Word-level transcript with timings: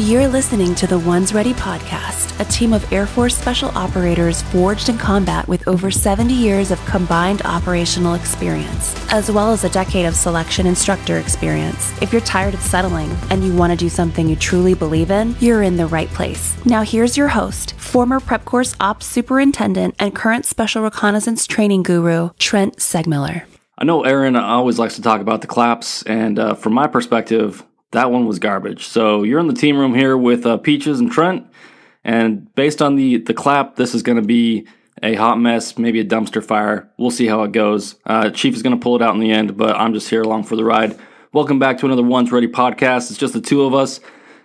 You're 0.00 0.28
listening 0.28 0.74
to 0.76 0.86
the 0.86 0.98
Ones 0.98 1.34
Ready 1.34 1.52
podcast, 1.52 2.40
a 2.40 2.50
team 2.50 2.72
of 2.72 2.90
Air 2.90 3.06
Force 3.06 3.36
special 3.36 3.68
operators 3.76 4.40
forged 4.40 4.88
in 4.88 4.96
combat 4.96 5.46
with 5.46 5.68
over 5.68 5.90
70 5.90 6.32
years 6.32 6.70
of 6.70 6.82
combined 6.86 7.42
operational 7.42 8.14
experience, 8.14 8.96
as 9.12 9.30
well 9.30 9.52
as 9.52 9.62
a 9.62 9.68
decade 9.68 10.06
of 10.06 10.16
selection 10.16 10.66
instructor 10.66 11.18
experience. 11.18 11.92
If 12.00 12.12
you're 12.12 12.22
tired 12.22 12.54
of 12.54 12.62
settling 12.62 13.14
and 13.28 13.44
you 13.44 13.54
want 13.54 13.72
to 13.72 13.76
do 13.76 13.90
something 13.90 14.26
you 14.26 14.36
truly 14.36 14.72
believe 14.72 15.10
in, 15.10 15.36
you're 15.38 15.62
in 15.62 15.76
the 15.76 15.86
right 15.86 16.08
place. 16.08 16.56
Now, 16.64 16.80
here's 16.80 17.18
your 17.18 17.28
host, 17.28 17.74
former 17.74 18.20
Prep 18.20 18.46
Course 18.46 18.74
Ops 18.80 19.04
Superintendent 19.04 19.96
and 19.98 20.14
current 20.14 20.46
Special 20.46 20.82
Reconnaissance 20.82 21.46
Training 21.46 21.82
Guru, 21.82 22.30
Trent 22.38 22.78
Segmiller. 22.78 23.42
I 23.76 23.84
know 23.84 24.02
Aaron 24.04 24.34
always 24.34 24.78
likes 24.78 24.96
to 24.96 25.02
talk 25.02 25.20
about 25.20 25.42
the 25.42 25.46
claps, 25.46 26.02
and 26.04 26.38
uh, 26.38 26.54
from 26.54 26.72
my 26.72 26.86
perspective, 26.86 27.66
that 27.92 28.10
one 28.10 28.26
was 28.26 28.38
garbage. 28.38 28.86
So 28.86 29.22
you're 29.22 29.40
in 29.40 29.48
the 29.48 29.54
team 29.54 29.78
room 29.78 29.94
here 29.94 30.16
with 30.16 30.46
uh, 30.46 30.56
Peaches 30.58 31.00
and 31.00 31.10
Trent, 31.10 31.46
and 32.04 32.52
based 32.54 32.80
on 32.80 32.96
the 32.96 33.18
the 33.18 33.34
clap, 33.34 33.76
this 33.76 33.94
is 33.94 34.02
going 34.02 34.20
to 34.20 34.26
be 34.26 34.66
a 35.02 35.14
hot 35.14 35.38
mess, 35.38 35.78
maybe 35.78 36.00
a 36.00 36.04
dumpster 36.04 36.44
fire. 36.44 36.90
We'll 36.98 37.10
see 37.10 37.26
how 37.26 37.42
it 37.42 37.52
goes. 37.52 37.96
Uh, 38.04 38.30
Chief 38.30 38.54
is 38.54 38.62
going 38.62 38.76
to 38.76 38.82
pull 38.82 38.96
it 38.96 39.02
out 39.02 39.14
in 39.14 39.20
the 39.20 39.30
end, 39.30 39.56
but 39.56 39.76
I'm 39.76 39.94
just 39.94 40.10
here 40.10 40.22
along 40.22 40.44
for 40.44 40.56
the 40.56 40.64
ride. 40.64 40.98
Welcome 41.32 41.58
back 41.58 41.78
to 41.78 41.86
another 41.86 42.02
Ones 42.02 42.32
Ready 42.32 42.48
podcast. 42.48 43.10
It's 43.10 43.18
just 43.18 43.32
the 43.32 43.40
two 43.40 43.62
of 43.62 43.74
us. 43.74 44.00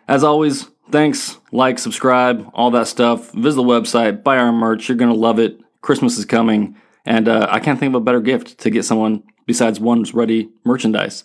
As 0.07 0.23
always, 0.23 0.67
thanks, 0.91 1.37
like, 1.51 1.79
subscribe, 1.79 2.49
all 2.53 2.71
that 2.71 2.87
stuff. 2.87 3.31
Visit 3.31 3.57
the 3.57 3.63
website, 3.63 4.23
buy 4.23 4.37
our 4.37 4.51
merch. 4.51 4.87
You're 4.87 4.97
going 4.97 5.11
to 5.11 5.17
love 5.19 5.39
it. 5.39 5.59
Christmas 5.81 6.17
is 6.17 6.25
coming, 6.25 6.77
and 7.05 7.27
uh, 7.27 7.47
I 7.49 7.59
can't 7.59 7.79
think 7.79 7.91
of 7.91 7.95
a 7.95 8.05
better 8.05 8.21
gift 8.21 8.59
to 8.59 8.69
get 8.69 8.85
someone 8.85 9.23
besides 9.45 9.79
Ones 9.79 10.13
Ready 10.13 10.49
merchandise. 10.63 11.23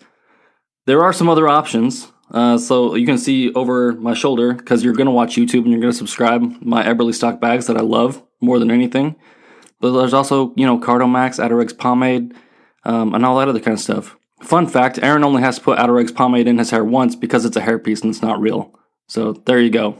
There 0.86 1.02
are 1.02 1.12
some 1.12 1.28
other 1.28 1.48
options. 1.48 2.10
Uh, 2.30 2.56
so 2.56 2.94
you 2.94 3.06
can 3.06 3.18
see 3.18 3.52
over 3.54 3.92
my 3.94 4.14
shoulder 4.14 4.52
because 4.52 4.84
you're 4.84 4.94
going 4.94 5.06
to 5.06 5.12
watch 5.12 5.34
YouTube 5.34 5.62
and 5.62 5.70
you're 5.72 5.80
going 5.80 5.92
to 5.92 5.98
subscribe 5.98 6.42
my 6.62 6.84
Eberlestock 6.84 7.40
bags 7.40 7.66
that 7.66 7.76
I 7.76 7.80
love 7.80 8.22
more 8.40 8.58
than 8.58 8.70
anything. 8.70 9.16
But 9.80 9.98
there's 9.98 10.14
also, 10.14 10.52
you 10.56 10.64
know, 10.64 10.78
CardoMax, 10.78 11.44
Atarex 11.44 11.76
pomade, 11.76 12.34
um, 12.84 13.14
and 13.14 13.24
all 13.24 13.38
that 13.38 13.48
other 13.48 13.60
kind 13.60 13.74
of 13.74 13.80
stuff. 13.80 14.16
Fun 14.42 14.66
fact 14.66 14.98
Aaron 15.02 15.24
only 15.24 15.42
has 15.42 15.56
to 15.56 15.62
put 15.62 15.78
Atarex 15.78 16.14
pomade 16.14 16.46
in 16.46 16.58
his 16.58 16.70
hair 16.70 16.84
once 16.84 17.16
because 17.16 17.44
it's 17.44 17.56
a 17.56 17.60
hairpiece 17.60 18.02
and 18.02 18.10
it's 18.10 18.22
not 18.22 18.40
real. 18.40 18.78
So 19.08 19.32
there 19.32 19.60
you 19.60 19.70
go. 19.70 19.98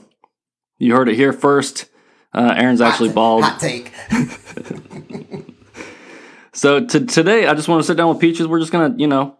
You 0.78 0.94
heard 0.94 1.08
it 1.08 1.16
here 1.16 1.32
first. 1.32 1.86
Uh, 2.32 2.54
Aaron's 2.56 2.80
actually 2.80 3.10
bald. 3.10 3.44
Hot 3.44 3.58
take. 3.58 3.92
so 6.52 6.86
to, 6.86 7.04
today, 7.04 7.46
I 7.46 7.54
just 7.54 7.68
want 7.68 7.82
to 7.82 7.86
sit 7.86 7.96
down 7.96 8.08
with 8.08 8.20
Peaches. 8.20 8.46
We're 8.46 8.60
just 8.60 8.72
going 8.72 8.92
to, 8.92 9.00
you 9.00 9.08
know, 9.08 9.36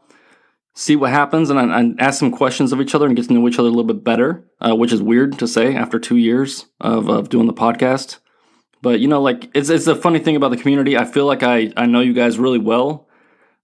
see 0.75 0.97
what 0.97 1.11
happens 1.11 1.51
and, 1.51 1.59
and, 1.59 2.01
ask 2.01 2.19
some 2.19 2.31
questions 2.31 2.73
of 2.73 2.81
each 2.81 2.95
other 2.95 3.07
and 3.07 3.17
get 3.17 3.27
to 3.27 3.35
know 3.35 3.47
each 3.49 3.59
other 3.59 3.69
a 3.69 3.73
little 3.73 3.85
bit 3.85 4.05
better, 4.05 4.45
uh, 4.61 4.75
which 4.75 4.93
is 4.93 5.03
weird 5.03 5.39
to 5.39 5.47
say 5.47 5.75
after 5.75 5.99
two 5.99 6.17
years 6.17 6.67
of, 6.81 7.09
of 7.09 7.29
doing 7.29 7.47
the 7.47 7.53
podcast. 7.53 8.19
But 8.83 9.01
you 9.01 9.09
know, 9.09 9.21
like 9.21 9.51
it's 9.55 9.69
it's 9.69 9.87
a 9.87 9.95
funny 9.95 10.21
thing 10.21 10.37
about 10.37 10.51
the 10.51 10.57
community. 10.57 10.97
I 10.97 11.05
feel 11.05 11.27
like 11.27 11.43
I 11.43 11.73
I 11.77 11.87
know 11.87 12.01
you 12.01 12.15
guys 12.15 12.39
really 12.39 12.59
well, 12.59 13.09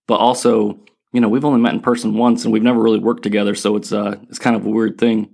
but 0.06 0.16
also 0.16 0.78
you 1.12 1.20
know 1.20 1.28
we've 1.28 1.44
only 1.44 1.60
met 1.60 1.72
in 1.72 1.80
person 1.80 2.14
once 2.14 2.44
and 2.44 2.52
we've 2.52 2.62
never 2.62 2.80
really 2.80 2.98
worked 2.98 3.22
together, 3.22 3.54
so 3.54 3.76
it's 3.76 3.92
uh 3.92 4.16
it's 4.28 4.38
kind 4.38 4.56
of 4.56 4.66
a 4.66 4.70
weird 4.70 4.98
thing. 4.98 5.30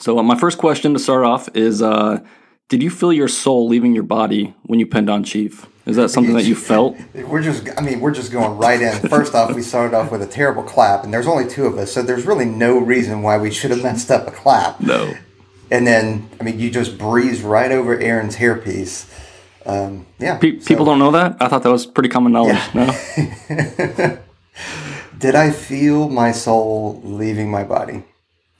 So 0.00 0.18
uh, 0.18 0.22
my 0.22 0.36
first 0.36 0.58
question 0.58 0.94
to 0.94 0.98
start 0.98 1.24
off 1.24 1.48
is, 1.54 1.82
uh, 1.82 2.20
did 2.68 2.82
you 2.82 2.90
feel 2.90 3.12
your 3.12 3.28
soul 3.28 3.68
leaving 3.68 3.94
your 3.94 4.04
body 4.04 4.54
when 4.62 4.80
you 4.80 4.86
pinned 4.86 5.10
on 5.10 5.22
Chief? 5.22 5.66
Is 5.84 5.96
that 5.96 6.10
something 6.10 6.34
that 6.34 6.44
you 6.44 6.54
felt? 6.54 6.96
We're 7.14 7.42
just, 7.42 7.68
I 7.76 7.82
mean, 7.82 8.00
we're 8.00 8.14
just 8.14 8.30
going 8.30 8.56
right 8.56 8.80
in. 8.80 9.08
First 9.08 9.34
off, 9.34 9.54
we 9.54 9.62
started 9.62 9.96
off 9.96 10.12
with 10.12 10.22
a 10.22 10.26
terrible 10.26 10.62
clap, 10.62 11.02
and 11.02 11.12
there's 11.12 11.26
only 11.26 11.48
two 11.48 11.66
of 11.66 11.76
us, 11.76 11.90
so 11.92 12.02
there's 12.02 12.24
really 12.24 12.44
no 12.44 12.78
reason 12.78 13.22
why 13.22 13.36
we 13.36 13.50
should 13.50 13.72
have 13.72 13.82
messed 13.82 14.10
up 14.10 14.28
a 14.28 14.30
clap. 14.30 14.80
No. 14.80 15.12
And 15.72 15.86
then, 15.86 16.28
I 16.40 16.44
mean, 16.44 16.60
you 16.60 16.70
just 16.70 16.98
breeze 16.98 17.42
right 17.42 17.72
over 17.72 17.98
Aaron's 17.98 18.36
hairpiece. 18.36 19.10
Um, 19.66 20.06
yeah. 20.18 20.38
Pe- 20.38 20.60
so. 20.60 20.66
People 20.66 20.84
don't 20.84 20.98
know 20.98 21.10
that? 21.12 21.36
I 21.40 21.48
thought 21.48 21.62
that 21.64 21.72
was 21.72 21.86
pretty 21.86 22.08
common 22.08 22.32
knowledge. 22.32 22.60
Yeah. 22.74 22.92
No? 23.48 24.18
Did 25.18 25.34
I 25.34 25.50
feel 25.50 26.08
my 26.08 26.32
soul 26.32 27.00
leaving 27.04 27.50
my 27.50 27.64
body? 27.64 28.04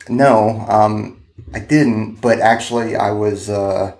No, 0.09 0.65
um, 0.69 1.23
I 1.55 1.61
didn't, 1.61 2.17
but 2.17 2.41
actually, 2.41 2.97
I 2.97 3.13
was. 3.13 3.49
Uh, 3.49 3.95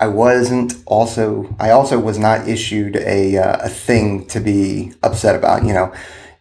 I 0.00 0.08
wasn't 0.08 0.74
also 0.86 1.54
I 1.60 1.70
also 1.70 1.98
was 1.98 2.18
not 2.18 2.48
issued 2.48 2.96
a 2.96 3.36
uh, 3.36 3.66
a 3.66 3.68
thing 3.68 4.26
to 4.28 4.40
be 4.40 4.92
upset 5.02 5.36
about. 5.36 5.64
You 5.64 5.74
know, 5.74 5.94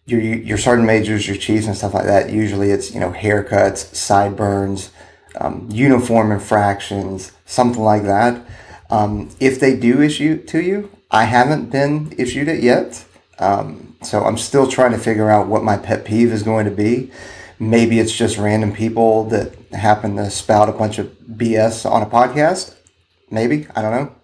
your 0.06 0.22
your 0.22 0.58
sergeant 0.58 0.88
majors, 0.88 1.28
your 1.28 1.36
chiefs, 1.36 1.68
and 1.68 1.76
stuff 1.76 1.94
like 1.94 2.06
that. 2.06 2.32
Usually, 2.32 2.72
it's 2.72 2.94
you 2.94 3.02
know 3.02 3.12
haircuts, 3.12 3.94
sideburns, 3.94 4.92
um, 5.40 5.68
uniform 5.70 6.32
infractions, 6.32 7.34
something 7.46 7.84
like 7.84 8.04
that. 8.04 8.46
Um, 8.90 9.30
if 9.42 9.60
they 9.60 9.76
do 9.76 10.02
issue 10.02 10.40
it 10.42 10.48
to 10.50 10.62
you, 10.62 10.90
I 11.12 11.26
haven't 11.26 11.70
been 11.70 12.14
issued 12.18 12.48
it 12.48 12.64
yet. 12.64 13.06
Um, 13.40 13.96
so 14.02 14.24
I'm 14.24 14.38
still 14.38 14.68
trying 14.68 14.92
to 14.92 14.98
figure 14.98 15.30
out 15.30 15.48
what 15.48 15.64
my 15.64 15.78
pet 15.78 16.06
peeve 16.06 16.32
is 16.32 16.44
going 16.44 16.66
to 16.66 16.72
be. 16.72 17.12
Maybe 17.60 18.00
it's 18.00 18.16
just 18.16 18.38
random 18.38 18.72
people 18.74 19.26
that 19.26 19.54
happen 19.74 20.16
to 20.16 20.32
spout 20.32 20.70
a 20.70 20.72
bunch 20.72 20.98
of 20.98 21.08
BS 21.30 21.90
on 21.90 22.02
a 22.02 22.06
podcast. 22.06 22.76
Maybe 23.32 23.68
I 23.76 23.82
don't 23.82 23.92
know. 23.92 24.16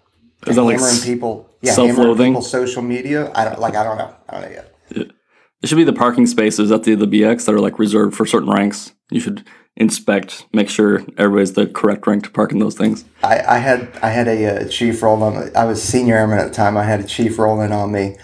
Is 0.46 0.56
that 0.56 0.62
hammering 0.62 0.80
like 0.80 1.02
people? 1.02 1.50
Yeah, 1.62 1.72
self-loathing. 1.72 2.32
People 2.32 2.42
social 2.42 2.82
media. 2.82 3.32
I 3.34 3.44
don't 3.44 3.60
like. 3.60 3.74
I 3.74 3.84
don't 3.84 3.98
know. 3.98 4.14
I 4.28 4.32
don't 4.32 4.42
know 4.42 4.50
yet. 4.50 4.72
It 5.62 5.68
should 5.68 5.76
be 5.76 5.84
the 5.84 5.92
parking 5.92 6.26
spaces 6.26 6.70
at 6.70 6.84
the 6.84 6.94
the 6.94 7.06
BX 7.06 7.46
that 7.46 7.54
are 7.54 7.60
like 7.60 7.78
reserved 7.78 8.14
for 8.14 8.26
certain 8.26 8.50
ranks. 8.50 8.92
You 9.10 9.20
should 9.20 9.46
inspect, 9.76 10.46
make 10.52 10.68
sure 10.68 11.04
everybody's 11.18 11.52
the 11.52 11.66
correct 11.66 12.06
rank 12.06 12.24
to 12.24 12.30
park 12.30 12.52
in 12.52 12.58
those 12.58 12.74
things. 12.74 13.04
I, 13.22 13.40
I 13.40 13.58
had 13.58 13.90
I 14.02 14.10
had 14.10 14.28
a, 14.28 14.64
a 14.64 14.68
chief 14.68 15.02
roll 15.02 15.22
on. 15.22 15.54
I 15.56 15.64
was 15.64 15.82
senior 15.82 16.16
airman 16.16 16.38
at 16.38 16.48
the 16.48 16.54
time. 16.54 16.76
I 16.76 16.84
had 16.84 17.00
a 17.00 17.04
chief 17.04 17.38
rolling 17.38 17.72
on 17.72 17.92
me 17.92 18.16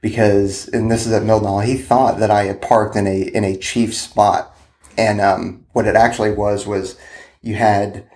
because, 0.00 0.68
and 0.68 0.90
this 0.90 1.06
is 1.06 1.12
at 1.12 1.22
Mildenhall. 1.22 1.64
He 1.64 1.76
thought 1.76 2.18
that 2.18 2.30
I 2.30 2.44
had 2.44 2.62
parked 2.62 2.96
in 2.96 3.06
a 3.06 3.22
in 3.22 3.44
a 3.44 3.56
chief 3.56 3.94
spot, 3.94 4.56
and 4.98 5.20
um, 5.20 5.66
what 5.72 5.86
it 5.86 5.96
actually 5.96 6.32
was 6.32 6.66
was 6.66 6.96
you 7.42 7.54
had 7.54 8.08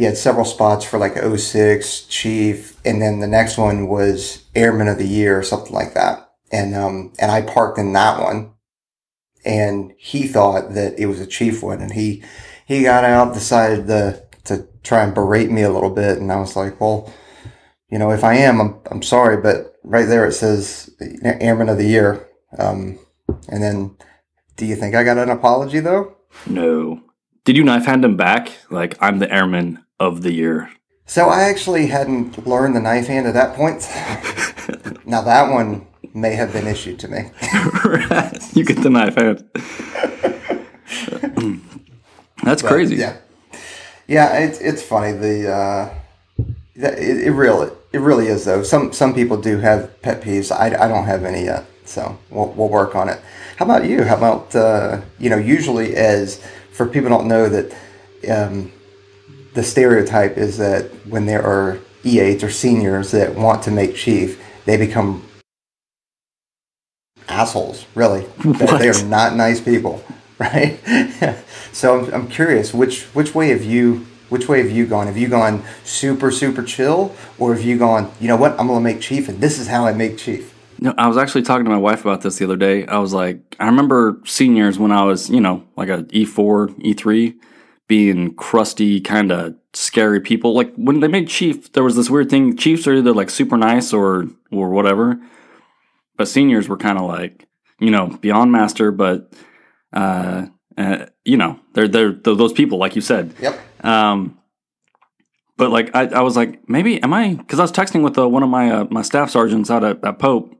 he 0.00 0.06
had 0.06 0.16
several 0.16 0.46
spots 0.46 0.82
for 0.82 0.98
like 0.98 1.14
06 1.14 2.06
chief 2.06 2.80
and 2.86 3.02
then 3.02 3.20
the 3.20 3.26
next 3.26 3.58
one 3.58 3.86
was 3.86 4.46
airman 4.54 4.88
of 4.88 4.96
the 4.96 5.06
year 5.06 5.38
or 5.38 5.42
something 5.42 5.74
like 5.74 5.92
that. 5.92 6.26
And 6.50 6.74
um 6.74 7.12
and 7.20 7.30
i 7.30 7.42
parked 7.42 7.78
in 7.78 7.92
that 7.92 8.18
one. 8.18 8.54
And 9.44 9.92
he 9.98 10.26
thought 10.26 10.72
that 10.72 10.98
it 10.98 11.04
was 11.04 11.20
a 11.20 11.26
chief 11.26 11.62
one 11.62 11.82
and 11.82 11.92
he 11.92 12.24
he 12.66 12.82
got 12.82 13.04
out 13.04 13.34
decided 13.34 13.88
to 13.88 14.24
to 14.44 14.66
try 14.82 15.02
and 15.02 15.14
berate 15.14 15.50
me 15.50 15.60
a 15.60 15.70
little 15.70 15.90
bit 15.90 16.16
and 16.16 16.32
i 16.32 16.36
was 16.36 16.56
like 16.56 16.80
well 16.80 17.12
you 17.90 17.98
know 17.98 18.10
if 18.10 18.24
i 18.24 18.32
am 18.32 18.58
i'm, 18.58 18.80
I'm 18.90 19.02
sorry 19.02 19.36
but 19.36 19.76
right 19.84 20.06
there 20.06 20.24
it 20.24 20.32
says 20.32 20.88
airman 21.22 21.68
of 21.68 21.76
the 21.76 21.84
year. 21.86 22.26
Um 22.56 22.98
and 23.50 23.62
then 23.62 23.98
do 24.56 24.64
you 24.64 24.76
think 24.76 24.94
i 24.94 25.04
got 25.04 25.18
an 25.18 25.28
apology 25.28 25.80
though? 25.80 26.16
No. 26.46 27.02
Did 27.44 27.58
you 27.58 27.64
knife 27.64 27.84
hand 27.84 28.02
him 28.02 28.16
back? 28.16 28.56
Like 28.70 28.96
i'm 29.02 29.18
the 29.18 29.30
airman 29.30 29.84
of 30.00 30.22
the 30.22 30.32
year? 30.32 30.70
So 31.06 31.28
I 31.28 31.42
actually 31.42 31.88
hadn't 31.88 32.46
learned 32.46 32.74
the 32.74 32.80
knife 32.80 33.06
hand 33.06 33.26
at 33.26 33.34
that 33.34 33.54
point. 33.54 33.86
now 35.06 35.22
that 35.22 35.52
one 35.52 35.86
may 36.14 36.34
have 36.34 36.52
been 36.52 36.66
issued 36.66 36.98
to 37.00 37.08
me. 37.08 37.18
you 38.54 38.64
get 38.64 38.82
the 38.82 38.90
knife 38.90 39.14
hand. 39.14 39.44
That's 42.42 42.62
but, 42.62 42.68
crazy. 42.68 42.96
Yeah, 42.96 43.16
yeah. 44.08 44.38
It's 44.38 44.60
it's 44.60 44.82
funny. 44.82 45.12
The 45.12 45.52
uh, 45.52 45.94
it, 46.74 47.26
it 47.26 47.32
really 47.32 47.70
it 47.92 47.98
really 47.98 48.28
is 48.28 48.44
though. 48.44 48.62
Some 48.62 48.92
some 48.92 49.14
people 49.14 49.36
do 49.36 49.58
have 49.58 50.00
pet 50.02 50.22
peeves. 50.22 50.50
I, 50.50 50.66
I 50.66 50.88
don't 50.88 51.04
have 51.04 51.24
any 51.24 51.44
yet, 51.44 51.66
so 51.84 52.18
we'll 52.30 52.48
we'll 52.52 52.68
work 52.68 52.94
on 52.94 53.08
it. 53.08 53.20
How 53.56 53.66
about 53.66 53.84
you? 53.84 54.04
How 54.04 54.16
about 54.16 54.54
uh, 54.56 55.02
you 55.18 55.28
know? 55.28 55.36
Usually, 55.36 55.96
as 55.96 56.42
for 56.72 56.86
people 56.86 57.10
don't 57.10 57.28
know 57.28 57.48
that. 57.48 57.76
Um, 58.28 58.72
the 59.54 59.62
stereotype 59.62 60.36
is 60.36 60.58
that 60.58 60.84
when 61.06 61.26
there 61.26 61.42
are 61.42 61.78
E8s 62.04 62.42
or 62.42 62.50
seniors 62.50 63.10
that 63.10 63.34
want 63.34 63.62
to 63.64 63.70
make 63.70 63.94
chief, 63.94 64.42
they 64.64 64.76
become 64.76 65.26
assholes, 67.28 67.86
really. 67.94 68.26
They 68.44 68.88
are 68.88 69.04
not 69.04 69.34
nice 69.34 69.60
people, 69.60 70.04
right? 70.38 70.78
so 71.72 72.00
I'm, 72.00 72.14
I'm 72.14 72.28
curious, 72.28 72.72
which, 72.72 73.04
which 73.06 73.34
way 73.34 73.48
have 73.48 73.64
you 73.64 74.06
which 74.30 74.48
way 74.48 74.62
have 74.62 74.70
you 74.70 74.86
gone? 74.86 75.08
Have 75.08 75.16
you 75.16 75.26
gone 75.26 75.64
super, 75.82 76.30
super 76.30 76.62
chill, 76.62 77.12
or 77.36 77.52
have 77.52 77.64
you 77.64 77.76
gone, 77.76 78.12
you 78.20 78.28
know 78.28 78.36
what, 78.36 78.52
I'm 78.60 78.68
gonna 78.68 78.80
make 78.80 79.00
chief, 79.00 79.28
and 79.28 79.40
this 79.40 79.58
is 79.58 79.66
how 79.66 79.86
I 79.86 79.92
make 79.92 80.18
chief? 80.18 80.54
No, 80.78 80.94
I 80.96 81.08
was 81.08 81.16
actually 81.16 81.42
talking 81.42 81.64
to 81.64 81.70
my 81.70 81.76
wife 81.76 82.02
about 82.02 82.20
this 82.22 82.38
the 82.38 82.44
other 82.44 82.56
day. 82.56 82.86
I 82.86 82.98
was 82.98 83.12
like, 83.12 83.56
I 83.58 83.66
remember 83.66 84.20
seniors 84.24 84.78
when 84.78 84.92
I 84.92 85.02
was, 85.02 85.28
you 85.28 85.40
know, 85.40 85.64
like 85.76 85.88
a 85.88 86.04
E4, 86.04 86.80
E3 86.80 87.34
being 87.90 88.32
crusty, 88.36 89.00
kind 89.00 89.32
of 89.32 89.56
scary 89.74 90.20
people. 90.20 90.54
Like 90.54 90.72
when 90.76 91.00
they 91.00 91.08
made 91.08 91.26
Chief, 91.26 91.72
there 91.72 91.82
was 91.82 91.96
this 91.96 92.08
weird 92.08 92.30
thing. 92.30 92.56
Chiefs 92.56 92.86
are 92.86 92.94
either 92.94 93.12
like 93.12 93.30
super 93.30 93.56
nice 93.56 93.92
or 93.92 94.26
or 94.52 94.70
whatever, 94.70 95.20
but 96.16 96.28
seniors 96.28 96.68
were 96.68 96.76
kind 96.76 96.98
of 96.98 97.06
like 97.06 97.48
you 97.80 97.90
know 97.90 98.06
beyond 98.20 98.52
master, 98.52 98.92
but 98.92 99.32
uh, 99.92 100.46
uh, 100.78 101.06
you 101.24 101.36
know, 101.36 101.58
they're 101.74 101.88
they're, 101.88 102.12
they're 102.12 102.36
those 102.36 102.52
people, 102.52 102.78
like 102.78 102.94
you 102.94 103.02
said. 103.02 103.34
Yep. 103.40 103.84
Um, 103.84 104.38
but 105.56 105.72
like 105.72 105.90
I, 105.92 106.06
I 106.06 106.20
was 106.20 106.36
like, 106.36 106.68
maybe 106.68 107.02
am 107.02 107.12
I? 107.12 107.34
Because 107.34 107.58
I 107.58 107.62
was 107.62 107.72
texting 107.72 108.04
with 108.04 108.16
uh, 108.16 108.28
one 108.28 108.44
of 108.44 108.48
my 108.50 108.70
uh, 108.70 108.84
my 108.88 109.02
staff 109.02 109.30
sergeants 109.30 109.68
out 109.68 109.82
at, 109.82 110.04
at 110.04 110.20
Pope, 110.20 110.54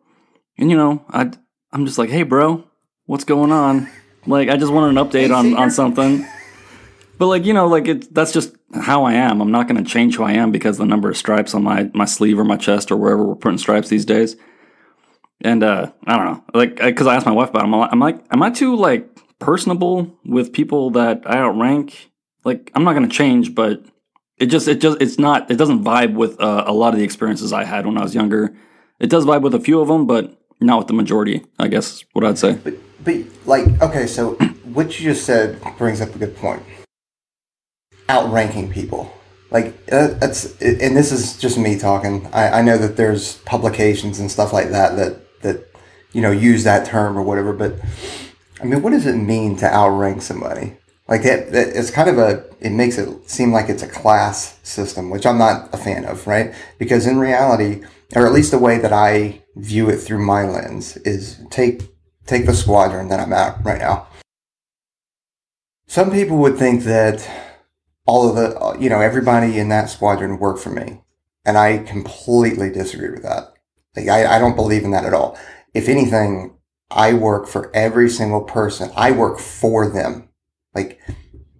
and 0.58 0.68
you 0.68 0.76
know, 0.76 1.04
I 1.08 1.30
I'm 1.70 1.86
just 1.86 1.96
like, 1.96 2.10
hey, 2.10 2.24
bro, 2.24 2.64
what's 3.06 3.22
going 3.22 3.52
on? 3.52 3.88
Like, 4.26 4.48
I 4.48 4.56
just 4.56 4.72
wanted 4.72 4.98
an 4.98 5.06
update 5.06 5.32
on 5.32 5.56
on 5.56 5.70
something. 5.70 6.26
But 7.20 7.26
like 7.26 7.44
you 7.44 7.52
know, 7.52 7.68
like 7.68 7.86
it 7.86 8.14
that's 8.14 8.32
just 8.32 8.56
how 8.72 9.04
I 9.04 9.12
am. 9.12 9.42
I'm 9.42 9.50
not 9.50 9.68
going 9.68 9.84
to 9.84 9.88
change 9.88 10.16
who 10.16 10.22
I 10.22 10.32
am 10.32 10.50
because 10.50 10.78
the 10.78 10.86
number 10.86 11.10
of 11.10 11.18
stripes 11.18 11.54
on 11.54 11.62
my 11.62 11.90
my 11.92 12.06
sleeve 12.06 12.38
or 12.38 12.44
my 12.44 12.56
chest 12.56 12.90
or 12.90 12.96
wherever 12.96 13.22
we're 13.22 13.34
putting 13.34 13.58
stripes 13.58 13.90
these 13.90 14.06
days. 14.06 14.36
And 15.42 15.62
uh, 15.62 15.92
I 16.06 16.16
don't 16.16 16.24
know, 16.24 16.44
like 16.54 16.76
because 16.76 17.06
I 17.06 17.16
asked 17.16 17.26
my 17.26 17.32
wife 17.32 17.50
about 17.50 17.60
it. 17.60 17.66
I'm 17.66 17.72
like, 17.72 17.92
I'm 17.92 18.00
like, 18.00 18.24
am 18.30 18.42
I 18.42 18.48
too 18.48 18.74
like 18.74 19.38
personable 19.38 20.18
with 20.24 20.54
people 20.54 20.88
that 20.92 21.24
I 21.26 21.36
outrank? 21.36 22.10
Like, 22.44 22.70
I'm 22.74 22.84
not 22.84 22.94
going 22.94 23.06
to 23.06 23.14
change, 23.14 23.54
but 23.54 23.84
it 24.38 24.46
just 24.46 24.66
it 24.66 24.80
just 24.80 25.02
it's 25.02 25.18
not 25.18 25.50
it 25.50 25.56
doesn't 25.56 25.84
vibe 25.84 26.14
with 26.14 26.40
uh, 26.40 26.64
a 26.66 26.72
lot 26.72 26.94
of 26.94 26.98
the 26.98 27.04
experiences 27.04 27.52
I 27.52 27.64
had 27.64 27.84
when 27.84 27.98
I 27.98 28.02
was 28.02 28.14
younger. 28.14 28.56
It 28.98 29.10
does 29.10 29.26
vibe 29.26 29.42
with 29.42 29.54
a 29.54 29.60
few 29.60 29.82
of 29.82 29.88
them, 29.88 30.06
but 30.06 30.40
not 30.58 30.78
with 30.78 30.86
the 30.86 30.94
majority. 30.94 31.44
I 31.58 31.68
guess 31.68 32.02
what 32.14 32.24
I'd 32.24 32.38
say. 32.38 32.54
But, 32.54 32.76
but 33.04 33.16
like, 33.44 33.82
okay, 33.82 34.06
so 34.06 34.34
what 34.72 34.98
you 34.98 35.10
just 35.10 35.26
said 35.26 35.60
brings 35.76 36.00
up 36.00 36.14
a 36.14 36.18
good 36.18 36.34
point. 36.34 36.62
Outranking 38.10 38.72
people, 38.72 39.02
like 39.50 39.66
uh, 39.92 40.08
that's, 40.20 40.60
and 40.60 40.96
this 40.96 41.12
is 41.12 41.36
just 41.38 41.56
me 41.56 41.78
talking. 41.78 42.28
I, 42.32 42.58
I 42.58 42.62
know 42.62 42.76
that 42.76 42.96
there's 42.96 43.36
publications 43.38 44.18
and 44.18 44.28
stuff 44.30 44.52
like 44.52 44.70
that 44.70 44.96
that 44.96 45.42
that 45.42 45.58
you 46.12 46.20
know 46.20 46.32
use 46.32 46.64
that 46.64 46.86
term 46.86 47.16
or 47.16 47.22
whatever, 47.22 47.52
but 47.52 47.72
I 48.60 48.64
mean, 48.64 48.82
what 48.82 48.90
does 48.90 49.06
it 49.06 49.16
mean 49.16 49.56
to 49.58 49.66
outrank 49.66 50.22
somebody? 50.22 50.76
Like 51.08 51.22
that, 51.22 51.50
that 51.52 51.68
it's 51.68 51.90
kind 51.90 52.08
of 52.08 52.18
a, 52.18 52.44
it 52.60 52.70
makes 52.70 52.98
it 52.98 53.28
seem 53.28 53.52
like 53.52 53.68
it's 53.68 53.82
a 53.82 53.88
class 53.88 54.58
system, 54.62 55.10
which 55.10 55.26
I'm 55.26 55.38
not 55.38 55.74
a 55.74 55.76
fan 55.76 56.04
of, 56.04 56.26
right? 56.26 56.54
Because 56.78 57.06
in 57.06 57.18
reality, 57.18 57.82
or 58.14 58.26
at 58.26 58.32
least 58.32 58.52
the 58.52 58.58
way 58.58 58.78
that 58.78 58.92
I 58.92 59.42
view 59.56 59.88
it 59.88 59.96
through 59.96 60.24
my 60.24 60.44
lens 60.44 60.96
is 60.98 61.40
take, 61.50 61.82
take 62.26 62.46
the 62.46 62.54
squadron 62.54 63.08
that 63.08 63.18
I'm 63.18 63.32
at 63.32 63.64
right 63.64 63.80
now. 63.80 64.06
Some 65.88 66.12
people 66.12 66.36
would 66.38 66.56
think 66.56 66.84
that 66.84 67.28
all 68.10 68.28
of 68.28 68.34
the, 68.34 68.76
you 68.82 68.90
know, 68.90 69.00
everybody 69.00 69.56
in 69.60 69.68
that 69.68 69.88
squadron 69.88 70.40
work 70.40 70.58
for 70.58 70.70
me. 70.70 71.00
And 71.44 71.56
I 71.56 71.78
completely 71.78 72.68
disagree 72.68 73.10
with 73.10 73.22
that. 73.22 73.52
Like, 73.94 74.08
I, 74.08 74.36
I 74.36 74.38
don't 74.40 74.56
believe 74.56 74.82
in 74.82 74.90
that 74.90 75.04
at 75.04 75.14
all. 75.14 75.38
If 75.74 75.88
anything, 75.88 76.56
I 76.90 77.12
work 77.12 77.46
for 77.46 77.70
every 77.72 78.10
single 78.10 78.42
person. 78.42 78.90
I 78.96 79.12
work 79.12 79.38
for 79.38 79.88
them. 79.88 80.28
Like 80.74 81.00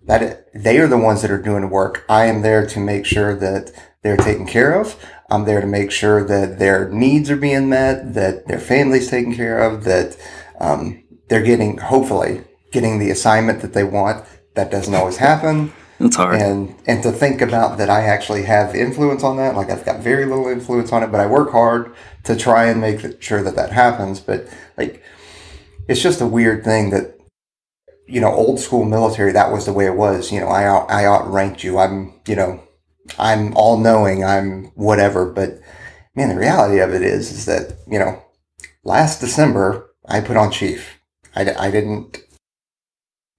that, 0.06 0.46
they 0.52 0.78
are 0.78 0.88
the 0.88 0.98
ones 0.98 1.22
that 1.22 1.30
are 1.30 1.40
doing 1.40 1.60
the 1.60 1.68
work. 1.68 2.04
I 2.08 2.24
am 2.26 2.42
there 2.42 2.66
to 2.66 2.80
make 2.80 3.06
sure 3.06 3.36
that 3.36 3.70
they're 4.02 4.16
taken 4.16 4.46
care 4.46 4.80
of. 4.80 4.96
I'm 5.30 5.44
there 5.44 5.60
to 5.60 5.68
make 5.68 5.92
sure 5.92 6.26
that 6.26 6.58
their 6.58 6.88
needs 6.88 7.30
are 7.30 7.36
being 7.36 7.68
met, 7.68 8.14
that 8.14 8.48
their 8.48 8.58
family's 8.58 9.08
taken 9.08 9.36
care 9.36 9.60
of, 9.60 9.84
that 9.84 10.16
um, 10.58 11.04
they're 11.28 11.44
getting, 11.44 11.78
hopefully, 11.78 12.42
getting 12.72 12.98
the 12.98 13.10
assignment 13.10 13.60
that 13.62 13.72
they 13.72 13.84
want. 13.84 14.24
That 14.56 14.72
doesn't 14.72 14.94
always 14.94 15.18
happen. 15.18 15.72
It's 16.00 16.16
hard. 16.16 16.40
And 16.40 16.74
and 16.86 17.02
to 17.02 17.12
think 17.12 17.40
about 17.42 17.78
that 17.78 17.90
I 17.90 18.02
actually 18.02 18.44
have 18.44 18.74
influence 18.74 19.22
on 19.22 19.36
that, 19.36 19.54
like 19.54 19.70
I've 19.70 19.84
got 19.84 20.00
very 20.00 20.24
little 20.24 20.48
influence 20.48 20.92
on 20.92 21.02
it, 21.02 21.12
but 21.12 21.20
I 21.20 21.26
work 21.26 21.52
hard 21.52 21.94
to 22.24 22.34
try 22.34 22.66
and 22.66 22.80
make 22.80 23.22
sure 23.22 23.42
that 23.42 23.56
that 23.56 23.70
happens. 23.72 24.20
But 24.20 24.48
like, 24.76 25.02
it's 25.88 26.02
just 26.02 26.20
a 26.20 26.26
weird 26.26 26.64
thing 26.64 26.90
that 26.90 27.20
you 28.10 28.20
know, 28.20 28.32
old 28.32 28.58
school 28.58 28.84
military, 28.84 29.30
that 29.32 29.52
was 29.52 29.66
the 29.66 29.72
way 29.72 29.86
it 29.86 29.94
was. 29.94 30.32
You 30.32 30.40
know, 30.40 30.48
I 30.48 30.64
I 30.64 31.04
outranked 31.06 31.62
you. 31.62 31.78
I'm, 31.78 32.14
you 32.26 32.34
know, 32.34 32.60
I'm 33.18 33.56
all 33.56 33.78
knowing. 33.78 34.24
I'm 34.24 34.72
whatever. 34.74 35.26
But 35.26 35.60
man, 36.16 36.30
the 36.30 36.36
reality 36.36 36.80
of 36.80 36.92
it 36.92 37.02
is, 37.02 37.30
is 37.30 37.46
that 37.46 37.78
you 37.86 37.98
know, 37.98 38.22
last 38.82 39.20
December 39.20 39.90
I 40.06 40.20
put 40.20 40.36
on 40.36 40.50
chief. 40.50 40.98
I, 41.36 41.52
I 41.54 41.70
didn't. 41.70 42.18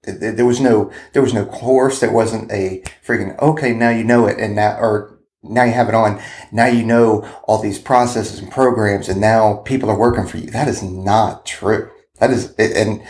There 0.03 0.45
was 0.45 0.59
no, 0.59 0.92
there 1.13 1.21
was 1.21 1.33
no 1.33 1.45
course. 1.45 2.00
There 2.00 2.12
wasn't 2.12 2.51
a 2.51 2.83
freaking 3.06 3.38
okay. 3.39 3.74
Now 3.74 3.89
you 3.92 4.03
know 4.03 4.25
it, 4.25 4.39
and 4.39 4.56
now 4.56 4.80
or 4.80 5.19
now 5.44 5.63
you 5.63 5.74
have 5.74 5.89
it 5.89 5.95
on. 5.95 6.19
Now 6.51 6.65
you 6.65 6.83
know 6.83 7.27
all 7.44 7.62
these 7.62 7.77
processes 7.77 8.39
and 8.39 8.51
programs, 8.51 9.09
and 9.09 9.21
now 9.21 9.57
people 9.57 9.89
are 9.89 9.98
working 9.98 10.25
for 10.25 10.38
you. 10.38 10.50
That 10.50 10.68
is 10.68 10.81
not 10.81 11.45
true. 11.45 11.92
That 12.19 12.31
is, 12.31 12.53
and 12.56 13.03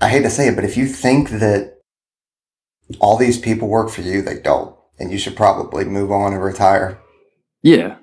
I 0.00 0.08
hate 0.08 0.22
to 0.22 0.30
say 0.30 0.48
it, 0.48 0.54
but 0.54 0.64
if 0.64 0.76
you 0.76 0.86
think 0.86 1.30
that 1.30 1.78
all 3.00 3.16
these 3.16 3.38
people 3.38 3.68
work 3.68 3.90
for 3.90 4.02
you, 4.02 4.22
they 4.22 4.38
don't, 4.38 4.76
and 4.98 5.10
you 5.10 5.18
should 5.18 5.36
probably 5.36 5.84
move 5.84 6.10
on 6.12 6.32
and 6.32 6.42
retire. 6.42 7.00
Yeah. 7.62 7.96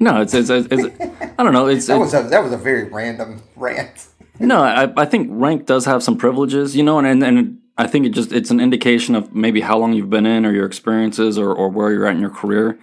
No, 0.00 0.20
it's 0.20 0.34
it's, 0.34 0.50
it's, 0.50 0.66
it's 0.70 1.00
I 1.38 1.42
don't 1.42 1.52
know. 1.52 1.68
It's 1.68 1.86
That 1.88 1.98
was 1.98 2.12
a, 2.12 2.22
that 2.24 2.42
was 2.42 2.52
a 2.52 2.56
very 2.56 2.88
random 2.88 3.42
rant. 3.56 4.06
No. 4.42 4.62
I 4.62 4.92
I 4.96 5.04
think 5.04 5.28
rank 5.30 5.66
does 5.66 5.84
have 5.86 6.02
some 6.02 6.16
privileges, 6.16 6.76
you 6.76 6.82
know, 6.82 6.98
and 6.98 7.06
and, 7.06 7.22
and 7.24 7.58
I 7.78 7.86
think 7.86 8.06
it 8.06 8.10
just 8.10 8.32
it's 8.32 8.50
an 8.50 8.60
indication 8.60 9.14
of 9.14 9.34
maybe 9.34 9.60
how 9.60 9.78
long 9.78 9.92
you've 9.92 10.10
been 10.10 10.26
in 10.26 10.44
or 10.44 10.52
your 10.52 10.66
experiences 10.66 11.38
or 11.38 11.52
or 11.54 11.68
where 11.68 11.92
you're 11.92 12.06
at 12.06 12.14
in 12.14 12.20
your 12.20 12.30
career. 12.30 12.78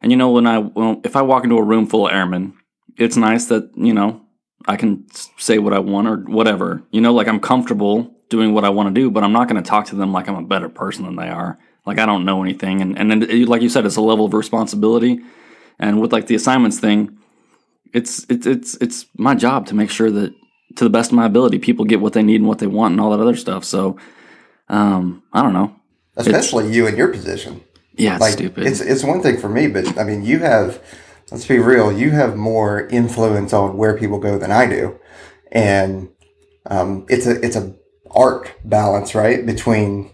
And 0.00 0.12
you 0.12 0.16
know, 0.16 0.30
when 0.30 0.46
I 0.46 0.58
well, 0.58 1.00
if 1.04 1.16
I 1.16 1.22
walk 1.22 1.44
into 1.44 1.56
a 1.56 1.62
room 1.62 1.86
full 1.86 2.06
of 2.06 2.12
airmen, 2.12 2.54
it's 2.96 3.16
nice 3.16 3.46
that 3.46 3.70
you 3.76 3.92
know 3.92 4.22
I 4.66 4.76
can 4.76 5.06
say 5.36 5.58
what 5.58 5.72
I 5.72 5.78
want 5.78 6.08
or 6.08 6.16
whatever. 6.16 6.82
You 6.90 7.00
know, 7.00 7.12
like 7.12 7.28
I'm 7.28 7.40
comfortable 7.40 8.14
doing 8.28 8.52
what 8.52 8.64
I 8.64 8.68
want 8.68 8.94
to 8.94 9.00
do, 9.00 9.10
but 9.10 9.24
I'm 9.24 9.32
not 9.32 9.48
going 9.48 9.62
to 9.62 9.68
talk 9.68 9.86
to 9.86 9.96
them 9.96 10.12
like 10.12 10.28
I'm 10.28 10.36
a 10.36 10.42
better 10.42 10.68
person 10.68 11.04
than 11.04 11.16
they 11.16 11.28
are. 11.28 11.58
Like 11.86 11.98
I 11.98 12.06
don't 12.06 12.24
know 12.24 12.42
anything, 12.42 12.80
and 12.82 12.98
and 12.98 13.10
then, 13.10 13.46
like 13.46 13.62
you 13.62 13.68
said, 13.68 13.86
it's 13.86 13.96
a 13.96 14.02
level 14.02 14.26
of 14.26 14.34
responsibility. 14.34 15.20
And 15.78 16.00
with 16.00 16.12
like 16.12 16.26
the 16.26 16.34
assignments 16.34 16.78
thing, 16.78 17.16
it's 17.92 18.26
it's 18.28 18.46
it's 18.46 18.74
it's 18.76 19.06
my 19.16 19.34
job 19.34 19.66
to 19.66 19.74
make 19.74 19.90
sure 19.90 20.10
that 20.10 20.34
to 20.78 20.84
the 20.84 20.90
best 20.90 21.10
of 21.10 21.16
my 21.16 21.26
ability, 21.26 21.58
people 21.58 21.84
get 21.84 22.00
what 22.00 22.12
they 22.12 22.22
need 22.22 22.36
and 22.36 22.46
what 22.46 22.60
they 22.60 22.66
want 22.66 22.92
and 22.92 23.00
all 23.00 23.10
that 23.10 23.20
other 23.20 23.36
stuff. 23.36 23.64
So, 23.64 23.98
um, 24.68 25.22
I 25.32 25.42
don't 25.42 25.52
know. 25.52 25.74
Especially 26.16 26.72
you 26.72 26.86
in 26.86 26.96
your 26.96 27.08
position. 27.08 27.62
Yeah, 27.96 28.14
it's 28.14 28.20
Like 28.20 28.32
stupid. 28.34 28.66
it's 28.66 28.80
it's 28.80 29.02
one 29.02 29.20
thing 29.20 29.38
for 29.38 29.48
me, 29.48 29.66
but 29.66 29.98
I 29.98 30.04
mean, 30.04 30.24
you 30.24 30.38
have. 30.40 30.82
Let's 31.30 31.46
be 31.46 31.58
real. 31.58 31.92
You 31.92 32.10
have 32.12 32.36
more 32.36 32.86
influence 32.86 33.52
on 33.52 33.76
where 33.76 33.98
people 33.98 34.18
go 34.18 34.38
than 34.38 34.50
I 34.50 34.66
do, 34.66 34.98
and 35.52 36.08
um, 36.66 37.04
it's 37.08 37.26
a 37.26 37.44
it's 37.44 37.56
a 37.56 37.74
art 38.10 38.52
balance, 38.64 39.14
right, 39.14 39.44
between 39.44 40.10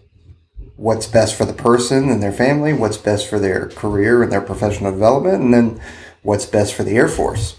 what's 0.75 1.07
best 1.07 1.35
for 1.35 1.45
the 1.45 1.53
person 1.53 2.09
and 2.09 2.21
their 2.21 2.33
family, 2.33 2.73
what's 2.73 2.97
best 2.97 3.29
for 3.29 3.39
their 3.39 3.69
career 3.69 4.23
and 4.23 4.31
their 4.31 4.41
professional 4.41 4.91
development, 4.91 5.41
and 5.41 5.53
then 5.53 5.79
what's 6.23 6.45
best 6.45 6.73
for 6.73 6.83
the 6.83 6.97
Air 6.97 7.07
Force. 7.07 7.55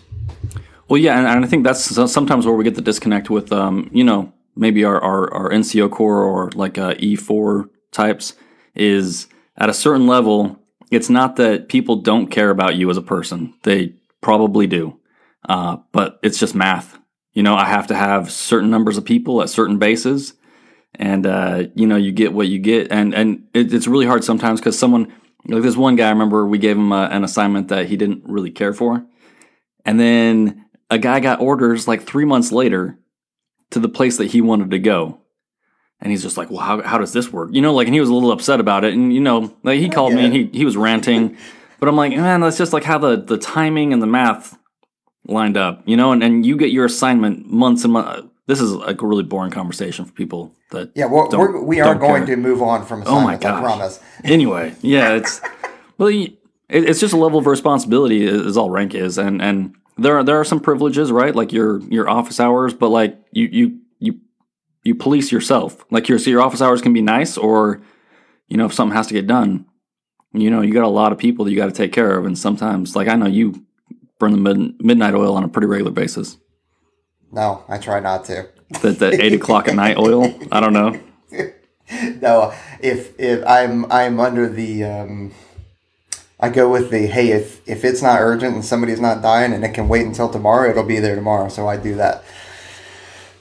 Well, 0.89 1.01
yeah, 1.01 1.19
and, 1.19 1.27
and 1.27 1.45
I 1.45 1.49
think 1.49 1.65
that's 1.65 1.83
sometimes 2.13 2.47
where 2.47 2.55
we 2.55 2.65
get 2.65 2.77
the 2.77 2.83
disconnect 2.83 3.29
with, 3.29 3.53
um, 3.53 3.91
you 3.93 4.05
know, 4.05 4.33
maybe 4.55 4.85
our, 4.85 5.01
our, 5.01 5.33
our 5.35 5.51
NCO 5.51 5.91
core 5.91 6.23
or 6.23 6.51
like 6.53 6.79
uh, 6.79 6.95
E4 6.95 7.69
types 7.93 8.35
is 8.75 9.27
at 9.57 9.69
a 9.69 9.75
certain 9.75 10.07
level, 10.07 10.59
it's 10.91 11.11
not 11.11 11.37
that 11.37 11.69
people 11.69 11.97
don't 11.97 12.29
care 12.29 12.51
about 12.51 12.77
you 12.77 12.89
as 12.91 12.97
a 12.97 13.03
person. 13.03 13.55
They 13.65 13.95
probably 14.21 14.67
do. 14.67 14.99
Uh, 15.49 15.79
but 15.93 16.19
it's 16.23 16.39
just 16.39 16.55
math. 16.55 16.99
You 17.33 17.43
know, 17.43 17.55
I 17.55 17.67
have 17.67 17.87
to 17.89 17.95
have 17.95 18.31
certain 18.31 18.71
numbers 18.71 18.97
of 18.97 19.05
people 19.05 19.43
at 19.43 19.51
certain 19.51 19.79
bases, 19.79 20.35
and 20.95 21.27
uh, 21.27 21.65
you 21.75 21.87
know, 21.87 21.97
you 21.97 22.11
get 22.11 22.33
what 22.33 22.49
you 22.49 22.59
get, 22.59 22.91
and 22.91 23.15
and 23.15 23.45
it, 23.53 23.73
it's 23.73 23.87
really 23.87 24.07
hard 24.07 24.25
sometimes 24.25 24.59
because 24.59 24.79
someone 24.79 25.13
like 25.47 25.63
this 25.63 25.77
one 25.77 25.97
guy. 25.97 26.07
I 26.07 26.11
remember 26.11 26.47
we 26.47 26.59
gave 26.59 26.77
him 26.77 26.93
a, 26.93 27.09
an 27.13 27.25
assignment 27.25 27.69
that 27.69 27.87
he 27.87 27.97
didn't 27.97 28.23
really 28.25 28.51
care 28.51 28.73
for, 28.73 29.05
and 29.85 30.01
then 30.01 30.65
a 30.91 30.99
guy 30.99 31.21
got 31.21 31.41
orders 31.41 31.89
like 31.89 32.03
three 32.03 32.25
months 32.25 32.53
later 32.53 32.99
to 33.71 33.81
the 33.81 33.89
place 33.89 34.17
that 34.19 34.27
he 34.27 34.41
wanted 34.41 34.71
to 34.71 34.79
go. 34.79 35.21
And 36.01 36.11
he's 36.11 36.23
just 36.23 36.37
like, 36.37 36.51
well, 36.51 36.61
how, 36.61 36.83
how 36.83 36.99
does 36.99 37.13
this 37.13 37.33
work? 37.33 37.51
You 37.53 37.63
know, 37.63 37.73
like, 37.73 37.87
and 37.87 37.95
he 37.95 38.01
was 38.01 38.11
a 38.11 38.15
little 38.15 38.31
upset 38.31 38.61
about 38.61 38.85
it. 38.85 38.93
And, 38.93 39.13
you 39.13 39.21
know, 39.21 39.57
like 39.63 39.81
he 39.81 39.89
oh, 39.89 39.93
called 39.93 40.13
me 40.13 40.25
and 40.25 40.35
he, 40.35 40.51
he 40.53 40.65
was 40.65 40.77
ranting. 40.77 41.37
But 41.79 41.91
I'm 41.91 41.97
like, 41.97 42.13
man, 42.13 42.41
that's 42.41 42.57
just 42.57 42.73
like 42.73 42.85
how 42.85 42.97
the, 42.97 43.17
the 43.17 43.37
timing 43.37 43.93
and 43.93 44.01
the 44.01 44.07
math 44.07 44.59
lined 45.27 45.57
up, 45.57 45.83
you 45.85 45.97
know, 45.97 46.13
and, 46.13 46.23
and 46.23 46.47
you 46.47 46.57
get 46.57 46.71
your 46.71 46.87
assignment 46.87 47.47
months 47.51 47.85
and 47.85 47.93
months. 47.93 48.29
This 48.47 48.61
is 48.61 48.73
like 48.73 49.03
a 49.03 49.07
really 49.07 49.25
boring 49.25 49.51
conversation 49.51 50.05
for 50.05 50.13
people 50.13 50.55
that. 50.71 50.93
Yeah, 50.95 51.05
well, 51.07 51.29
we're, 51.31 51.61
we 51.61 51.81
are 51.81 51.95
going 51.95 52.25
care. 52.25 52.37
to 52.37 52.41
move 52.41 52.63
on 52.63 52.87
from 52.87 53.03
Oh 53.05 53.21
my 53.21 53.35
assignments. 53.35 53.45
I 53.45 53.51
gosh. 53.51 53.63
promise. 53.63 54.01
Anyway, 54.25 54.75
yeah, 54.81 55.17
it's 55.17 55.41
well, 55.99 56.09
it, 56.09 56.39
it's 56.69 57.01
just 57.01 57.13
a 57.13 57.17
level 57.17 57.39
of 57.39 57.47
responsibility 57.47 58.25
is 58.25 58.57
all 58.57 58.71
rank 58.71 58.95
is, 58.95 59.19
and 59.19 59.43
and 59.43 59.75
there 59.97 60.19
are 60.19 60.25
there 60.25 60.39
are 60.39 60.45
some 60.45 60.61
privileges, 60.61 61.11
right? 61.11 61.35
Like 61.35 61.53
your 61.53 61.81
your 61.83 62.09
office 62.09 62.39
hours, 62.39 62.75
but 62.75 62.89
like 62.89 63.19
you 63.33 63.49
you 63.51 63.81
you 63.99 64.21
you 64.85 64.95
police 64.95 65.33
yourself. 65.33 65.85
Like 65.91 66.09
your 66.09 66.19
so 66.19 66.31
your 66.31 66.43
office 66.43 66.61
hours 66.61 66.83
can 66.83 66.93
be 66.93 67.03
nice, 67.03 67.37
or 67.37 67.81
you 68.49 68.57
know 68.57 68.67
if 68.67 68.75
something 68.75 68.97
has 68.97 69.07
to 69.09 69.15
get 69.15 69.27
done, 69.27 69.67
you 70.33 70.51
know 70.51 70.61
you 70.61 70.75
got 70.75 70.85
a 70.85 70.89
lot 70.89 71.13
of 71.13 71.19
people 71.19 71.45
that 71.45 71.51
you 71.51 71.57
got 71.57 71.67
to 71.67 71.73
take 71.73 71.93
care 71.93 72.19
of, 72.19 72.27
and 72.27 72.39
sometimes 72.39 72.95
like 72.95 73.09
I 73.09 73.17
know 73.17 73.27
you 73.27 73.65
burn 74.19 74.33
the 74.33 74.39
mid, 74.39 74.85
midnight 74.85 75.15
oil 75.15 75.35
on 75.35 75.45
a 75.45 75.49
pretty 75.49 75.67
regular 75.67 75.93
basis. 75.93 76.37
No, 77.33 77.65
I 77.69 77.79
try 77.79 78.01
not 78.01 78.25
to. 78.27 78.49
The, 78.83 78.93
that 78.93 79.15
eight 79.15 79.33
o'clock 79.33 79.69
at 79.69 79.75
night 79.75 79.97
oil, 79.99 80.33
I 80.53 80.61
don't 80.61 80.73
know. 80.73 81.01
no, 82.21 82.53
if 82.81 83.19
if 83.19 83.47
I'm 83.47 83.91
I'm 83.91 84.21
under 84.21 84.49
the 84.49 84.85
um, 84.85 85.33
I 86.47 86.51
go 86.51 86.71
with 86.71 86.91
the 86.91 87.09
hey 87.09 87.33
if 87.33 87.61
if 87.69 87.85
it's 87.85 88.01
not 88.01 88.21
urgent 88.21 88.55
and 88.55 88.65
somebody's 88.65 89.01
not 89.01 89.21
dying 89.21 89.53
and 89.53 89.65
it 89.65 89.75
can 89.75 89.89
wait 89.89 90.07
until 90.07 90.29
tomorrow, 90.29 90.71
it'll 90.71 90.85
be 90.85 91.01
there 91.01 91.17
tomorrow. 91.17 91.49
So 91.49 91.67
I 91.69 91.77
do 91.77 91.97
that. 91.97 92.23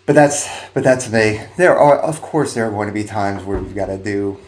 But 0.08 0.16
that's 0.16 0.50
but 0.74 0.84
that's 0.84 1.12
me. 1.12 1.40
There 1.56 1.78
are 1.78 2.00
of 2.00 2.20
course 2.24 2.56
there 2.56 2.68
are 2.68 2.72
going 2.72 2.88
to 2.88 2.94
be 2.94 3.04
times 3.04 3.44
where 3.44 3.60
you've 3.60 3.76
got 3.76 3.88
to 3.88 3.98
do 4.00 4.40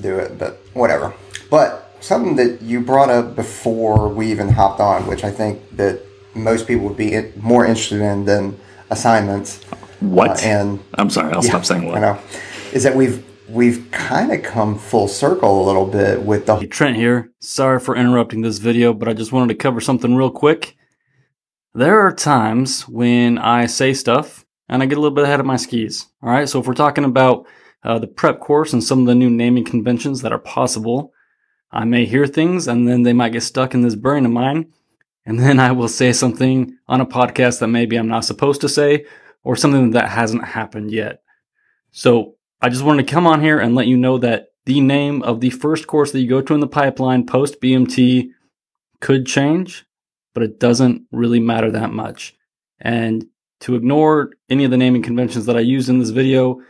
do 0.00 0.18
it, 0.18 0.38
but 0.38 0.54
whatever. 0.72 1.12
But 1.50 1.94
something 2.00 2.36
that 2.36 2.62
you 2.62 2.80
brought 2.80 3.10
up 3.10 3.36
before 3.36 4.08
we 4.08 4.30
even 4.30 4.48
hopped 4.48 4.80
on, 4.80 5.06
which 5.06 5.22
I 5.22 5.30
think 5.30 5.76
that 5.76 6.00
most 6.34 6.66
people 6.66 6.86
would 6.88 6.96
be 6.96 7.32
more 7.36 7.66
interested 7.66 8.00
in 8.00 8.24
than 8.24 8.58
assignments. 8.88 9.62
What? 10.00 10.42
Uh, 10.42 10.48
and 10.48 10.84
I'm 10.94 11.10
sorry, 11.10 11.32
I'll 11.34 11.44
yeah, 11.44 11.50
stop 11.50 11.66
saying 11.66 11.82
I 11.82 11.92
what. 11.92 12.00
know. 12.00 12.18
Is 12.72 12.82
that 12.84 12.96
we've 12.96 13.22
we've 13.48 13.88
kind 13.90 14.32
of 14.32 14.42
come 14.42 14.78
full 14.78 15.08
circle 15.08 15.62
a 15.62 15.66
little 15.66 15.86
bit 15.86 16.22
with 16.22 16.46
the 16.46 16.56
Hey, 16.56 16.66
Trent 16.66 16.96
here. 16.96 17.32
Sorry 17.40 17.78
for 17.78 17.96
interrupting 17.96 18.42
this 18.42 18.58
video, 18.58 18.92
but 18.92 19.08
I 19.08 19.12
just 19.12 19.32
wanted 19.32 19.48
to 19.54 19.62
cover 19.62 19.80
something 19.80 20.14
real 20.14 20.30
quick. 20.30 20.76
There 21.74 22.00
are 22.00 22.12
times 22.12 22.88
when 22.88 23.38
I 23.38 23.66
say 23.66 23.92
stuff 23.92 24.44
and 24.68 24.82
I 24.82 24.86
get 24.86 24.98
a 24.98 25.00
little 25.00 25.14
bit 25.14 25.24
ahead 25.24 25.40
of 25.40 25.46
my 25.46 25.56
skis. 25.56 26.06
All 26.22 26.30
right, 26.30 26.48
so 26.48 26.60
if 26.60 26.66
we're 26.66 26.74
talking 26.74 27.04
about 27.04 27.46
uh, 27.82 27.98
the 27.98 28.06
prep 28.06 28.40
course 28.40 28.72
and 28.72 28.82
some 28.82 29.00
of 29.00 29.06
the 29.06 29.14
new 29.14 29.30
naming 29.30 29.64
conventions 29.64 30.22
that 30.22 30.32
are 30.32 30.38
possible, 30.38 31.12
I 31.70 31.84
may 31.84 32.04
hear 32.06 32.26
things 32.26 32.66
and 32.66 32.88
then 32.88 33.02
they 33.02 33.12
might 33.12 33.32
get 33.32 33.42
stuck 33.42 33.74
in 33.74 33.82
this 33.82 33.94
brain 33.94 34.24
of 34.24 34.32
mine. 34.32 34.72
And 35.24 35.40
then 35.40 35.58
I 35.58 35.72
will 35.72 35.88
say 35.88 36.12
something 36.12 36.76
on 36.86 37.00
a 37.00 37.06
podcast 37.06 37.58
that 37.58 37.68
maybe 37.68 37.96
I'm 37.96 38.08
not 38.08 38.24
supposed 38.24 38.60
to 38.60 38.68
say 38.68 39.06
or 39.42 39.56
something 39.56 39.90
that 39.90 40.08
hasn't 40.08 40.44
happened 40.44 40.92
yet. 40.92 41.22
So 41.90 42.35
I 42.60 42.68
just 42.68 42.82
wanted 42.82 43.06
to 43.06 43.12
come 43.12 43.26
on 43.26 43.40
here 43.40 43.58
and 43.58 43.74
let 43.74 43.86
you 43.86 43.96
know 43.96 44.18
that 44.18 44.48
the 44.64 44.80
name 44.80 45.22
of 45.22 45.40
the 45.40 45.50
first 45.50 45.86
course 45.86 46.12
that 46.12 46.20
you 46.20 46.28
go 46.28 46.42
to 46.42 46.54
in 46.54 46.60
the 46.60 46.66
pipeline 46.66 47.26
post 47.26 47.60
BMT 47.60 48.30
could 49.00 49.26
change, 49.26 49.84
but 50.34 50.42
it 50.42 50.58
doesn't 50.58 51.02
really 51.12 51.40
matter 51.40 51.70
that 51.70 51.92
much. 51.92 52.34
And 52.80 53.26
to 53.60 53.74
ignore 53.74 54.32
any 54.48 54.64
of 54.64 54.70
the 54.70 54.76
naming 54.76 55.02
conventions 55.02 55.46
that 55.46 55.56
I 55.56 55.60
use 55.60 55.88
in 55.88 55.98
this 55.98 56.10
video 56.10 56.60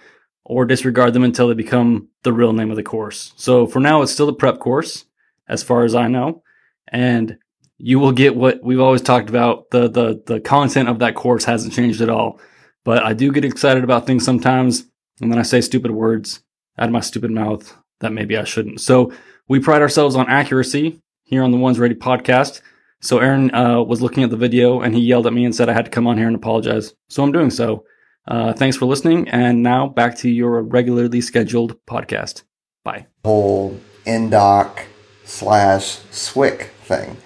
or 0.44 0.64
disregard 0.64 1.12
them 1.12 1.24
until 1.24 1.48
they 1.48 1.54
become 1.54 2.08
the 2.22 2.32
real 2.32 2.52
name 2.52 2.70
of 2.70 2.76
the 2.76 2.82
course. 2.82 3.32
So 3.36 3.66
for 3.66 3.80
now, 3.80 4.02
it's 4.02 4.12
still 4.12 4.26
the 4.26 4.32
prep 4.32 4.60
course, 4.60 5.04
as 5.48 5.62
far 5.62 5.84
as 5.84 5.94
I 5.94 6.06
know. 6.08 6.42
And 6.88 7.38
you 7.78 7.98
will 7.98 8.12
get 8.12 8.36
what 8.36 8.62
we've 8.62 8.80
always 8.80 9.02
talked 9.02 9.28
about. 9.28 9.70
The, 9.70 9.88
the, 9.88 10.22
the 10.26 10.40
content 10.40 10.88
of 10.88 11.00
that 11.00 11.14
course 11.14 11.44
hasn't 11.44 11.74
changed 11.74 12.00
at 12.00 12.08
all. 12.08 12.40
But 12.84 13.02
I 13.02 13.12
do 13.12 13.32
get 13.32 13.44
excited 13.44 13.82
about 13.82 14.06
things 14.06 14.24
sometimes, 14.24 14.84
and 15.20 15.30
then 15.30 15.38
I 15.38 15.42
say 15.42 15.60
stupid 15.60 15.90
words 15.90 16.40
out 16.78 16.86
of 16.86 16.92
my 16.92 17.00
stupid 17.00 17.30
mouth 17.30 17.76
that 18.00 18.12
maybe 18.12 18.36
I 18.36 18.44
shouldn't. 18.44 18.80
So 18.80 19.12
we 19.48 19.60
pride 19.60 19.82
ourselves 19.82 20.16
on 20.16 20.28
accuracy 20.28 21.00
here 21.24 21.42
on 21.42 21.50
the 21.50 21.56
Ones 21.56 21.78
Ready 21.78 21.94
podcast. 21.94 22.60
So 23.00 23.18
Aaron 23.18 23.54
uh, 23.54 23.82
was 23.82 24.02
looking 24.02 24.24
at 24.24 24.30
the 24.30 24.36
video 24.36 24.80
and 24.80 24.94
he 24.94 25.00
yelled 25.00 25.26
at 25.26 25.32
me 25.32 25.44
and 25.44 25.54
said 25.54 25.68
I 25.68 25.72
had 25.74 25.84
to 25.84 25.90
come 25.90 26.06
on 26.06 26.16
here 26.18 26.26
and 26.26 26.36
apologize. 26.36 26.94
So 27.08 27.22
I'm 27.22 27.32
doing 27.32 27.50
so. 27.50 27.84
Uh, 28.28 28.52
thanks 28.52 28.76
for 28.76 28.86
listening. 28.86 29.28
And 29.28 29.62
now 29.62 29.88
back 29.88 30.16
to 30.18 30.28
your 30.28 30.62
regularly 30.62 31.20
scheduled 31.20 31.78
podcast. 31.86 32.42
Bye. 32.84 33.06
whole 33.24 33.80
INDOC 34.04 34.84
slash 35.24 35.98
SWIC 36.10 36.68
thing. 36.84 37.16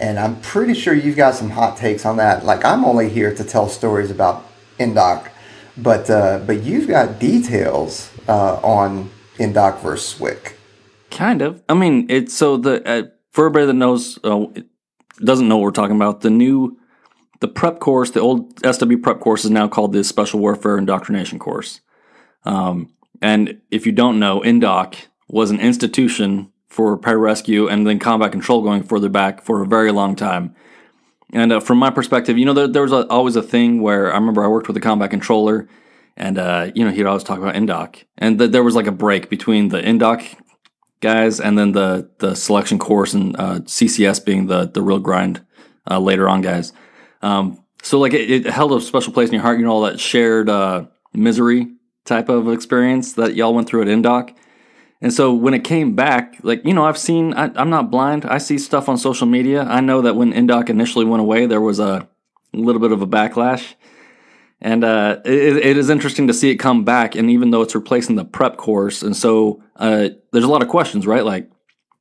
And 0.00 0.18
I'm 0.18 0.40
pretty 0.40 0.74
sure 0.74 0.92
you've 0.92 1.16
got 1.16 1.34
some 1.34 1.50
hot 1.50 1.76
takes 1.76 2.04
on 2.04 2.16
that. 2.16 2.44
Like 2.44 2.64
I'm 2.64 2.84
only 2.84 3.08
here 3.08 3.34
to 3.34 3.44
tell 3.44 3.68
stories 3.68 4.10
about 4.10 4.46
INDOC, 4.78 5.28
but 5.76 6.08
uh, 6.10 6.40
but 6.46 6.62
you've 6.62 6.88
got 6.88 7.18
details 7.18 8.10
uh, 8.28 8.56
on 8.56 9.10
INDOC 9.38 9.80
versus 9.80 10.18
SWIC. 10.18 10.54
Kind 11.10 11.42
of. 11.42 11.62
I 11.68 11.74
mean, 11.74 12.06
it's 12.08 12.34
so 12.34 12.56
the 12.56 12.86
uh, 12.88 13.02
for 13.30 13.46
everybody 13.46 13.66
that 13.66 13.74
knows 13.74 14.18
uh, 14.24 14.46
doesn't 15.18 15.48
know 15.48 15.56
what 15.56 15.64
we're 15.64 15.70
talking 15.72 15.96
about. 15.96 16.20
The 16.20 16.30
new 16.30 16.78
the 17.40 17.48
prep 17.48 17.78
course, 17.80 18.10
the 18.10 18.20
old 18.20 18.58
SW 18.64 18.96
prep 19.02 19.20
course, 19.20 19.44
is 19.44 19.50
now 19.50 19.68
called 19.68 19.92
the 19.92 20.04
Special 20.04 20.40
Warfare 20.40 20.78
Indoctrination 20.78 21.38
course. 21.38 21.80
Um, 22.44 22.94
and 23.20 23.60
if 23.70 23.86
you 23.86 23.92
don't 23.92 24.18
know, 24.18 24.40
INDOC 24.40 25.06
was 25.28 25.50
an 25.50 25.60
institution 25.60 26.52
for 26.68 26.98
pararescue 26.98 27.70
and 27.70 27.86
then 27.86 27.98
combat 27.98 28.32
control 28.32 28.62
going 28.62 28.82
further 28.82 29.08
back 29.08 29.42
for 29.42 29.62
a 29.62 29.66
very 29.66 29.92
long 29.92 30.16
time. 30.16 30.54
And 31.32 31.52
uh, 31.52 31.60
from 31.60 31.78
my 31.78 31.90
perspective, 31.90 32.38
you 32.38 32.44
know, 32.44 32.52
there, 32.52 32.68
there 32.68 32.82
was 32.82 32.92
a, 32.92 33.06
always 33.08 33.36
a 33.36 33.42
thing 33.42 33.80
where 33.80 34.12
I 34.12 34.14
remember 34.14 34.44
I 34.44 34.48
worked 34.48 34.68
with 34.68 34.76
a 34.76 34.80
combat 34.80 35.10
controller, 35.10 35.68
and 36.16 36.38
uh, 36.38 36.70
you 36.74 36.84
know, 36.84 36.90
he'd 36.90 37.06
always 37.06 37.24
talk 37.24 37.38
about 37.38 37.54
INDOC, 37.54 38.04
and 38.18 38.38
th- 38.38 38.50
there 38.52 38.62
was 38.62 38.74
like 38.74 38.86
a 38.86 38.92
break 38.92 39.30
between 39.30 39.68
the 39.68 39.80
INDOC 39.80 40.36
guys 41.00 41.38
and 41.38 41.58
then 41.58 41.72
the 41.72 42.10
the 42.18 42.34
selection 42.34 42.78
course 42.78 43.12
and 43.12 43.36
uh, 43.36 43.60
CCS 43.60 44.24
being 44.24 44.46
the 44.46 44.66
the 44.66 44.82
real 44.82 44.98
grind 44.98 45.44
uh, 45.90 45.98
later 45.98 46.28
on 46.28 46.40
guys. 46.40 46.72
Um, 47.20 47.62
so 47.82 47.98
like 47.98 48.14
it, 48.14 48.30
it, 48.30 48.46
held 48.46 48.72
a 48.72 48.80
special 48.80 49.12
place 49.12 49.28
in 49.28 49.34
your 49.34 49.42
heart, 49.42 49.58
you 49.58 49.64
know, 49.64 49.72
all 49.72 49.82
that 49.82 50.00
shared 50.00 50.48
uh, 50.48 50.86
misery 51.12 51.68
type 52.04 52.28
of 52.28 52.48
experience 52.48 53.12
that 53.14 53.34
y'all 53.34 53.54
went 53.54 53.68
through 53.68 53.82
at 53.82 53.88
INDOC. 53.88 54.34
And 55.00 55.12
so 55.12 55.34
when 55.34 55.54
it 55.54 55.64
came 55.64 55.94
back, 55.94 56.36
like, 56.42 56.64
you 56.64 56.72
know, 56.72 56.84
I've 56.84 56.98
seen, 56.98 57.34
I, 57.34 57.50
am 57.60 57.70
not 57.70 57.90
blind. 57.90 58.24
I 58.24 58.38
see 58.38 58.58
stuff 58.58 58.88
on 58.88 58.96
social 58.96 59.26
media. 59.26 59.64
I 59.64 59.80
know 59.80 60.02
that 60.02 60.16
when 60.16 60.32
INDOC 60.32 60.70
initially 60.70 61.04
went 61.04 61.20
away, 61.20 61.46
there 61.46 61.60
was 61.60 61.78
a 61.78 62.08
little 62.52 62.80
bit 62.80 62.92
of 62.92 63.02
a 63.02 63.06
backlash. 63.06 63.74
And 64.60 64.82
uh, 64.82 65.20
it, 65.24 65.56
it 65.58 65.76
is 65.76 65.90
interesting 65.90 66.28
to 66.28 66.34
see 66.34 66.50
it 66.50 66.56
come 66.56 66.84
back. 66.84 67.16
And 67.16 67.30
even 67.30 67.50
though 67.50 67.60
it's 67.60 67.74
replacing 67.74 68.16
the 68.16 68.24
prep 68.24 68.56
course, 68.56 69.02
and 69.02 69.14
so 69.14 69.62
uh, 69.76 70.08
there's 70.32 70.44
a 70.44 70.48
lot 70.48 70.62
of 70.62 70.68
questions, 70.68 71.06
right? 71.06 71.24
Like, 71.24 71.50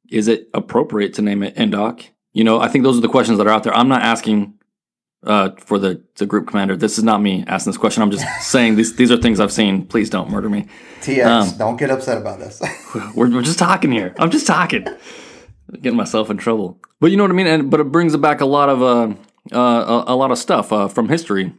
is 0.10 0.28
it 0.28 0.50
appropriate 0.54 1.16
to 1.16 1.22
name 1.22 1.44
it 1.44 1.56
INDOC? 1.56 2.08
You 2.32 2.44
know, 2.44 2.60
I 2.60 2.68
think 2.68 2.84
those 2.84 2.98
are 2.98 3.02
the 3.02 3.10
questions 3.10 3.38
that 3.38 3.48
are 3.48 3.54
out 3.54 3.64
there. 3.64 3.76
I'm 3.76 3.90
not 3.90 4.02
asking 4.02 4.54
uh, 5.26 5.52
for 5.58 5.80
the, 5.80 6.02
the 6.16 6.26
group 6.26 6.48
commander. 6.48 6.76
This 6.76 6.98
is 6.98 7.04
not 7.04 7.22
me 7.22 7.44
asking 7.48 7.72
this 7.72 7.78
question. 7.78 8.04
I'm 8.04 8.12
just 8.12 8.26
saying 8.42 8.76
these 8.76 8.96
these 8.96 9.12
are 9.12 9.18
things 9.18 9.40
I've 9.40 9.52
seen. 9.52 9.86
Please 9.86 10.10
don't 10.10 10.30
murder 10.30 10.50
me. 10.50 10.68
TX, 11.02 11.26
um, 11.26 11.58
don't 11.58 11.78
get 11.78 11.90
upset 11.90 12.18
about 12.18 12.40
this. 12.40 12.62
we're, 13.16 13.30
we're 13.30 13.42
just 13.42 13.60
talking 13.60 13.92
here. 13.92 14.14
I'm 14.20 14.32
just 14.32 14.48
talking. 14.48 14.88
Getting 15.72 15.98
myself 15.98 16.30
in 16.30 16.38
trouble. 16.38 16.80
But 17.00 17.12
you 17.12 17.18
know 17.18 17.24
what 17.24 17.32
I 17.32 17.36
mean? 17.36 17.48
And 17.48 17.72
but 17.72 17.80
it 17.80 17.92
brings 17.92 18.16
back 18.18 18.42
a 18.42 18.46
lot 18.46 18.70
of 18.70 18.82
uh, 18.82 19.16
uh, 19.52 20.04
a, 20.08 20.14
a 20.14 20.16
lot 20.16 20.32
of 20.32 20.38
stuff 20.38 20.72
uh, 20.72 20.88
from 20.88 21.10
history. 21.10 21.54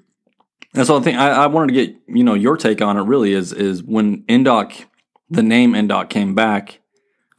And 0.75 0.87
so 0.87 0.99
I 0.99 1.01
think 1.01 1.19
I, 1.19 1.31
I, 1.31 1.47
wanted 1.47 1.75
to 1.75 1.87
get 1.87 1.97
you 2.09 2.25
know 2.25 2.35
your 2.35 2.57
take 2.57 2.83
on 2.83 2.97
it. 2.97 3.03
Really, 3.03 3.33
is 3.33 3.53
is 3.53 3.83
when 3.83 4.23
Indoc, 4.25 4.87
the 5.31 5.43
name 5.43 5.73
Indoc 5.73 6.11
came 6.11 6.35
back. 6.35 6.81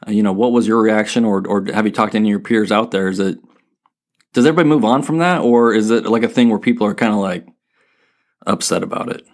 Uh, 0.07 0.11
you 0.11 0.23
know, 0.23 0.33
what 0.33 0.51
was 0.51 0.67
your 0.67 0.81
reaction, 0.81 1.25
or 1.25 1.45
or 1.47 1.65
have 1.73 1.85
you 1.85 1.91
talked 1.91 2.13
to 2.13 2.17
any 2.17 2.29
of 2.29 2.31
your 2.31 2.39
peers 2.39 2.71
out 2.71 2.91
there? 2.91 3.07
Is 3.09 3.19
it 3.19 3.37
does 4.35 4.45
everybody 4.45 4.67
move 4.67 4.83
on 4.83 5.01
from 5.01 5.19
that, 5.19 5.41
or 5.41 5.73
is 5.73 5.89
it 5.89 6.05
like 6.05 6.23
a 6.23 6.27
thing 6.27 6.49
where 6.49 6.59
people 6.59 6.85
are 6.85 6.93
kind 6.93 7.13
of 7.13 7.19
like 7.19 7.47
upset 8.45 8.83
about 8.83 9.09
it? 9.09 9.25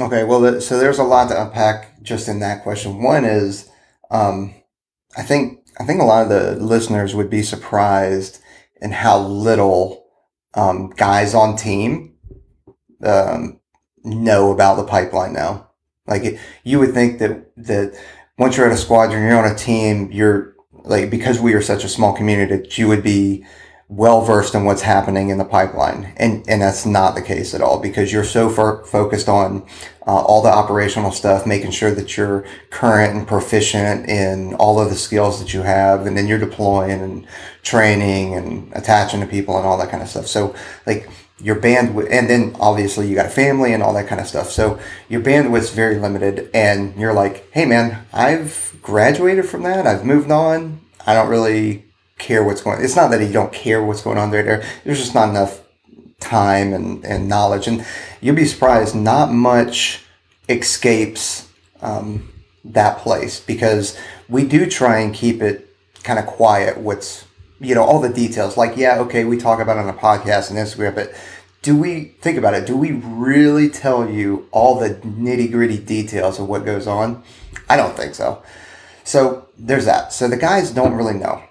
Okay, 0.00 0.24
well, 0.24 0.60
so 0.60 0.78
there's 0.78 0.98
a 0.98 1.04
lot 1.04 1.28
to 1.28 1.40
unpack 1.40 2.02
just 2.02 2.26
in 2.26 2.40
that 2.40 2.64
question. 2.64 3.02
One 3.02 3.24
is, 3.24 3.70
um, 4.10 4.52
I 5.16 5.22
think 5.22 5.60
I 5.78 5.84
think 5.84 6.00
a 6.00 6.04
lot 6.04 6.24
of 6.24 6.28
the 6.28 6.56
listeners 6.56 7.14
would 7.14 7.30
be 7.30 7.44
surprised 7.44 8.40
in 8.80 8.90
how 8.90 9.20
little 9.20 10.06
um, 10.54 10.90
guys 10.90 11.34
on 11.34 11.56
team 11.56 12.16
um, 13.04 13.60
know 14.02 14.50
about 14.50 14.74
the 14.74 14.84
pipeline 14.84 15.34
now. 15.34 15.70
Like 16.08 16.40
you 16.64 16.80
would 16.80 16.94
think 16.94 17.20
that 17.20 17.52
that 17.58 17.96
once 18.38 18.56
you're 18.56 18.66
at 18.66 18.72
a 18.72 18.76
squadron, 18.76 19.22
you're 19.22 19.38
on 19.38 19.52
a 19.52 19.56
team, 19.56 20.10
you're 20.10 20.56
like 20.82 21.10
because 21.10 21.38
we 21.38 21.54
are 21.54 21.62
such 21.62 21.84
a 21.84 21.88
small 21.88 22.12
community 22.12 22.56
that 22.56 22.76
you 22.76 22.88
would 22.88 23.04
be 23.04 23.44
well 23.96 24.22
versed 24.22 24.54
in 24.54 24.64
what's 24.64 24.80
happening 24.80 25.28
in 25.28 25.36
the 25.36 25.44
pipeline. 25.44 26.14
And, 26.16 26.48
and 26.48 26.62
that's 26.62 26.86
not 26.86 27.14
the 27.14 27.20
case 27.20 27.52
at 27.52 27.60
all 27.60 27.78
because 27.78 28.10
you're 28.10 28.24
so 28.24 28.48
far 28.48 28.82
focused 28.84 29.28
on 29.28 29.66
uh, 30.06 30.22
all 30.22 30.40
the 30.40 30.50
operational 30.50 31.12
stuff, 31.12 31.46
making 31.46 31.72
sure 31.72 31.90
that 31.90 32.16
you're 32.16 32.46
current 32.70 33.14
and 33.14 33.28
proficient 33.28 34.08
in 34.08 34.54
all 34.54 34.80
of 34.80 34.88
the 34.88 34.96
skills 34.96 35.40
that 35.40 35.52
you 35.52 35.60
have. 35.60 36.06
And 36.06 36.16
then 36.16 36.26
you're 36.26 36.38
deploying 36.38 37.02
and 37.02 37.26
training 37.62 38.34
and 38.34 38.72
attaching 38.72 39.20
to 39.20 39.26
people 39.26 39.58
and 39.58 39.66
all 39.66 39.76
that 39.76 39.90
kind 39.90 40.02
of 40.02 40.08
stuff. 40.08 40.26
So 40.26 40.54
like 40.86 41.10
your 41.38 41.56
bandwidth, 41.56 42.08
and 42.10 42.30
then 42.30 42.56
obviously 42.60 43.08
you 43.08 43.14
got 43.14 43.26
a 43.26 43.30
family 43.30 43.74
and 43.74 43.82
all 43.82 43.92
that 43.92 44.06
kind 44.06 44.22
of 44.22 44.26
stuff. 44.26 44.50
So 44.50 44.80
your 45.10 45.20
bandwidth's 45.20 45.70
very 45.70 45.98
limited 45.98 46.48
and 46.54 46.96
you're 46.96 47.12
like, 47.12 47.46
Hey 47.52 47.66
man, 47.66 48.06
I've 48.10 48.74
graduated 48.80 49.44
from 49.44 49.64
that. 49.64 49.86
I've 49.86 50.06
moved 50.06 50.30
on. 50.30 50.80
I 51.06 51.12
don't 51.12 51.28
really 51.28 51.91
care 52.18 52.44
what's 52.44 52.62
going. 52.62 52.82
It's 52.82 52.96
not 52.96 53.10
that 53.10 53.24
you 53.24 53.32
don't 53.32 53.52
care 53.52 53.82
what's 53.82 54.02
going 54.02 54.18
on 54.18 54.30
there. 54.30 54.42
There, 54.42 54.64
there's 54.84 54.98
just 54.98 55.14
not 55.14 55.28
enough 55.28 55.62
time 56.20 56.72
and, 56.72 57.04
and 57.04 57.28
knowledge, 57.28 57.66
and 57.66 57.84
you'll 58.20 58.36
be 58.36 58.44
surprised. 58.44 58.94
Not 58.94 59.32
much 59.32 60.04
escapes 60.48 61.48
um, 61.80 62.32
that 62.64 62.98
place 62.98 63.40
because 63.40 63.98
we 64.28 64.46
do 64.46 64.66
try 64.66 65.00
and 65.00 65.14
keep 65.14 65.42
it 65.42 65.74
kind 66.02 66.18
of 66.18 66.26
quiet. 66.26 66.78
What's 66.78 67.24
you 67.62 67.74
know 67.74 67.84
all 67.84 68.00
the 68.00 68.08
details. 68.08 68.56
Like 68.56 68.76
yeah, 68.76 68.98
okay, 69.00 69.24
we 69.24 69.38
talk 69.38 69.60
about 69.60 69.76
it 69.76 69.80
on 69.80 69.88
a 69.88 69.92
podcast 69.92 70.50
and 70.50 70.58
Instagram, 70.58 70.94
but 70.94 71.14
do 71.62 71.76
we 71.76 72.16
think 72.20 72.36
about 72.36 72.54
it? 72.54 72.66
Do 72.66 72.76
we 72.76 72.92
really 72.92 73.68
tell 73.68 74.10
you 74.10 74.48
all 74.50 74.78
the 74.78 74.96
nitty 74.96 75.50
gritty 75.50 75.78
details 75.78 76.40
of 76.40 76.48
what 76.48 76.64
goes 76.64 76.88
on? 76.88 77.22
I 77.68 77.76
don't 77.76 77.96
think 77.96 78.16
so. 78.16 78.42
So 79.04 79.48
there's 79.56 79.84
that. 79.84 80.12
So 80.12 80.28
the 80.28 80.36
guys 80.36 80.72
don't 80.72 80.94
really 80.94 81.14
know. 81.14 81.42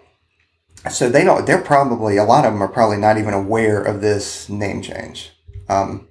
So 0.89 1.09
they 1.09 1.23
don't. 1.23 1.45
They're 1.45 1.61
probably 1.61 2.17
a 2.17 2.23
lot 2.23 2.45
of 2.45 2.53
them 2.53 2.63
are 2.63 2.67
probably 2.67 2.97
not 2.97 3.17
even 3.17 3.33
aware 3.33 3.81
of 3.81 4.01
this 4.01 4.50
name 4.50 4.81
change. 4.81 5.31
Um, 5.69 6.07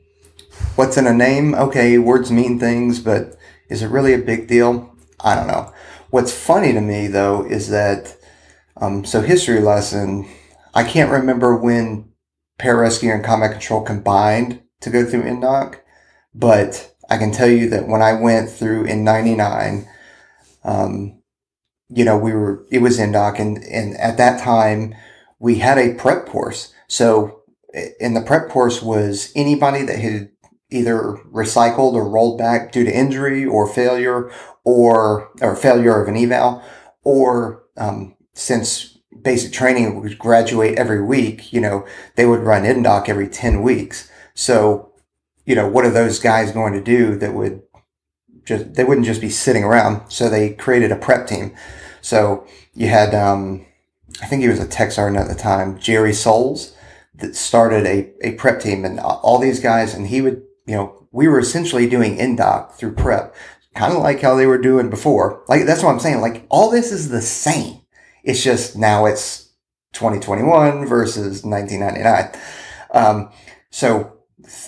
what's 0.77 0.97
in 0.97 1.07
a 1.07 1.13
name? 1.13 1.55
Okay, 1.55 1.99
words 1.99 2.31
mean 2.31 2.59
things, 2.59 3.01
but 3.01 3.37
is 3.69 3.83
it 3.83 3.91
really 3.91 4.15
a 4.15 4.19
big 4.19 4.47
deal? 4.47 4.95
I 5.19 5.35
don't 5.35 5.49
know. 5.49 5.73
What's 6.11 6.33
funny 6.33 6.73
to 6.73 6.81
me 6.81 7.09
though 7.09 7.45
is 7.45 7.69
that 7.71 8.17
um, 8.77 9.05
so 9.05 9.21
history 9.21 9.61
lesson. 9.61 10.29
I 10.73 10.85
can't 10.85 11.11
remember 11.11 11.57
when 11.57 12.13
pararescue 12.59 13.13
and 13.13 13.25
combat 13.25 13.53
control 13.53 13.83
combined 13.83 14.63
to 14.81 14.91
go 14.91 15.05
through 15.05 15.25
INDOC, 15.25 15.81
but 16.35 16.95
I 17.09 17.17
can 17.19 17.33
tell 17.33 17.49
you 17.49 17.69
that 17.71 17.89
when 17.89 18.03
I 18.03 18.13
went 18.13 18.51
through 18.51 18.85
in 18.85 19.03
'99, 19.05 19.89
um, 20.65 21.20
you 21.91 22.05
know, 22.05 22.17
we 22.17 22.33
were 22.33 22.65
it 22.71 22.79
was 22.81 22.99
INDOC, 22.99 23.39
and 23.39 23.65
and 23.65 23.97
at 23.97 24.17
that 24.17 24.41
time 24.41 24.95
we 25.39 25.57
had 25.57 25.79
a 25.79 25.95
prep 25.95 26.27
course. 26.27 26.73
So, 26.89 27.43
in 27.99 28.15
the 28.15 28.23
prep 28.23 28.49
course 28.49 28.83
was 28.83 29.33
anybody 29.35 29.83
that 29.83 29.99
had 29.99 30.31
either 30.71 31.19
recycled 31.33 31.95
or 31.95 32.09
rolled 32.09 32.39
back 32.39 32.73
due 32.73 32.85
to 32.85 32.97
injury 32.97 33.45
or 33.45 33.67
failure 33.67 34.31
or 34.65 35.31
or 35.41 35.57
failure 35.57 36.01
of 36.01 36.09
an 36.09 36.17
eval, 36.17 36.63
or 37.03 37.65
um, 37.77 38.15
since 38.35 38.99
basic 39.23 39.53
training 39.53 40.01
would 40.01 40.19
graduate 40.19 40.79
every 40.79 41.03
week, 41.03 41.53
you 41.53 41.61
know, 41.61 41.87
they 42.17 42.27
would 42.27 42.41
run 42.41 42.65
INDOC 42.65 43.09
every 43.09 43.29
10 43.29 43.63
weeks. 43.63 44.11
So, 44.35 44.93
you 45.45 45.55
know, 45.55 45.69
what 45.69 45.85
are 45.85 45.91
those 45.91 46.19
guys 46.19 46.53
going 46.53 46.73
to 46.73 46.83
do 46.83 47.17
that 47.17 47.35
would 47.35 47.63
just, 48.45 48.75
they 48.75 48.85
wouldn't 48.85 49.07
just 49.07 49.21
be 49.21 49.31
sitting 49.31 49.65
around. 49.65 50.11
So 50.11 50.29
they 50.29 50.51
created 50.51 50.93
a 50.93 50.97
prep 50.97 51.27
team. 51.27 51.55
So 52.01 52.47
you 52.75 52.89
had, 52.89 53.15
um, 53.15 53.67
I 54.23 54.27
think 54.27 54.43
he 54.43 54.49
was 54.49 54.61
a 54.61 54.67
tech 54.67 54.93
sergeant 54.93 55.19
at 55.19 55.29
the 55.29 55.41
time, 55.41 55.79
Jerry 55.79 56.13
Souls, 56.13 56.75
that 57.15 57.37
started 57.37 57.87
a, 57.87 58.13
a 58.27 58.33
prep 58.33 58.61
team 58.61 58.85
and 58.85 58.99
all 59.01 59.39
these 59.39 59.61
guys. 59.61 59.95
And 59.95 60.07
he 60.07 60.21
would, 60.23 60.43
you 60.67 60.75
know, 60.75 61.07
we 61.13 61.29
were 61.29 61.41
essentially 61.41 61.89
doing 61.89 62.17
INDOC 62.17 62.73
through 62.73 62.95
prep, 62.95 63.35
kind 63.75 63.93
of 63.93 64.03
like 64.03 64.21
how 64.21 64.35
they 64.35 64.47
were 64.47 64.59
doing 64.59 64.89
before. 64.91 65.45
Like, 65.49 65.67
that's 65.67 65.83
what 65.83 65.91
I'm 65.91 66.01
saying. 66.01 66.21
Like, 66.21 66.47
all 66.49 66.71
this 66.71 66.93
is 66.93 67.09
the 67.09 67.23
same 67.23 67.81
it's 68.23 68.43
just 68.43 68.77
now 68.77 69.07
it's 69.07 69.51
2021 69.93 70.87
versus 70.87 71.45
1999. 71.45 72.41
Um, 72.93 73.31
so 73.71 74.19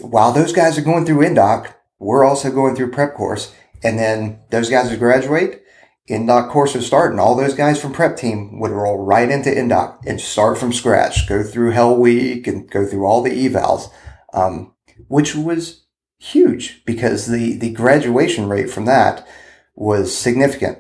while 0.01 0.33
those 0.33 0.53
guys 0.53 0.79
are 0.79 0.83
going 0.83 1.05
through 1.05 1.27
INDOC, 1.27 1.73
we're 1.99 2.25
also 2.25 2.51
going 2.51 2.75
through 2.75 2.91
prep 2.91 3.15
course. 3.15 3.55
And 3.83 3.99
then 3.99 4.41
those 4.51 4.71
guys 4.71 4.91
would 4.91 4.99
graduate, 4.99 5.62
INDOC 6.11 6.51
course 6.51 6.75
would 6.75 6.83
start, 6.83 7.13
and 7.13 7.21
all 7.21 7.37
those 7.37 7.55
guys 7.55 7.81
from 7.81 7.93
prep 7.93 8.17
team 8.17 8.59
would 8.59 8.73
roll 8.73 8.99
right 8.99 9.31
into 9.31 9.51
INDOC 9.51 9.99
and 10.07 10.21
start 10.21 10.59
from 10.59 10.73
scratch, 10.73 11.29
go 11.29 11.43
through 11.43 11.71
Hell 11.71 11.97
Week 11.97 12.47
and 12.47 12.69
go 12.71 12.85
through 12.85 13.07
all 13.07 13.23
the 13.23 13.31
evals, 13.31 13.91
um, 14.33 14.75
which 15.09 15.35
was 15.35 15.85
huge 16.19 16.85
because 16.85 17.27
the, 17.27 17.57
the 17.57 17.71
graduation 17.71 18.49
rate 18.49 18.71
from 18.71 18.85
that 18.87 19.27
was 19.75 20.17
significant. 20.17 20.79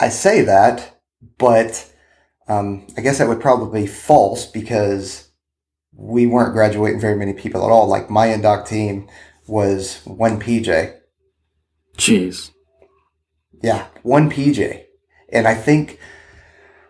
I 0.00 0.08
say 0.08 0.42
that 0.42 0.98
but 1.38 1.92
um, 2.48 2.86
I 2.96 3.00
guess 3.00 3.18
that 3.18 3.28
would 3.28 3.40
probably 3.40 3.82
be 3.82 3.86
false 3.86 4.46
because 4.46 5.30
we 5.92 6.26
weren't 6.26 6.54
graduating 6.54 7.00
very 7.00 7.16
many 7.16 7.32
people 7.32 7.64
at 7.64 7.70
all. 7.70 7.86
Like 7.86 8.10
my 8.10 8.28
INDOC 8.28 8.66
team 8.66 9.08
was 9.46 10.00
one 10.04 10.40
PJ. 10.40 10.96
Jeez. 11.96 12.50
Yeah, 13.62 13.86
one 14.02 14.30
PJ. 14.30 14.84
And 15.30 15.46
I 15.46 15.54
think 15.54 15.98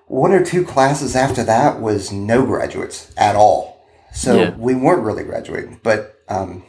one 0.06 0.32
or 0.32 0.44
two 0.44 0.64
classes 0.64 1.14
after 1.14 1.42
that 1.44 1.80
was 1.80 2.12
no 2.12 2.44
graduates 2.44 3.12
at 3.16 3.36
all. 3.36 3.86
So 4.12 4.40
yeah. 4.40 4.56
we 4.56 4.74
weren't 4.74 5.02
really 5.02 5.24
graduating. 5.24 5.80
But 5.82 6.16
um, 6.28 6.64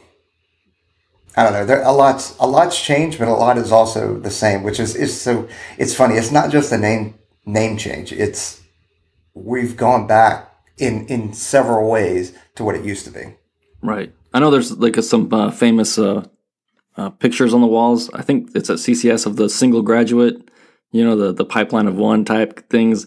I 1.36 1.44
don't 1.44 1.52
know. 1.52 1.64
There 1.64 1.82
a 1.82 1.92
lot's 1.92 2.36
a 2.38 2.46
lot's 2.46 2.80
changed, 2.80 3.18
but 3.18 3.28
a 3.28 3.32
lot 3.32 3.56
is 3.56 3.72
also 3.72 4.18
the 4.18 4.30
same, 4.30 4.62
which 4.62 4.80
is 4.80 4.94
is 4.94 5.18
so 5.20 5.48
it's 5.78 5.94
funny. 5.94 6.16
It's 6.16 6.32
not 6.32 6.50
just 6.50 6.70
the 6.70 6.78
name 6.78 7.18
name 7.46 7.76
change. 7.76 8.12
It's 8.12 8.60
we've 9.34 9.76
gone 9.76 10.06
back 10.06 10.52
in 10.76 11.06
in 11.06 11.32
several 11.32 11.90
ways 11.90 12.34
to 12.56 12.64
what 12.64 12.74
it 12.74 12.84
used 12.84 13.04
to 13.06 13.10
be. 13.10 13.36
Right. 13.82 14.12
I 14.32 14.38
know 14.38 14.50
there's 14.50 14.76
like 14.78 14.96
a, 14.96 15.02
some 15.02 15.32
uh, 15.32 15.50
famous 15.50 15.98
uh, 15.98 16.24
uh, 17.00 17.08
pictures 17.08 17.54
on 17.54 17.62
the 17.62 17.66
walls. 17.66 18.10
I 18.12 18.20
think 18.20 18.50
it's 18.54 18.68
at 18.68 18.76
CCS 18.76 19.24
of 19.24 19.36
the 19.36 19.48
single 19.48 19.80
graduate. 19.80 20.50
You 20.92 21.04
know 21.04 21.16
the 21.16 21.32
the 21.32 21.46
pipeline 21.46 21.86
of 21.86 21.96
one 21.96 22.24
type 22.24 22.68
things. 22.68 23.06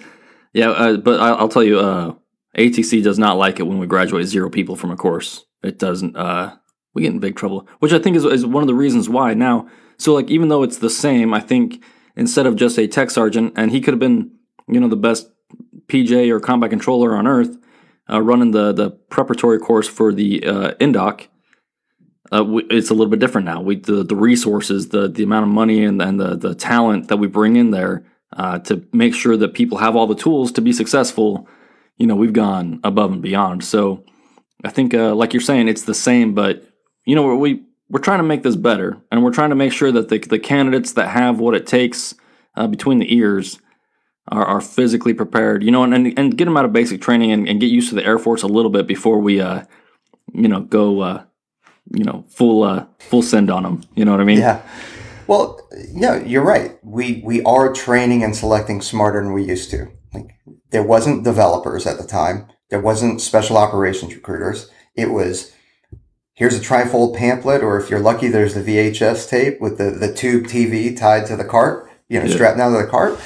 Yeah, 0.54 0.70
uh, 0.72 0.98
but 0.98 1.20
I, 1.20 1.40
will 1.40 1.50
tell 1.50 1.64
you, 1.64 1.80
uh, 1.80 2.16
ATC 2.58 3.04
does 3.04 3.20
not 3.20 3.38
like 3.38 3.60
it 3.60 3.64
when 3.64 3.78
we 3.78 3.86
graduate 3.86 4.26
zero 4.26 4.50
people 4.50 4.76
from 4.76 4.92
a 4.92 4.96
course. 4.96 5.46
It 5.64 5.78
doesn't. 5.78 6.16
Uh, 6.16 6.56
we 6.94 7.04
get 7.04 7.12
in 7.12 7.20
big 7.20 7.36
trouble, 7.36 7.68
which 7.80 7.94
I 7.94 8.00
think 8.00 8.16
is, 8.16 8.26
is 8.26 8.46
one 8.46 8.64
of 8.64 8.68
the 8.68 8.76
reasons 8.76 9.10
why 9.10 9.34
now. 9.36 9.68
So 9.98 10.14
like 10.14 10.30
even 10.30 10.48
though 10.48 10.64
it's 10.64 10.78
the 10.78 10.90
same, 10.90 11.34
I 11.34 11.40
think 11.40 11.84
instead 12.16 12.48
of 12.48 12.56
just 12.56 12.80
a 12.80 12.88
tech 12.88 13.12
sergeant, 13.12 13.54
and 13.56 13.70
he 13.72 13.80
could 13.80 13.94
have 13.94 14.00
been, 14.00 14.32
you 14.68 14.80
know, 14.80 14.88
the 14.88 14.96
best 14.96 15.30
PJ 15.88 16.30
or 16.32 16.40
combat 16.40 16.72
controller 16.72 17.16
on 17.16 17.28
earth, 17.28 17.58
uh, 18.10 18.22
running 18.22 18.52
the 18.52 18.72
the 18.74 18.90
preparatory 18.90 19.60
course 19.60 19.88
for 19.88 20.12
the 20.12 20.44
uh, 20.46 20.72
INDOC. 20.80 21.28
Uh, 22.34 22.44
we, 22.44 22.64
it's 22.70 22.90
a 22.90 22.94
little 22.94 23.10
bit 23.10 23.20
different 23.20 23.46
now. 23.46 23.62
We 23.62 23.76
the, 23.76 24.04
the 24.04 24.16
resources, 24.16 24.90
the 24.90 25.08
the 25.08 25.24
amount 25.24 25.44
of 25.44 25.50
money 25.50 25.84
and, 25.84 26.02
and 26.02 26.20
the 26.20 26.36
the 26.36 26.56
talent 26.56 27.10
that 27.10 27.18
we 27.18 27.28
bring 27.28 27.56
in 27.56 27.72
there 27.72 28.06
uh, 28.36 28.60
to 28.60 28.86
make 28.92 29.14
sure 29.14 29.38
that 29.38 29.54
people 29.54 29.78
have 29.78 29.96
all 29.96 30.08
the 30.08 30.16
tools 30.16 30.52
to 30.54 30.62
be 30.62 30.74
successful. 30.74 31.48
You 31.98 32.08
know, 32.08 32.16
we've 32.16 32.34
gone 32.34 32.80
above 32.84 33.12
and 33.12 33.22
beyond. 33.22 33.64
So 33.64 34.04
I 34.64 34.70
think, 34.70 34.94
uh, 34.94 35.14
like 35.14 35.34
you're 35.34 35.42
saying, 35.42 35.68
it's 35.68 35.84
the 35.84 35.94
same, 35.94 36.34
but 36.34 36.64
you 37.06 37.16
know, 37.16 37.36
we 37.36 37.64
we're 37.90 38.00
trying 38.00 38.20
to 38.20 38.24
make 38.24 38.44
this 38.44 38.56
better, 38.56 38.98
and 39.12 39.24
we're 39.24 39.34
trying 39.34 39.50
to 39.50 39.56
make 39.56 39.72
sure 39.72 39.92
that 39.92 40.10
the, 40.10 40.18
the 40.18 40.40
candidates 40.40 40.94
that 40.94 41.10
have 41.10 41.40
what 41.40 41.54
it 41.54 41.68
takes 41.68 42.16
uh, 42.56 42.66
between 42.66 43.00
the 43.00 43.14
ears 43.16 43.60
are, 44.30 44.46
are, 44.46 44.62
physically 44.62 45.14
prepared, 45.14 45.64
you 45.64 45.70
know, 45.70 45.84
and, 45.84 45.94
and, 45.94 46.18
and, 46.18 46.38
get 46.38 46.46
them 46.46 46.56
out 46.56 46.66
of 46.66 46.72
basic 46.72 47.02
training 47.02 47.32
and, 47.32 47.48
and, 47.48 47.60
get 47.60 47.68
used 47.68 47.90
to 47.90 47.96
the 47.96 48.06
Air 48.06 48.18
Force 48.18 48.42
a 48.42 48.48
little 48.48 48.72
bit 48.72 48.88
before 48.88 49.20
we, 49.20 49.42
uh, 49.42 49.64
you 50.34 50.48
know, 50.48 50.62
go, 50.62 51.02
uh, 51.02 51.24
you 51.92 52.04
know, 52.04 52.24
full 52.30 52.64
uh, 52.64 52.86
full 53.00 53.22
send 53.22 53.50
on 53.50 53.64
them. 53.64 53.84
You 53.96 54.06
know 54.06 54.12
what 54.12 54.22
I 54.22 54.26
mean? 54.26 54.40
Yeah. 54.40 54.62
Well, 55.28 55.60
yeah, 55.92 56.22
you're 56.24 56.44
right. 56.44 56.78
We 56.84 57.22
we 57.24 57.42
are 57.44 57.74
training 57.74 58.24
and 58.24 58.36
selecting 58.36 58.82
smarter 58.82 59.22
than 59.24 59.34
we 59.34 59.44
used 59.44 59.70
to. 59.72 59.88
Like 60.14 60.36
there 60.72 60.84
wasn't 60.84 61.24
developers 61.24 61.86
at 61.86 61.98
the 61.98 62.08
time. 62.08 62.48
There 62.70 62.82
wasn't 62.82 63.22
special 63.22 63.58
operations 63.58 64.16
recruiters. 64.16 64.70
It 64.96 65.12
was 65.12 65.54
here's 66.34 66.56
a 66.56 66.60
trifold 66.60 67.16
pamphlet, 67.16 67.64
or 67.64 67.80
if 67.80 67.90
you're 67.90 68.00
lucky, 68.00 68.28
there's 68.28 68.54
the 68.54 68.62
VHS 68.62 69.30
tape 69.30 69.62
with 69.62 69.78
the, 69.78 69.92
the 69.92 70.14
tube 70.14 70.46
TV 70.46 70.98
tied 70.98 71.26
to 71.28 71.36
the 71.36 71.46
cart, 71.46 71.90
you 72.10 72.20
know, 72.20 72.26
yeah. 72.26 72.34
strapped 72.34 72.58
down 72.58 72.72
to 72.74 72.80
the 72.80 72.88
cart. 72.88 73.20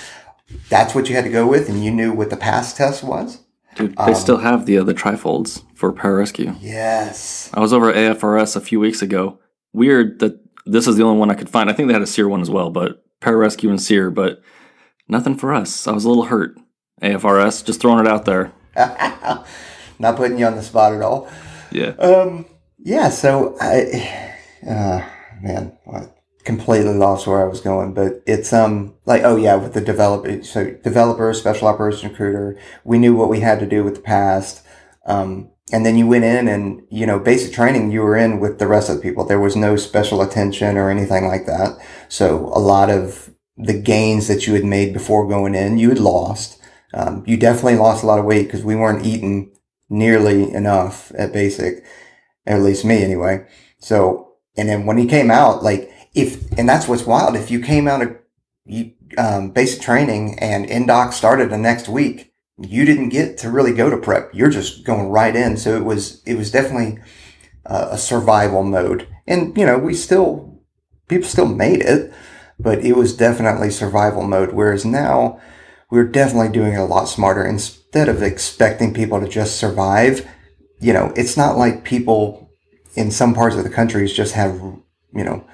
That's 0.69 0.93
what 0.93 1.09
you 1.09 1.15
had 1.15 1.25
to 1.25 1.31
go 1.31 1.47
with, 1.47 1.69
and 1.69 1.83
you 1.83 1.91
knew 1.91 2.13
what 2.13 2.29
the 2.29 2.37
pass 2.37 2.73
test 2.73 3.03
was. 3.03 3.39
Dude, 3.77 3.95
they 3.95 4.03
um, 4.03 4.15
still 4.15 4.37
have 4.37 4.65
the 4.65 4.77
other 4.77 4.93
trifolds 4.93 5.63
for 5.75 5.93
pararescue. 5.93 6.57
Yes. 6.59 7.49
I 7.53 7.59
was 7.59 7.73
over 7.73 7.89
at 7.89 7.95
AFRS 7.95 8.55
a 8.55 8.61
few 8.61 8.79
weeks 8.79 9.01
ago. 9.01 9.39
Weird 9.73 10.19
that 10.19 10.39
this 10.65 10.87
is 10.87 10.95
the 10.95 11.03
only 11.03 11.19
one 11.19 11.29
I 11.29 11.35
could 11.35 11.49
find. 11.49 11.69
I 11.69 11.73
think 11.73 11.87
they 11.87 11.93
had 11.93 12.01
a 12.01 12.07
SERE 12.07 12.27
one 12.27 12.41
as 12.41 12.49
well, 12.49 12.69
but 12.69 13.03
pararescue 13.21 13.69
and 13.69 13.81
SERE, 13.81 14.09
but 14.09 14.41
nothing 15.07 15.35
for 15.35 15.53
us. 15.53 15.87
I 15.87 15.91
was 15.91 16.05
a 16.05 16.09
little 16.09 16.25
hurt. 16.25 16.55
AFRS, 17.01 17.63
just 17.63 17.79
throwing 17.79 18.05
it 18.05 18.11
out 18.11 18.25
there. 18.25 18.51
Not 19.99 20.15
putting 20.15 20.39
you 20.39 20.45
on 20.45 20.55
the 20.55 20.63
spot 20.63 20.93
at 20.93 21.01
all. 21.01 21.29
Yeah. 21.71 21.89
Um, 21.99 22.45
yeah, 22.79 23.09
so 23.09 23.55
I, 23.61 24.37
uh, 24.67 25.07
man, 25.41 25.77
I 25.91 26.07
completely 26.47 26.95
lost 26.95 27.27
where 27.27 27.45
I 27.45 27.47
was 27.47 27.61
going, 27.61 27.93
but 27.93 28.23
it's, 28.25 28.51
um, 28.53 28.95
like, 29.05 29.21
oh 29.23 29.35
yeah, 29.35 29.55
with 29.55 29.73
the 29.73 29.81
developer, 29.81 30.41
so 30.43 30.71
developer, 30.83 31.31
special 31.33 31.67
operations 31.67 32.11
recruiter, 32.11 32.57
we 32.83 32.97
knew 32.97 33.15
what 33.15 33.29
we 33.29 33.41
had 33.41 33.59
to 33.59 33.67
do 33.67 33.83
with 33.83 33.95
the 33.95 34.01
past. 34.01 34.63
Um, 35.05 35.51
and 35.71 35.85
then 35.85 35.97
you 35.97 36.07
went 36.07 36.23
in 36.23 36.47
and, 36.47 36.81
you 36.89 37.05
know, 37.05 37.19
basic 37.19 37.53
training, 37.53 37.91
you 37.91 38.01
were 38.01 38.15
in 38.15 38.39
with 38.39 38.57
the 38.57 38.67
rest 38.67 38.89
of 38.89 38.95
the 38.95 39.01
people. 39.01 39.25
There 39.25 39.39
was 39.39 39.55
no 39.55 39.75
special 39.75 40.21
attention 40.21 40.77
or 40.77 40.89
anything 40.89 41.27
like 41.27 41.45
that. 41.45 41.77
So 42.07 42.45
a 42.55 42.63
lot 42.73 42.89
of 42.89 43.29
the 43.57 43.79
gains 43.79 44.27
that 44.27 44.47
you 44.47 44.53
had 44.53 44.63
made 44.63 44.93
before 44.93 45.27
going 45.27 45.53
in, 45.53 45.77
you 45.77 45.89
had 45.89 45.99
lost. 45.99 46.59
Um, 46.93 47.23
you 47.27 47.35
definitely 47.37 47.75
lost 47.75 48.03
a 48.03 48.07
lot 48.07 48.19
of 48.19 48.25
weight 48.25 48.45
because 48.45 48.63
we 48.63 48.75
weren't 48.75 49.05
eating 49.05 49.51
nearly 49.89 50.51
enough 50.53 51.11
at 51.17 51.33
basic 51.33 51.83
at 52.45 52.61
least 52.61 52.85
me 52.85 53.03
anyway. 53.03 53.45
So, 53.79 54.35
and 54.55 54.69
then 54.69 54.85
when 54.85 54.97
he 54.97 55.05
came 55.05 55.29
out, 55.29 55.63
like 55.63 55.91
if, 56.17 56.51
and 56.57 56.67
that's 56.67 56.87
what's 56.87 57.05
wild. 57.05 57.35
If 57.35 57.51
you 57.51 57.61
came 57.61 57.87
out 57.87 58.01
of 58.01 58.17
you, 58.65 58.93
um, 59.17 59.51
basic 59.51 59.81
training 59.81 60.37
and 60.39 60.67
INDOC 60.67 61.13
started 61.13 61.49
the 61.49 61.57
next 61.57 61.87
week, 61.87 62.33
you 62.59 62.85
didn't 62.85 63.09
get 63.09 63.37
to 63.39 63.51
really 63.51 63.73
go 63.73 63.89
to 63.89 63.97
prep. 63.97 64.31
You're 64.33 64.49
just 64.49 64.83
going 64.83 65.09
right 65.09 65.35
in. 65.35 65.57
So 65.57 65.77
it 65.77 65.85
was, 65.85 66.23
it 66.25 66.35
was 66.35 66.51
definitely, 66.51 66.99
uh, 67.65 67.89
a 67.91 67.97
survival 67.97 68.63
mode. 68.63 69.07
And, 69.27 69.55
you 69.57 69.65
know, 69.65 69.77
we 69.77 69.93
still, 69.93 70.59
people 71.07 71.27
still 71.27 71.47
made 71.47 71.81
it, 71.81 72.11
but 72.59 72.79
it 72.79 72.95
was 72.95 73.15
definitely 73.15 73.69
survival 73.69 74.23
mode. 74.23 74.53
Whereas 74.53 74.85
now 74.85 75.39
we're 75.91 76.07
definitely 76.07 76.51
doing 76.51 76.73
it 76.73 76.79
a 76.79 76.85
lot 76.85 77.05
smarter. 77.05 77.45
Instead 77.45 78.09
of 78.09 78.23
expecting 78.23 78.93
people 78.93 79.21
to 79.21 79.27
just 79.27 79.57
survive, 79.57 80.27
you 80.79 80.93
know, 80.93 81.13
it's 81.15 81.37
not 81.37 81.57
like 81.57 81.83
people 81.83 82.49
in 82.95 83.11
some 83.11 83.33
parts 83.33 83.55
of 83.55 83.63
the 83.63 83.69
countries 83.69 84.11
just 84.11 84.33
have, 84.33 84.55
you 85.13 85.23
know, 85.23 85.45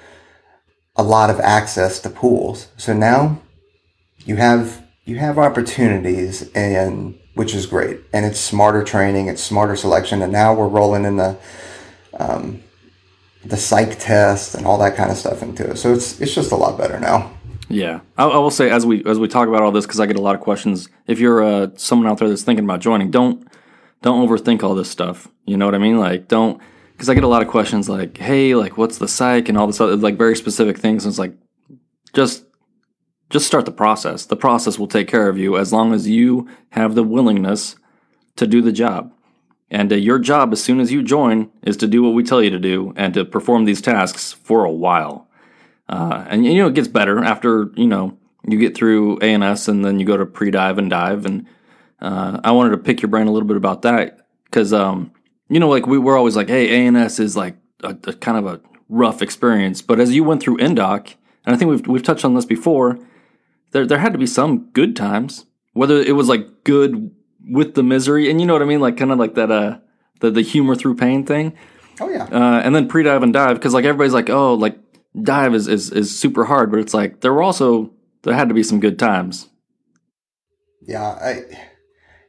a 0.96 1.02
lot 1.02 1.30
of 1.30 1.40
access 1.40 2.00
to 2.00 2.10
pools. 2.10 2.68
So 2.76 2.92
now 2.92 3.40
you 4.24 4.36
have 4.36 4.82
you 5.04 5.18
have 5.18 5.38
opportunities 5.38 6.50
and 6.52 7.18
which 7.34 7.54
is 7.54 7.66
great. 7.66 8.00
And 8.12 8.24
it's 8.24 8.38
smarter 8.38 8.82
training, 8.82 9.28
it's 9.28 9.42
smarter 9.42 9.76
selection, 9.76 10.22
and 10.22 10.32
now 10.32 10.54
we're 10.54 10.68
rolling 10.68 11.04
in 11.04 11.16
the 11.16 11.36
um, 12.18 12.62
the 13.44 13.56
psych 13.56 13.98
test 13.98 14.54
and 14.54 14.66
all 14.66 14.78
that 14.78 14.96
kind 14.96 15.10
of 15.10 15.16
stuff 15.16 15.42
into 15.42 15.70
it. 15.70 15.76
So 15.76 15.92
it's 15.92 16.20
it's 16.20 16.34
just 16.34 16.52
a 16.52 16.56
lot 16.56 16.78
better 16.78 16.98
now. 16.98 17.32
Yeah, 17.68 18.00
I, 18.16 18.24
I 18.24 18.38
will 18.38 18.50
say 18.50 18.70
as 18.70 18.86
we 18.86 19.04
as 19.04 19.18
we 19.18 19.28
talk 19.28 19.48
about 19.48 19.62
all 19.62 19.72
this 19.72 19.86
because 19.86 20.00
I 20.00 20.06
get 20.06 20.16
a 20.16 20.22
lot 20.22 20.34
of 20.34 20.40
questions. 20.40 20.88
If 21.06 21.18
you're 21.18 21.42
uh, 21.42 21.68
someone 21.76 22.08
out 22.08 22.18
there 22.18 22.28
that's 22.28 22.42
thinking 22.42 22.64
about 22.64 22.80
joining, 22.80 23.10
don't 23.10 23.46
don't 24.02 24.26
overthink 24.26 24.62
all 24.62 24.74
this 24.74 24.90
stuff. 24.90 25.28
You 25.44 25.56
know 25.56 25.66
what 25.66 25.74
I 25.74 25.78
mean? 25.78 25.98
Like 25.98 26.28
don't 26.28 26.60
because 26.94 27.08
I 27.08 27.14
get 27.14 27.24
a 27.24 27.28
lot 27.28 27.42
of 27.42 27.48
questions 27.48 27.88
like, 27.88 28.16
hey, 28.18 28.54
like 28.54 28.78
what's 28.78 28.98
the 28.98 29.08
psych 29.08 29.48
and 29.48 29.58
all 29.58 29.66
this 29.66 29.80
other 29.80 29.96
like 29.96 30.16
very 30.16 30.36
specific 30.36 30.78
things. 30.78 31.04
And 31.04 31.12
it's 31.12 31.18
like 31.18 31.34
just 32.12 32.44
just 33.30 33.46
start 33.46 33.64
the 33.64 33.72
process. 33.72 34.26
The 34.26 34.36
process 34.36 34.78
will 34.78 34.86
take 34.86 35.08
care 35.08 35.28
of 35.28 35.36
you 35.36 35.56
as 35.56 35.72
long 35.72 35.92
as 35.92 36.08
you 36.08 36.48
have 36.70 36.94
the 36.94 37.02
willingness 37.02 37.76
to 38.36 38.46
do 38.46 38.62
the 38.62 38.72
job. 38.72 39.12
And 39.70 39.92
uh, 39.92 39.96
your 39.96 40.20
job, 40.20 40.52
as 40.52 40.62
soon 40.62 40.78
as 40.78 40.92
you 40.92 41.02
join, 41.02 41.50
is 41.62 41.76
to 41.78 41.88
do 41.88 42.02
what 42.02 42.14
we 42.14 42.22
tell 42.22 42.42
you 42.42 42.50
to 42.50 42.60
do 42.60 42.92
and 42.96 43.12
to 43.14 43.24
perform 43.24 43.64
these 43.64 43.80
tasks 43.80 44.32
for 44.32 44.64
a 44.64 44.70
while. 44.70 45.28
Uh, 45.88 46.24
and 46.28 46.46
you 46.46 46.54
know 46.54 46.68
it 46.68 46.74
gets 46.74 46.88
better 46.88 47.22
after 47.22 47.70
you 47.74 47.86
know 47.86 48.16
you 48.46 48.58
get 48.58 48.76
through 48.76 49.18
ANS 49.18 49.68
and 49.68 49.84
then 49.84 49.98
you 49.98 50.06
go 50.06 50.16
to 50.16 50.26
pre-dive 50.26 50.78
and 50.78 50.90
dive. 50.90 51.26
And 51.26 51.46
uh, 52.00 52.40
I 52.44 52.52
wanted 52.52 52.70
to 52.70 52.78
pick 52.78 53.02
your 53.02 53.08
brain 53.08 53.26
a 53.26 53.32
little 53.32 53.48
bit 53.48 53.56
about 53.56 53.82
that 53.82 54.26
because 54.44 54.72
um, 54.72 55.10
you 55.48 55.60
know 55.60 55.68
like 55.68 55.86
we 55.86 55.98
were 55.98 56.16
always 56.16 56.36
like, 56.36 56.48
hey, 56.48 56.86
ANS 56.86 57.18
is 57.20 57.36
like 57.36 57.56
a, 57.82 57.96
a 58.04 58.12
kind 58.12 58.38
of 58.38 58.46
a 58.46 58.60
rough 58.88 59.22
experience. 59.22 59.82
But 59.82 60.00
as 60.00 60.14
you 60.14 60.24
went 60.24 60.42
through 60.42 60.58
INDOC, 60.58 61.14
and 61.46 61.54
I 61.54 61.58
think 61.58 61.70
we've 61.70 61.86
we've 61.86 62.02
touched 62.02 62.24
on 62.24 62.34
this 62.34 62.44
before, 62.44 62.98
there 63.72 63.86
there 63.86 63.98
had 63.98 64.12
to 64.12 64.18
be 64.18 64.26
some 64.26 64.70
good 64.72 64.96
times. 64.96 65.46
Whether 65.72 65.96
it 65.96 66.14
was 66.14 66.28
like 66.28 66.64
good 66.64 67.10
with 67.50 67.74
the 67.74 67.82
misery, 67.82 68.30
and 68.30 68.40
you 68.40 68.46
know 68.46 68.52
what 68.52 68.62
I 68.62 68.66
mean, 68.66 68.80
like 68.80 68.96
kind 68.96 69.12
of 69.12 69.18
like 69.18 69.34
that 69.34 69.50
uh 69.50 69.78
the 70.20 70.30
the 70.30 70.42
humor 70.42 70.74
through 70.74 70.96
pain 70.96 71.24
thing. 71.24 71.56
Oh 72.00 72.08
yeah. 72.08 72.24
Uh, 72.24 72.60
and 72.64 72.74
then 72.74 72.88
pre-dive 72.88 73.22
and 73.22 73.32
dive 73.32 73.56
because 73.56 73.74
like 73.74 73.84
everybody's 73.84 74.12
like, 74.12 74.30
oh, 74.30 74.54
like 74.54 74.78
dive 75.20 75.54
is, 75.54 75.68
is 75.68 75.90
is 75.90 76.18
super 76.18 76.44
hard, 76.44 76.70
but 76.70 76.80
it's 76.80 76.94
like 76.94 77.20
there 77.20 77.32
were 77.32 77.42
also 77.42 77.92
there 78.22 78.34
had 78.34 78.48
to 78.48 78.54
be 78.54 78.62
some 78.62 78.80
good 78.80 78.98
times. 78.98 79.48
Yeah, 80.82 81.02
I, 81.02 81.42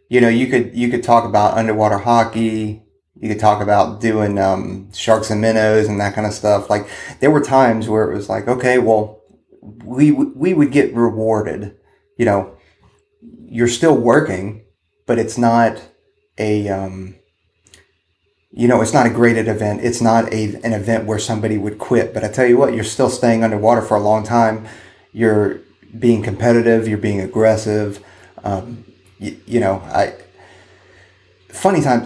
you 0.10 0.22
know, 0.22 0.30
you 0.30 0.48
could 0.48 0.76
you 0.76 0.90
could 0.90 1.04
talk 1.04 1.26
about 1.26 1.58
underwater 1.58 1.98
hockey. 1.98 2.84
You 3.26 3.32
could 3.32 3.42
talk 3.42 3.60
about 3.60 4.02
doing 4.02 4.38
um, 4.38 4.94
sharks 4.94 5.32
and 5.32 5.42
minnows 5.42 5.88
and 5.88 6.00
that 6.00 6.14
kind 6.14 6.28
of 6.28 6.34
stuff. 6.34 6.70
Like 6.70 6.88
there 7.22 7.32
were 7.32 7.42
times 7.42 7.90
where 7.90 8.12
it 8.12 8.16
was 8.16 8.30
like, 8.30 8.48
okay, 8.48 8.78
well, 8.78 9.20
we 9.84 10.12
we 10.12 10.54
would 10.54 10.72
get 10.72 10.94
rewarded. 10.94 11.76
You 12.20 12.26
know, 12.26 12.56
you're 13.50 13.68
still 13.68 13.98
working, 13.98 14.64
but 15.08 15.18
it's 15.18 15.40
not 15.40 15.82
a 16.38 16.70
um, 16.70 17.16
you 18.52 18.68
know, 18.68 18.80
it's 18.84 18.94
not 18.94 19.08
a 19.08 19.10
graded 19.10 19.48
event. 19.48 19.84
It's 19.84 20.02
not 20.02 20.32
a, 20.32 20.54
an 20.64 20.74
event 20.74 21.06
where 21.06 21.18
somebody 21.18 21.58
would 21.58 21.80
quit. 21.80 22.14
But 22.14 22.24
I 22.24 22.28
tell 22.28 22.46
you 22.46 22.60
what, 22.60 22.76
you're 22.76 22.84
still 22.84 23.10
staying 23.10 23.44
underwater 23.44 23.82
for 23.82 23.98
a 23.98 24.00
long 24.00 24.24
time. 24.24 24.68
You're 25.14 25.62
being 25.98 26.22
competitive. 26.22 26.88
You're 26.88 27.00
being 27.00 27.22
aggressive. 27.22 28.06
Um, 28.44 28.86
you, 29.18 29.36
you 29.48 29.60
know, 29.60 29.82
I, 29.86 30.14
funny 31.56 31.82
time. 31.82 32.06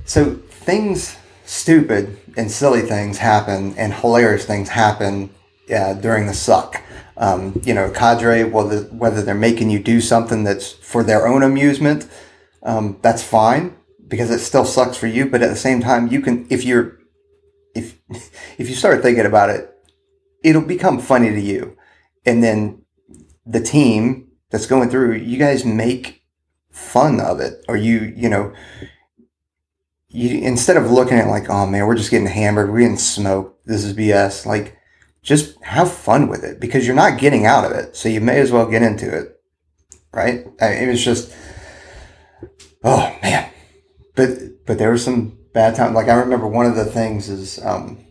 so 0.06 0.40
things, 0.66 1.16
stupid 1.44 2.18
and 2.36 2.50
silly 2.50 2.82
things 2.82 3.18
happen 3.18 3.72
and 3.78 3.94
hilarious 3.94 4.44
things 4.44 4.68
happen 4.68 5.30
uh, 5.74 5.94
during 5.94 6.26
the 6.26 6.34
suck. 6.34 6.82
Um, 7.16 7.62
you 7.64 7.72
know, 7.72 7.88
cadre, 7.90 8.44
whether, 8.44 8.80
whether 8.82 9.22
they're 9.22 9.34
making 9.34 9.70
you 9.70 9.78
do 9.78 10.00
something 10.02 10.44
that's 10.44 10.72
for 10.72 11.02
their 11.02 11.26
own 11.26 11.42
amusement, 11.42 12.06
um, 12.62 12.98
that's 13.00 13.22
fine 13.22 13.76
because 14.06 14.30
it 14.30 14.40
still 14.40 14.66
sucks 14.66 14.98
for 14.98 15.06
you. 15.06 15.24
But 15.30 15.40
at 15.40 15.48
the 15.48 15.56
same 15.56 15.80
time, 15.80 16.08
you 16.08 16.20
can, 16.20 16.46
if 16.50 16.64
you're, 16.64 16.98
if, 17.74 17.98
if 18.58 18.68
you 18.68 18.74
start 18.74 19.00
thinking 19.00 19.24
about 19.24 19.48
it, 19.48 19.72
it'll 20.44 20.62
become 20.62 20.98
funny 20.98 21.30
to 21.30 21.40
you. 21.40 21.76
And 22.26 22.42
then 22.42 22.82
the 23.46 23.60
team 23.60 24.32
that's 24.50 24.66
going 24.66 24.90
through, 24.90 25.14
you 25.14 25.38
guys 25.38 25.64
make 25.64 26.24
fun 26.70 27.20
of 27.20 27.40
it 27.40 27.64
or 27.68 27.76
you, 27.76 28.12
you 28.16 28.28
know, 28.28 28.52
you, 30.16 30.40
instead 30.40 30.78
of 30.78 30.90
looking 30.90 31.18
at 31.18 31.28
like, 31.28 31.50
oh 31.50 31.66
man, 31.66 31.86
we're 31.86 31.94
just 31.94 32.10
getting 32.10 32.26
hammered, 32.26 32.72
we're 32.72 32.80
getting 32.80 32.96
smoked, 32.96 33.66
this 33.66 33.84
is 33.84 33.92
BS, 33.92 34.46
like, 34.46 34.78
just 35.22 35.62
have 35.62 35.92
fun 35.92 36.28
with 36.28 36.42
it 36.42 36.58
because 36.58 36.86
you're 36.86 36.96
not 36.96 37.18
getting 37.18 37.44
out 37.44 37.64
of 37.64 37.72
it. 37.72 37.96
So 37.96 38.08
you 38.08 38.20
may 38.20 38.40
as 38.40 38.50
well 38.50 38.66
get 38.66 38.82
into 38.82 39.14
it. 39.14 39.40
Right? 40.14 40.46
I 40.60 40.68
it 40.68 40.88
was 40.88 41.04
just, 41.04 41.34
oh 42.82 43.14
man, 43.22 43.50
but 44.14 44.64
but 44.64 44.78
there 44.78 44.88
were 44.88 44.96
some 44.96 45.36
bad 45.52 45.74
times. 45.74 45.94
Like 45.94 46.08
I 46.08 46.14
remember 46.14 46.46
one 46.46 46.64
of 46.64 46.76
the 46.76 46.86
things 46.86 47.28
is 47.28 47.62
um, 47.62 48.02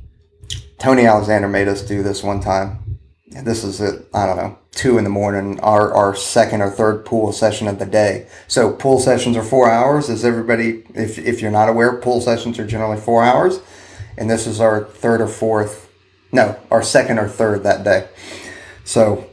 Tony 0.77 1.05
Alexander 1.07 1.47
made 1.47 1.67
us 1.67 1.81
do 1.81 2.03
this 2.03 2.21
one 2.21 2.41
time. 2.41 2.84
This 3.27 3.63
is 3.63 3.81
at 3.81 4.01
I 4.13 4.27
don't 4.27 4.37
know 4.37 4.57
two 4.71 4.97
in 4.97 5.03
the 5.03 5.09
morning. 5.09 5.59
Our 5.61 5.91
our 5.93 6.15
second 6.15 6.61
or 6.61 6.69
third 6.69 7.05
pool 7.05 7.31
session 7.31 7.67
of 7.67 7.79
the 7.79 7.85
day. 7.85 8.27
So 8.47 8.71
pool 8.71 8.99
sessions 8.99 9.35
are 9.35 9.43
four 9.43 9.69
hours. 9.69 10.09
As 10.09 10.23
everybody, 10.23 10.83
if 10.93 11.17
if 11.17 11.41
you're 11.41 11.51
not 11.51 11.67
aware, 11.67 11.97
pool 11.97 12.21
sessions 12.21 12.59
are 12.59 12.67
generally 12.67 12.99
four 12.99 13.23
hours, 13.23 13.61
and 14.17 14.29
this 14.29 14.45
is 14.45 14.61
our 14.61 14.83
third 14.83 15.21
or 15.21 15.27
fourth, 15.27 15.89
no, 16.31 16.59
our 16.69 16.83
second 16.83 17.17
or 17.17 17.27
third 17.27 17.63
that 17.63 17.83
day. 17.83 18.07
So 18.83 19.27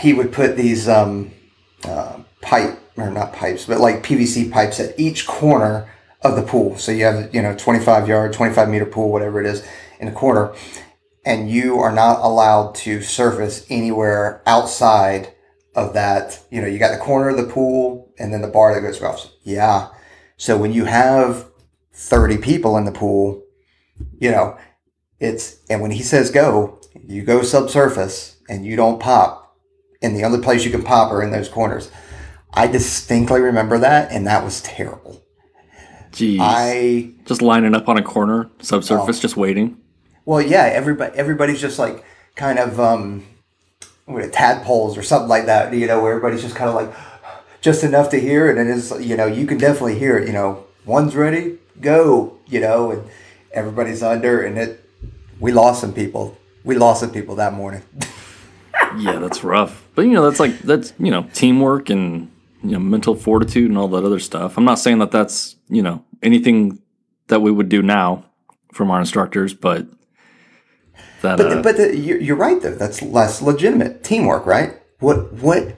he 0.00 0.12
would 0.12 0.32
put 0.32 0.56
these 0.56 0.88
um, 0.88 1.32
uh, 1.84 2.20
pipe 2.42 2.78
or 2.96 3.10
not 3.10 3.32
pipes, 3.32 3.66
but 3.66 3.80
like 3.80 4.04
PVC 4.04 4.52
pipes 4.52 4.78
at 4.78 4.98
each 4.98 5.26
corner 5.26 5.92
of 6.22 6.36
the 6.36 6.42
pool. 6.42 6.78
So 6.78 6.92
you 6.92 7.04
have, 7.04 7.34
you 7.34 7.42
know, 7.42 7.56
25 7.56 8.06
yard, 8.06 8.32
25 8.32 8.68
meter 8.68 8.86
pool, 8.86 9.10
whatever 9.10 9.40
it 9.40 9.46
is 9.46 9.66
in 9.98 10.06
the 10.06 10.12
corner. 10.12 10.54
And 11.24 11.50
you 11.50 11.78
are 11.80 11.92
not 11.92 12.20
allowed 12.20 12.74
to 12.76 13.00
surface 13.00 13.66
anywhere 13.70 14.42
outside 14.46 15.34
of 15.74 15.94
that. 15.94 16.42
You 16.50 16.60
know, 16.60 16.66
you 16.66 16.78
got 16.78 16.92
the 16.92 17.02
corner 17.02 17.30
of 17.30 17.36
the 17.36 17.52
pool 17.52 18.12
and 18.18 18.32
then 18.32 18.42
the 18.42 18.48
bar 18.48 18.74
that 18.74 18.80
goes 18.80 18.96
across. 18.96 19.32
Yeah. 19.42 19.88
So 20.36 20.56
when 20.56 20.72
you 20.72 20.84
have 20.84 21.48
30 21.92 22.38
people 22.38 22.76
in 22.76 22.84
the 22.84 22.92
pool, 22.92 23.42
you 24.18 24.30
know, 24.30 24.58
it's, 25.20 25.60
and 25.70 25.80
when 25.80 25.92
he 25.92 26.02
says 26.02 26.30
go, 26.30 26.80
you 27.06 27.22
go 27.22 27.42
subsurface 27.42 28.36
and 28.48 28.66
you 28.66 28.76
don't 28.76 29.00
pop. 29.00 29.56
And 30.02 30.14
the 30.14 30.24
only 30.24 30.40
place 30.40 30.64
you 30.64 30.70
can 30.70 30.82
pop 30.82 31.10
are 31.10 31.22
in 31.22 31.30
those 31.30 31.48
corners. 31.48 31.90
I 32.52 32.66
distinctly 32.66 33.40
remember 33.40 33.78
that, 33.78 34.12
and 34.12 34.26
that 34.26 34.44
was 34.44 34.60
terrible. 34.62 35.24
Jeez. 36.12 36.38
I 36.40 37.12
just 37.24 37.42
lining 37.42 37.74
up 37.74 37.88
on 37.88 37.96
a 37.96 38.02
corner, 38.02 38.48
subsurface, 38.60 39.18
oh. 39.18 39.22
just 39.22 39.36
waiting. 39.36 39.76
Well, 40.24 40.40
yeah, 40.40 40.64
everybody 40.64 41.16
everybody's 41.16 41.60
just 41.60 41.78
like 41.78 42.04
kind 42.34 42.58
of 42.58 42.80
um 42.80 43.26
with 44.06 44.32
tadpoles 44.32 44.98
or 44.98 45.02
something 45.02 45.28
like 45.28 45.46
that, 45.46 45.72
you 45.72 45.86
know, 45.86 46.02
where 46.02 46.12
everybody's 46.12 46.42
just 46.42 46.56
kind 46.56 46.68
of 46.68 46.74
like 46.74 46.94
just 47.60 47.84
enough 47.84 48.10
to 48.10 48.20
hear 48.20 48.50
it 48.50 48.58
and 48.58 48.68
it's 48.68 48.90
you 49.00 49.16
know, 49.16 49.26
you 49.26 49.46
can 49.46 49.58
definitely 49.58 49.98
hear 49.98 50.18
it, 50.18 50.26
you 50.26 50.32
know, 50.32 50.64
one's 50.84 51.14
ready, 51.16 51.58
go, 51.80 52.38
you 52.46 52.60
know, 52.60 52.90
and 52.90 53.08
everybody's 53.52 54.02
under 54.02 54.42
and 54.42 54.58
it 54.58 54.84
we 55.40 55.52
lost 55.52 55.80
some 55.80 55.92
people. 55.92 56.36
We 56.64 56.76
lost 56.76 57.00
some 57.00 57.10
people 57.10 57.36
that 57.36 57.52
morning. 57.52 57.82
yeah, 58.98 59.18
that's 59.18 59.44
rough. 59.44 59.86
But 59.94 60.02
you 60.02 60.12
know, 60.12 60.28
that's 60.28 60.40
like 60.40 60.58
that's, 60.60 60.92
you 60.98 61.10
know, 61.10 61.28
teamwork 61.34 61.90
and 61.90 62.30
you 62.62 62.72
know 62.72 62.78
mental 62.78 63.14
fortitude 63.14 63.68
and 63.68 63.78
all 63.78 63.88
that 63.88 64.04
other 64.04 64.18
stuff. 64.18 64.56
I'm 64.56 64.64
not 64.64 64.78
saying 64.78 64.98
that 64.98 65.10
that's 65.10 65.56
you 65.68 65.82
know 65.82 66.04
anything 66.22 66.80
that 67.28 67.40
we 67.40 67.50
would 67.50 67.68
do 67.68 67.82
now 67.82 68.24
from 68.72 68.90
our 68.90 69.00
instructors, 69.00 69.54
but 69.54 69.86
that. 71.24 71.38
But, 71.38 71.52
uh, 71.52 71.62
but 71.62 71.76
the, 71.76 71.96
you're 71.96 72.36
right 72.36 72.60
though. 72.60 72.74
That's 72.74 73.02
less 73.02 73.42
legitimate 73.42 74.04
teamwork, 74.04 74.46
right? 74.46 74.80
What 75.00 75.32
what? 75.34 75.76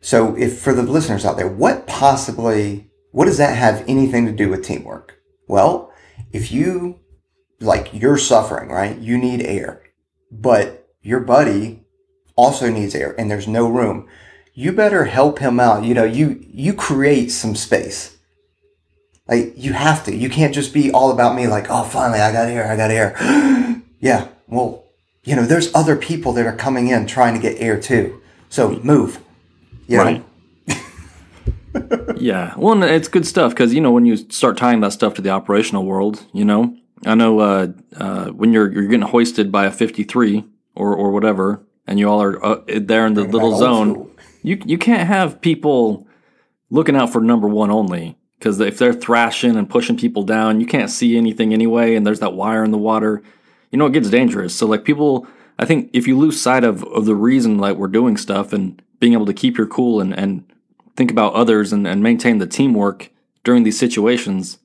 So 0.00 0.36
if 0.36 0.58
for 0.58 0.72
the 0.72 0.82
listeners 0.82 1.24
out 1.24 1.36
there, 1.36 1.48
what 1.48 1.86
possibly 1.86 2.90
what 3.12 3.26
does 3.26 3.38
that 3.38 3.56
have 3.56 3.84
anything 3.86 4.26
to 4.26 4.32
do 4.32 4.48
with 4.48 4.64
teamwork? 4.64 5.18
Well, 5.46 5.92
if 6.32 6.50
you 6.50 7.00
like 7.60 7.90
you're 7.92 8.18
suffering, 8.18 8.70
right? 8.70 8.98
You 8.98 9.18
need 9.18 9.42
air, 9.42 9.82
but 10.30 10.88
your 11.02 11.20
buddy 11.20 11.84
also 12.36 12.70
needs 12.70 12.94
air, 12.94 13.14
and 13.18 13.30
there's 13.30 13.46
no 13.46 13.68
room 13.68 14.08
you 14.54 14.72
better 14.72 15.04
help 15.04 15.40
him 15.40 15.58
out. 15.58 15.84
You 15.84 15.94
know, 15.94 16.04
you, 16.04 16.42
you 16.48 16.72
create 16.72 17.30
some 17.30 17.56
space. 17.56 18.16
Like 19.28 19.54
you 19.56 19.72
have 19.72 20.04
to. 20.04 20.14
You 20.14 20.30
can't 20.30 20.54
just 20.54 20.72
be 20.72 20.92
all 20.92 21.10
about 21.10 21.34
me. 21.34 21.48
Like, 21.48 21.66
oh, 21.68 21.82
finally, 21.84 22.20
I 22.20 22.32
got 22.32 22.48
air. 22.48 22.70
I 22.70 22.76
got 22.76 22.90
air. 22.90 23.82
yeah. 24.00 24.28
Well, 24.46 24.83
you 25.24 25.34
know, 25.34 25.44
there's 25.44 25.74
other 25.74 25.96
people 25.96 26.32
that 26.34 26.46
are 26.46 26.54
coming 26.54 26.88
in 26.88 27.06
trying 27.06 27.34
to 27.34 27.40
get 27.40 27.60
air 27.60 27.80
too. 27.80 28.20
So 28.48 28.78
move. 28.82 29.20
You 29.86 29.96
know? 29.98 30.04
Right. 30.04 30.24
yeah. 32.16 32.54
Well, 32.56 32.82
it's 32.82 33.08
good 33.08 33.26
stuff 33.26 33.52
because 33.52 33.74
you 33.74 33.80
know 33.80 33.90
when 33.90 34.06
you 34.06 34.16
start 34.16 34.56
tying 34.56 34.80
that 34.80 34.92
stuff 34.92 35.14
to 35.14 35.22
the 35.22 35.30
operational 35.30 35.84
world, 35.84 36.24
you 36.32 36.44
know, 36.44 36.76
I 37.04 37.14
know 37.14 37.40
uh, 37.40 37.68
uh, 37.96 38.26
when 38.26 38.52
you're 38.52 38.72
you're 38.72 38.84
getting 38.84 39.02
hoisted 39.02 39.50
by 39.50 39.66
a 39.66 39.70
53 39.70 40.44
or 40.74 40.94
or 40.94 41.10
whatever, 41.10 41.66
and 41.86 41.98
you 41.98 42.08
all 42.08 42.22
are 42.22 42.44
uh, 42.44 42.60
there 42.66 43.06
in 43.06 43.14
the 43.14 43.24
little 43.24 43.56
zone. 43.56 44.10
You 44.42 44.60
you 44.64 44.78
can't 44.78 45.08
have 45.08 45.40
people 45.40 46.06
looking 46.70 46.96
out 46.96 47.12
for 47.12 47.20
number 47.20 47.48
one 47.48 47.70
only 47.70 48.16
because 48.38 48.60
if 48.60 48.78
they're 48.78 48.92
thrashing 48.92 49.56
and 49.56 49.68
pushing 49.68 49.96
people 49.96 50.22
down, 50.22 50.60
you 50.60 50.66
can't 50.66 50.90
see 50.90 51.16
anything 51.16 51.52
anyway, 51.52 51.94
and 51.94 52.06
there's 52.06 52.20
that 52.20 52.34
wire 52.34 52.64
in 52.64 52.70
the 52.70 52.78
water. 52.78 53.22
You 53.74 53.78
know 53.78 53.86
it 53.86 53.92
gets 53.92 54.08
dangerous. 54.08 54.54
So 54.54 54.68
like 54.68 54.84
people, 54.84 55.26
I 55.58 55.64
think 55.64 55.90
if 55.92 56.06
you 56.06 56.16
lose 56.16 56.40
sight 56.40 56.62
of 56.62 56.84
of 56.84 57.06
the 57.06 57.16
reason 57.16 57.58
like 57.58 57.76
we're 57.76 57.88
doing 57.88 58.16
stuff 58.16 58.52
and 58.52 58.80
being 59.00 59.14
able 59.14 59.26
to 59.26 59.34
keep 59.34 59.58
your 59.58 59.66
cool 59.66 60.00
and 60.00 60.16
and 60.16 60.44
think 60.94 61.10
about 61.10 61.34
others 61.34 61.72
and, 61.72 61.84
and 61.84 62.00
maintain 62.00 62.38
the 62.38 62.46
teamwork 62.46 63.10
during 63.42 63.64
these 63.64 63.76
situations, 63.76 64.58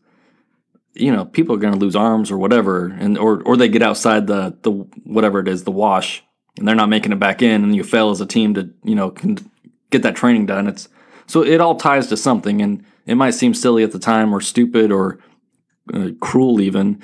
you 0.93 1.11
know, 1.11 1.25
people 1.25 1.55
are 1.55 1.57
going 1.57 1.73
to 1.73 1.79
lose 1.79 1.95
arms 1.95 2.29
or 2.29 2.37
whatever, 2.37 2.85
and 2.85 3.17
or 3.17 3.41
or 3.47 3.57
they 3.57 3.67
get 3.67 3.81
outside 3.81 4.27
the 4.27 4.55
the 4.61 4.69
whatever 5.05 5.39
it 5.39 5.47
is, 5.47 5.63
the 5.63 5.71
wash, 5.71 6.23
and 6.59 6.67
they're 6.67 6.75
not 6.75 6.89
making 6.89 7.11
it 7.11 7.17
back 7.17 7.41
in, 7.41 7.63
and 7.63 7.75
you 7.75 7.83
fail 7.83 8.11
as 8.11 8.21
a 8.21 8.27
team 8.27 8.53
to 8.53 8.69
you 8.83 8.93
know 8.93 9.09
get 9.89 10.03
that 10.03 10.17
training 10.17 10.45
done. 10.45 10.67
It's 10.67 10.87
so 11.25 11.43
it 11.43 11.59
all 11.59 11.77
ties 11.77 12.05
to 12.09 12.15
something, 12.15 12.61
and 12.61 12.85
it 13.07 13.15
might 13.15 13.33
seem 13.33 13.55
silly 13.55 13.83
at 13.83 13.91
the 13.91 13.97
time 13.97 14.35
or 14.35 14.39
stupid 14.39 14.91
or 14.91 15.17
uh, 15.95 16.09
cruel 16.19 16.61
even, 16.61 17.01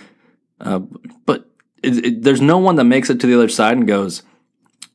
uh, 0.61 0.81
but 1.25 1.49
it, 1.83 2.05
it, 2.05 2.23
there's 2.23 2.41
no 2.41 2.57
one 2.57 2.75
that 2.77 2.83
makes 2.85 3.09
it 3.09 3.19
to 3.21 3.27
the 3.27 3.35
other 3.35 3.49
side 3.49 3.77
and 3.77 3.87
goes, 3.87 4.23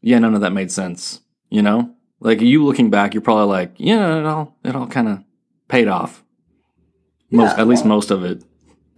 "Yeah, 0.01 0.19
none 0.19 0.35
of 0.35 0.41
that 0.41 0.53
made 0.53 0.71
sense." 0.73 1.21
You 1.51 1.63
know, 1.63 1.95
like 2.21 2.41
you 2.41 2.65
looking 2.65 2.91
back, 2.91 3.15
you're 3.15 3.21
probably 3.23 3.47
like, 3.47 3.73
"Yeah, 3.77 4.19
it 4.19 4.27
all 4.27 4.57
it 4.65 4.75
all 4.77 4.87
kind 4.87 5.09
of 5.09 5.25
paid 5.69 5.89
off." 5.89 6.23
Most, 7.31 7.57
Yeah, 7.57 7.61
at 7.63 7.69
least 7.69 7.85
well- 7.85 7.95
most 7.95 8.11
of 8.11 8.25
it. 8.25 8.43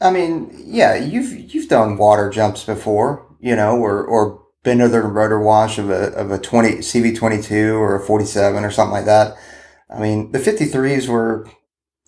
I 0.01 0.11
mean, 0.11 0.51
yeah, 0.64 0.97
you've 0.97 1.55
you've 1.55 1.68
done 1.68 1.97
water 1.97 2.29
jumps 2.29 2.64
before, 2.64 3.25
you 3.40 3.55
know, 3.55 3.77
or 3.79 4.05
or 4.05 4.42
been 4.64 4.79
to 4.79 4.88
the 4.88 5.01
rotor 5.03 5.38
wash 5.40 5.79
of 5.79 5.90
a 5.90 6.12
of 6.14 6.31
a 6.33 6.38
twenty 6.38 6.79
CV 6.79 7.14
twenty 7.16 7.40
two 7.40 7.77
or 7.77 7.95
a 7.95 8.01
forty 8.01 8.25
seven 8.25 8.64
or 8.64 8.71
something 8.71 8.92
like 8.92 9.05
that. 9.05 9.37
I 9.88 10.01
mean, 10.01 10.33
the 10.33 10.40
fifty 10.40 10.64
threes 10.64 11.09
were 11.09 11.47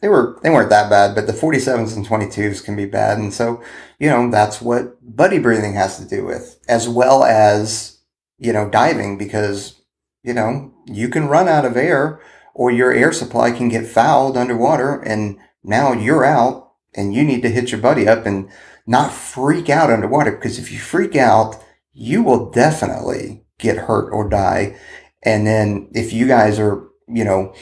they 0.04 0.10
were 0.10 0.38
they 0.42 0.50
weren't 0.50 0.68
that 0.68 0.90
bad, 0.90 1.14
but 1.14 1.26
the 1.26 1.32
forty 1.32 1.58
sevens 1.58 1.94
and 1.94 2.04
twenty 2.04 2.28
twos 2.28 2.60
can 2.60 2.76
be 2.76 2.84
bad, 2.84 3.16
and 3.16 3.32
so 3.32 3.62
you 3.98 4.10
know 4.10 4.30
that's 4.30 4.60
what 4.60 4.98
buddy 5.16 5.38
breathing 5.38 5.72
has 5.72 5.96
to 5.96 6.04
do 6.04 6.26
with, 6.26 6.60
as 6.68 6.86
well 6.86 7.24
as 7.24 8.00
you 8.36 8.52
know 8.52 8.68
diving 8.68 9.16
because 9.16 9.80
you 10.22 10.34
know 10.34 10.74
you 10.84 11.08
can 11.08 11.26
run 11.26 11.48
out 11.48 11.64
of 11.64 11.78
air 11.78 12.20
or 12.52 12.70
your 12.70 12.92
air 12.92 13.14
supply 13.14 13.50
can 13.50 13.70
get 13.70 13.86
fouled 13.86 14.36
underwater, 14.36 15.00
and 15.00 15.38
now 15.62 15.94
you're 15.94 16.26
out 16.26 16.72
and 16.94 17.14
you 17.14 17.24
need 17.24 17.40
to 17.40 17.48
hit 17.48 17.72
your 17.72 17.80
buddy 17.80 18.06
up 18.06 18.26
and 18.26 18.50
not 18.86 19.10
freak 19.10 19.70
out 19.70 19.90
underwater 19.90 20.32
because 20.32 20.58
if 20.58 20.70
you 20.70 20.78
freak 20.78 21.16
out, 21.16 21.56
you 21.94 22.22
will 22.22 22.50
definitely 22.50 23.42
get 23.58 23.78
hurt 23.78 24.12
or 24.12 24.28
die. 24.28 24.78
And 25.22 25.46
then 25.46 25.88
if 25.94 26.12
you 26.12 26.28
guys 26.28 26.58
are, 26.58 26.86
you 27.08 27.24
know, 27.24 27.54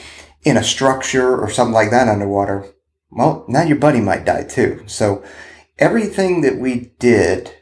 in 0.45 0.57
a 0.57 0.65
structure 0.65 1.39
or 1.39 1.51
something 1.51 1.75
like 1.75 1.91
that 1.91 2.09
underwater, 2.09 2.67
well, 3.11 3.45
now 3.49 3.63
your 3.63 3.77
buddy 3.77 4.01
might 4.01 4.25
die 4.25 4.45
too. 4.45 4.83
So 4.87 5.23
everything 5.79 6.41
that 6.43 6.59
we 6.59 6.93
did, 6.99 7.55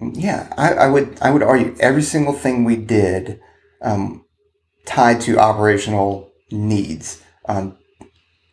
yeah, 0.00 0.52
I, 0.56 0.74
I 0.74 0.86
would, 0.88 1.18
I 1.20 1.30
would 1.30 1.42
argue 1.42 1.76
every 1.80 2.02
single 2.02 2.34
thing 2.34 2.64
we 2.64 2.76
did, 2.76 3.40
um, 3.82 4.24
tied 4.86 5.20
to 5.22 5.38
operational 5.38 6.32
needs. 6.50 7.22
Um, 7.46 7.78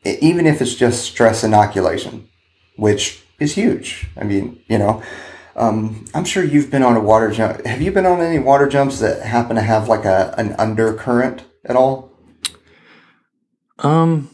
even 0.03 0.45
if 0.45 0.61
it's 0.61 0.75
just 0.75 1.03
stress 1.03 1.43
inoculation, 1.43 2.29
which 2.77 3.23
is 3.39 3.55
huge. 3.55 4.07
I 4.17 4.23
mean, 4.23 4.61
you 4.67 4.77
know, 4.77 5.01
um, 5.55 6.05
I'm 6.13 6.25
sure 6.25 6.43
you've 6.43 6.69
been 6.69 6.83
on 6.83 6.95
a 6.95 7.01
water 7.01 7.31
jump. 7.31 7.65
Have 7.65 7.81
you 7.81 7.91
been 7.91 8.05
on 8.05 8.21
any 8.21 8.39
water 8.39 8.67
jumps 8.67 8.99
that 8.99 9.23
happen 9.23 9.55
to 9.55 9.61
have 9.61 9.87
like 9.87 10.05
a 10.05 10.35
an 10.37 10.53
undercurrent 10.53 11.45
at 11.65 11.75
all? 11.75 12.11
Um, 13.79 14.29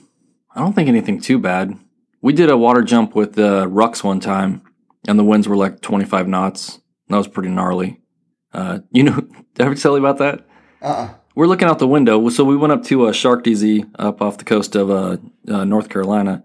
I 0.55 0.59
don't 0.59 0.73
think 0.73 0.89
anything 0.89 1.19
too 1.19 1.39
bad. 1.39 1.77
We 2.21 2.33
did 2.33 2.49
a 2.49 2.57
water 2.57 2.81
jump 2.83 3.15
with 3.15 3.33
the 3.33 3.65
Rux 3.67 4.03
one 4.03 4.19
time, 4.19 4.61
and 5.07 5.17
the 5.17 5.23
winds 5.23 5.47
were 5.47 5.57
like 5.57 5.81
25 5.81 6.27
knots. 6.27 6.79
That 7.07 7.17
was 7.17 7.27
pretty 7.27 7.49
gnarly. 7.49 8.01
Uh, 8.53 8.79
you 8.91 9.03
know, 9.03 9.15
did 9.15 9.61
I 9.61 9.65
ever 9.65 9.75
tell 9.75 9.97
you 9.97 10.05
about 10.05 10.19
that? 10.19 10.45
Uh-uh. 10.81 11.13
We're 11.35 11.47
looking 11.47 11.67
out 11.67 11.79
the 11.79 11.87
window. 11.87 12.27
So 12.29 12.43
we 12.43 12.57
went 12.57 12.73
up 12.73 12.83
to 12.85 13.07
uh, 13.07 13.13
Shark 13.13 13.43
DZ 13.43 13.89
up 13.97 14.21
off 14.21 14.37
the 14.37 14.43
coast 14.43 14.75
of 14.75 14.89
uh, 14.89 15.17
uh, 15.47 15.63
North 15.63 15.89
Carolina, 15.89 16.43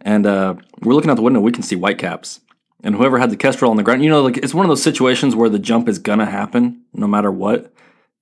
and 0.00 0.24
uh, 0.26 0.54
we're 0.82 0.94
looking 0.94 1.10
out 1.10 1.16
the 1.16 1.22
window. 1.22 1.40
We 1.40 1.52
can 1.52 1.64
see 1.64 1.74
whitecaps, 1.74 2.40
and 2.82 2.94
whoever 2.94 3.18
had 3.18 3.30
the 3.30 3.36
kestrel 3.36 3.70
on 3.70 3.76
the 3.76 3.82
ground, 3.82 4.04
you 4.04 4.10
know, 4.10 4.22
like 4.22 4.36
it's 4.36 4.54
one 4.54 4.64
of 4.64 4.68
those 4.68 4.82
situations 4.82 5.34
where 5.34 5.48
the 5.48 5.58
jump 5.58 5.88
is 5.88 5.98
gonna 5.98 6.26
happen 6.26 6.82
no 6.92 7.08
matter 7.08 7.30
what. 7.30 7.72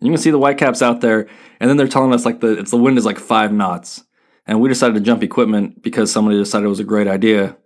You 0.00 0.10
can 0.10 0.18
see 0.18 0.30
the 0.30 0.38
whitecaps 0.38 0.80
out 0.80 1.00
there, 1.02 1.28
and 1.60 1.68
then 1.68 1.76
they're 1.76 1.88
telling 1.88 2.14
us 2.14 2.24
like 2.24 2.40
the 2.40 2.58
it's 2.58 2.70
the 2.70 2.78
wind 2.78 2.96
is 2.96 3.04
like 3.04 3.18
five 3.18 3.52
knots, 3.52 4.04
and 4.48 4.60
we 4.60 4.68
decided 4.68 4.94
to 4.94 5.00
jump 5.00 5.22
equipment 5.22 5.82
because 5.82 6.10
somebody 6.10 6.36
decided 6.36 6.66
it 6.66 6.70
was 6.70 6.80
a 6.80 6.84
great 6.84 7.06
idea. 7.06 7.56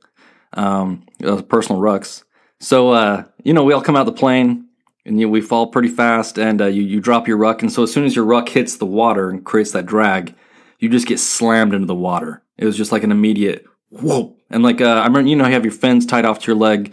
Um, 0.53 1.07
it 1.19 1.27
was 1.27 1.43
personal 1.43 1.81
rucks. 1.81 2.25
So 2.61 2.91
uh, 2.91 3.25
you 3.43 3.55
know, 3.55 3.65
we 3.65 3.73
all 3.73 3.81
come 3.81 3.97
out 3.97 4.05
the 4.05 4.13
plane 4.13 4.69
and 5.05 5.19
you, 5.19 5.29
we 5.29 5.41
fall 5.41 5.69
pretty 5.69 5.89
fast, 5.89 6.39
and 6.39 6.61
uh, 6.61 6.67
you 6.67 6.83
you 6.83 7.01
drop 7.01 7.27
your 7.27 7.37
ruck, 7.37 7.63
and 7.63 7.73
so 7.73 7.83
as 7.83 7.93
soon 7.93 8.05
as 8.05 8.15
your 8.15 8.25
ruck 8.25 8.49
hits 8.49 8.77
the 8.77 8.87
water 8.87 9.31
and 9.31 9.45
creates 9.45 9.73
that 9.73 9.87
drag, 9.87 10.35
you 10.79 10.89
just 10.89 11.07
get 11.07 11.19
slammed 11.19 11.75
into 11.75 11.87
the 11.87 11.95
water. 11.95 12.43
It 12.59 12.67
was 12.67 12.77
just 12.77 12.93
like 12.93 13.03
an 13.03 13.11
immediate 13.13 13.65
whoa, 13.93 14.37
and 14.51 14.63
like 14.63 14.81
uh, 14.81 14.87
I 14.87 15.07
remember, 15.07 15.29
you 15.29 15.37
know, 15.37 15.47
you 15.47 15.53
have 15.53 15.65
your 15.65 15.73
fins 15.73 16.07
tied 16.07 16.25
off 16.25 16.41
to 16.41 16.47
your 16.47 16.57
leg. 16.57 16.93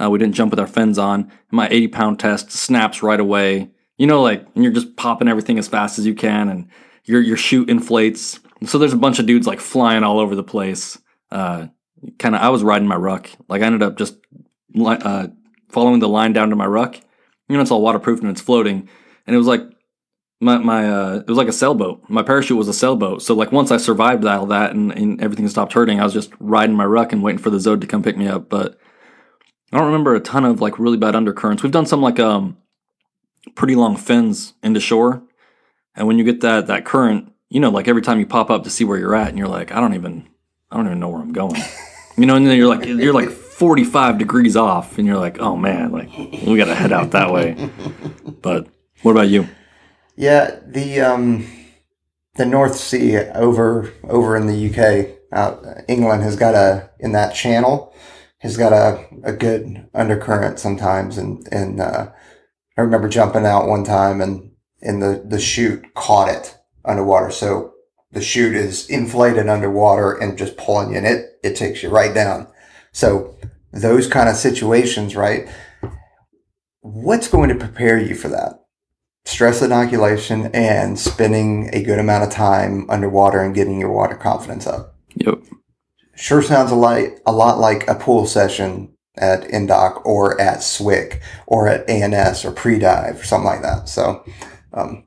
Uh, 0.00 0.10
we 0.10 0.18
didn't 0.18 0.34
jump 0.34 0.50
with 0.50 0.60
our 0.60 0.66
fins 0.66 0.98
on. 0.98 1.30
My 1.50 1.68
80 1.68 1.88
pound 1.88 2.18
test 2.18 2.50
snaps 2.50 3.02
right 3.02 3.18
away. 3.18 3.70
You 3.96 4.06
know, 4.06 4.22
like 4.22 4.46
and 4.54 4.62
you're 4.62 4.72
just 4.72 4.96
popping 4.96 5.28
everything 5.28 5.58
as 5.58 5.68
fast 5.68 5.98
as 5.98 6.06
you 6.06 6.14
can, 6.14 6.48
and 6.48 6.68
your 7.04 7.20
your 7.20 7.36
chute 7.36 7.70
inflates. 7.70 8.40
So 8.64 8.78
there's 8.78 8.92
a 8.92 8.98
bunch 8.98 9.18
of 9.18 9.26
dudes 9.26 9.46
like 9.46 9.60
flying 9.60 10.02
all 10.02 10.18
over 10.18 10.34
the 10.34 10.42
place. 10.42 10.98
Uh, 11.30 11.66
kind 12.18 12.34
of, 12.34 12.40
I 12.40 12.48
was 12.48 12.62
riding 12.62 12.88
my 12.88 12.96
ruck. 12.96 13.28
Like 13.48 13.62
I 13.62 13.66
ended 13.66 13.82
up 13.82 13.98
just 13.98 14.16
uh, 14.78 15.28
following 15.68 16.00
the 16.00 16.08
line 16.08 16.32
down 16.32 16.50
to 16.50 16.56
my 16.56 16.66
ruck. 16.66 16.96
You 17.48 17.56
know, 17.56 17.62
it's 17.62 17.70
all 17.70 17.82
waterproof 17.82 18.20
and 18.20 18.30
it's 18.30 18.40
floating. 18.40 18.88
And 19.26 19.34
it 19.34 19.38
was 19.38 19.46
like 19.46 19.62
my 20.40 20.58
my 20.58 20.88
uh, 20.88 21.14
it 21.16 21.28
was 21.28 21.38
like 21.38 21.48
a 21.48 21.52
sailboat. 21.52 22.04
My 22.08 22.22
parachute 22.22 22.58
was 22.58 22.68
a 22.68 22.74
sailboat. 22.74 23.22
So 23.22 23.34
like 23.34 23.52
once 23.52 23.70
I 23.70 23.76
survived 23.76 24.24
all 24.24 24.46
that 24.46 24.72
and, 24.72 24.92
and 24.92 25.20
everything 25.20 25.48
stopped 25.48 25.72
hurting, 25.72 26.00
I 26.00 26.04
was 26.04 26.12
just 26.12 26.32
riding 26.38 26.76
my 26.76 26.84
ruck 26.84 27.12
and 27.12 27.22
waiting 27.22 27.38
for 27.38 27.50
the 27.50 27.58
Zode 27.58 27.80
to 27.80 27.86
come 27.86 28.02
pick 28.02 28.16
me 28.16 28.28
up. 28.28 28.48
But 28.48 28.78
I 29.72 29.78
don't 29.78 29.86
remember 29.86 30.14
a 30.14 30.20
ton 30.20 30.44
of 30.44 30.60
like 30.60 30.78
really 30.78 30.98
bad 30.98 31.16
undercurrents. 31.16 31.62
We've 31.62 31.72
done 31.72 31.86
some 31.86 32.02
like 32.02 32.20
um 32.20 32.56
pretty 33.54 33.76
long 33.76 33.96
fins 33.96 34.54
into 34.62 34.80
shore, 34.80 35.22
and 35.94 36.06
when 36.06 36.18
you 36.18 36.24
get 36.24 36.40
that 36.40 36.66
that 36.66 36.84
current, 36.84 37.32
you 37.48 37.60
know, 37.60 37.70
like 37.70 37.88
every 37.88 38.02
time 38.02 38.18
you 38.18 38.26
pop 38.26 38.50
up 38.50 38.64
to 38.64 38.70
see 38.70 38.84
where 38.84 38.98
you're 38.98 39.14
at, 39.14 39.28
and 39.28 39.38
you're 39.38 39.48
like, 39.48 39.72
I 39.72 39.80
don't 39.80 39.94
even 39.94 40.28
I 40.70 40.76
don't 40.76 40.86
even 40.86 41.00
know 41.00 41.08
where 41.08 41.20
I'm 41.20 41.32
going. 41.32 41.60
You 42.18 42.24
know, 42.24 42.34
and 42.34 42.46
then 42.46 42.56
you're 42.56 42.74
like 42.74 42.86
you're 42.86 43.12
like 43.12 43.28
45 43.28 44.16
degrees 44.16 44.56
off, 44.56 44.96
and 44.96 45.06
you're 45.06 45.18
like, 45.18 45.38
oh 45.38 45.54
man, 45.54 45.92
like 45.92 46.08
we 46.16 46.56
got 46.56 46.64
to 46.64 46.74
head 46.74 46.90
out 46.90 47.10
that 47.10 47.30
way. 47.30 47.70
But 48.40 48.68
what 49.02 49.12
about 49.12 49.28
you? 49.28 49.46
Yeah, 50.16 50.58
the 50.66 51.00
um, 51.00 51.46
the 52.36 52.46
North 52.46 52.76
Sea 52.76 53.18
over 53.18 53.92
over 54.04 54.34
in 54.34 54.46
the 54.46 54.70
UK, 54.70 55.18
out 55.30 55.62
England 55.88 56.22
has 56.22 56.36
got 56.36 56.54
a 56.54 56.88
in 56.98 57.12
that 57.12 57.34
channel 57.34 57.94
has 58.38 58.56
got 58.56 58.72
a, 58.72 59.04
a 59.24 59.32
good 59.32 59.88
undercurrent 59.94 60.58
sometimes, 60.58 61.18
and 61.18 61.46
and 61.52 61.80
uh, 61.80 62.10
I 62.76 62.80
remember 62.80 63.08
jumping 63.08 63.46
out 63.46 63.68
one 63.68 63.84
time 63.84 64.20
and 64.20 64.52
and 64.82 65.02
the 65.02 65.22
the 65.26 65.40
chute 65.40 65.94
caught 65.94 66.28
it 66.28 66.56
underwater, 66.86 67.30
so 67.30 67.72
the 68.12 68.22
chute 68.22 68.54
is 68.54 68.88
inflated 68.88 69.48
underwater 69.48 70.12
and 70.12 70.38
just 70.38 70.56
pulling 70.56 70.90
you, 70.90 70.96
and 70.96 71.06
it 71.06 71.38
it 71.42 71.56
takes 71.56 71.82
you 71.82 71.90
right 71.90 72.14
down. 72.14 72.48
So 72.92 73.36
those 73.72 74.06
kind 74.06 74.28
of 74.28 74.36
situations, 74.36 75.16
right? 75.16 75.48
What's 76.80 77.28
going 77.28 77.48
to 77.48 77.54
prepare 77.56 77.98
you 77.98 78.14
for 78.14 78.28
that? 78.28 78.66
stress 79.26 79.60
inoculation 79.60 80.46
and 80.54 80.98
spending 80.98 81.68
a 81.74 81.82
good 81.82 81.98
amount 81.98 82.22
of 82.22 82.30
time 82.30 82.88
underwater 82.88 83.40
and 83.40 83.54
getting 83.54 83.80
your 83.80 83.92
water 83.92 84.14
confidence 84.14 84.66
up. 84.66 84.94
Yep. 85.16 85.42
Sure 86.14 86.40
sounds 86.40 86.70
a 86.70 86.76
lot, 86.76 87.02
a 87.26 87.32
lot 87.32 87.58
like 87.58 87.86
a 87.88 87.94
pool 87.94 88.26
session 88.26 88.94
at 89.16 89.42
Indoc 89.48 90.00
or 90.06 90.40
at 90.40 90.58
SWIC 90.58 91.20
or 91.46 91.68
at 91.68 91.88
ANS 91.90 92.44
or 92.44 92.52
pre-dive 92.52 93.20
or 93.20 93.24
something 93.24 93.46
like 93.46 93.62
that. 93.62 93.88
So, 93.88 94.24
um, 94.72 95.04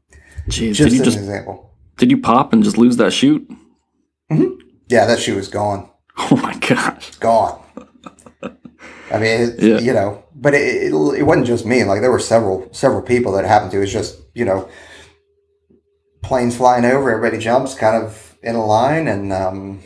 Jeez, 0.47 0.73
just 0.73 0.97
an 0.97 1.03
just 1.03 1.17
example. 1.17 1.68
Did 1.99 2.09
you 2.11 2.17
pop 2.19 2.51
and 2.53 2.63
just 2.63 2.77
lose 2.77 2.97
that 2.97 3.11
chute? 3.13 3.47
Yeah, 4.87 5.05
that 5.05 5.19
shoe 5.19 5.35
was 5.35 5.47
gone. 5.47 5.89
Oh 6.17 6.35
my 6.35 6.53
gosh. 6.57 7.11
gone. 7.15 7.61
I 9.11 9.17
mean, 9.19 9.41
it, 9.41 9.59
Yeah. 9.61 9.79
you 9.79 9.93
know, 9.93 10.23
but 10.35 10.53
it, 10.53 10.91
it, 10.91 10.93
it 11.19 11.23
wasn't 11.23 11.47
just 11.47 11.65
me. 11.65 11.83
Like 11.83 12.01
there 12.01 12.11
were 12.11 12.19
several 12.19 12.67
several 12.73 13.01
people 13.01 13.31
that 13.33 13.45
it 13.45 13.47
happened 13.47 13.71
to. 13.71 13.81
It's 13.81 13.91
just 13.91 14.17
you 14.33 14.45
know, 14.45 14.67
planes 16.23 16.57
flying 16.57 16.85
over, 16.85 17.09
everybody 17.11 17.41
jumps 17.41 17.73
kind 17.75 18.03
of 18.03 18.35
in 18.43 18.55
a 18.55 18.65
line, 18.65 19.07
and 19.07 19.31
um, 19.33 19.81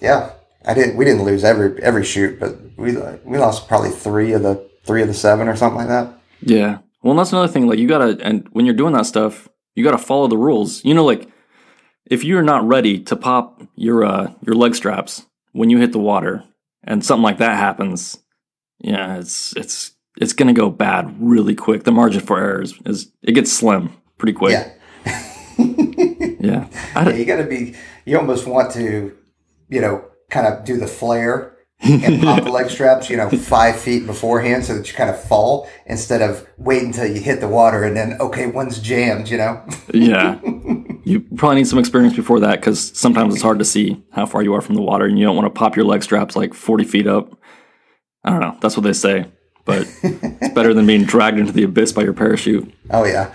yeah, 0.00 0.32
I 0.64 0.74
didn't. 0.74 0.96
We 0.96 1.04
didn't 1.04 1.24
lose 1.24 1.44
every 1.44 1.80
every 1.82 2.04
chute, 2.04 2.38
but 2.40 2.56
we 2.76 2.96
we 3.24 3.38
lost 3.38 3.68
probably 3.68 3.90
three 3.90 4.32
of 4.32 4.42
the 4.42 4.68
three 4.84 5.02
of 5.02 5.08
the 5.08 5.14
seven 5.14 5.48
or 5.48 5.56
something 5.56 5.78
like 5.78 5.88
that. 5.88 6.18
Yeah. 6.40 6.78
Well, 7.02 7.12
and 7.12 7.18
that's 7.18 7.32
another 7.32 7.48
thing. 7.52 7.66
Like, 7.66 7.78
you 7.78 7.86
gotta, 7.86 8.18
and 8.22 8.48
when 8.52 8.64
you're 8.66 8.74
doing 8.74 8.94
that 8.94 9.06
stuff, 9.06 9.48
you 9.74 9.84
gotta 9.84 9.98
follow 9.98 10.28
the 10.28 10.38
rules. 10.38 10.84
You 10.84 10.94
know, 10.94 11.04
like, 11.04 11.28
if 12.06 12.24
you're 12.24 12.42
not 12.42 12.66
ready 12.66 13.00
to 13.04 13.16
pop 13.16 13.62
your 13.74 14.04
uh 14.04 14.32
your 14.46 14.54
leg 14.54 14.74
straps 14.74 15.26
when 15.52 15.70
you 15.70 15.78
hit 15.78 15.92
the 15.92 15.98
water, 15.98 16.44
and 16.82 17.04
something 17.04 17.22
like 17.22 17.38
that 17.38 17.56
happens, 17.56 18.18
yeah, 18.78 19.18
it's 19.18 19.56
it's 19.56 19.92
it's 20.20 20.32
gonna 20.32 20.52
go 20.52 20.70
bad 20.70 21.16
really 21.20 21.54
quick. 21.54 21.84
The 21.84 21.92
margin 21.92 22.20
for 22.20 22.38
error 22.38 22.62
is, 22.62 22.74
is 22.84 23.12
it 23.22 23.32
gets 23.32 23.52
slim 23.52 23.90
pretty 24.18 24.32
quick. 24.34 24.52
Yeah, 24.52 24.70
Yeah. 26.44 26.68
Yeah, 26.94 27.08
you 27.10 27.24
got 27.24 27.36
to 27.36 27.44
be. 27.44 27.74
You 28.04 28.18
almost 28.18 28.46
want 28.46 28.70
to, 28.72 29.16
you 29.68 29.80
know, 29.80 30.04
kind 30.30 30.46
of 30.46 30.64
do 30.64 30.76
the 30.76 30.86
flare 30.86 31.53
and 31.84 32.22
pop 32.22 32.42
the 32.42 32.50
leg 32.50 32.70
straps, 32.70 33.10
you 33.10 33.16
know, 33.16 33.28
five 33.30 33.78
feet 33.78 34.06
beforehand 34.06 34.64
so 34.64 34.76
that 34.76 34.88
you 34.88 34.94
kind 34.94 35.10
of 35.10 35.22
fall 35.22 35.68
instead 35.86 36.22
of 36.22 36.46
wait 36.56 36.82
until 36.82 37.06
you 37.06 37.20
hit 37.20 37.40
the 37.40 37.48
water 37.48 37.84
and 37.84 37.96
then, 37.96 38.14
okay, 38.20 38.46
one's 38.46 38.78
jammed, 38.80 39.28
you 39.28 39.36
know? 39.36 39.62
yeah. 39.92 40.40
You 41.04 41.20
probably 41.36 41.56
need 41.56 41.68
some 41.68 41.78
experience 41.78 42.16
before 42.16 42.40
that 42.40 42.60
because 42.60 42.96
sometimes 42.96 43.34
it's 43.34 43.42
hard 43.42 43.58
to 43.58 43.64
see 43.64 44.02
how 44.12 44.24
far 44.24 44.42
you 44.42 44.54
are 44.54 44.62
from 44.62 44.74
the 44.74 44.82
water 44.82 45.04
and 45.04 45.18
you 45.18 45.26
don't 45.26 45.36
want 45.36 45.46
to 45.46 45.58
pop 45.58 45.76
your 45.76 45.84
leg 45.84 46.02
straps 46.02 46.34
like 46.34 46.54
40 46.54 46.84
feet 46.84 47.06
up. 47.06 47.38
I 48.24 48.30
don't 48.30 48.40
know. 48.40 48.56
That's 48.60 48.76
what 48.76 48.84
they 48.84 48.94
say. 48.94 49.26
But 49.66 49.86
it's 50.02 50.54
better 50.54 50.72
than 50.72 50.86
being 50.86 51.04
dragged 51.04 51.38
into 51.38 51.52
the 51.52 51.64
abyss 51.64 51.92
by 51.92 52.02
your 52.02 52.14
parachute. 52.14 52.72
Oh, 52.90 53.04
yeah. 53.04 53.34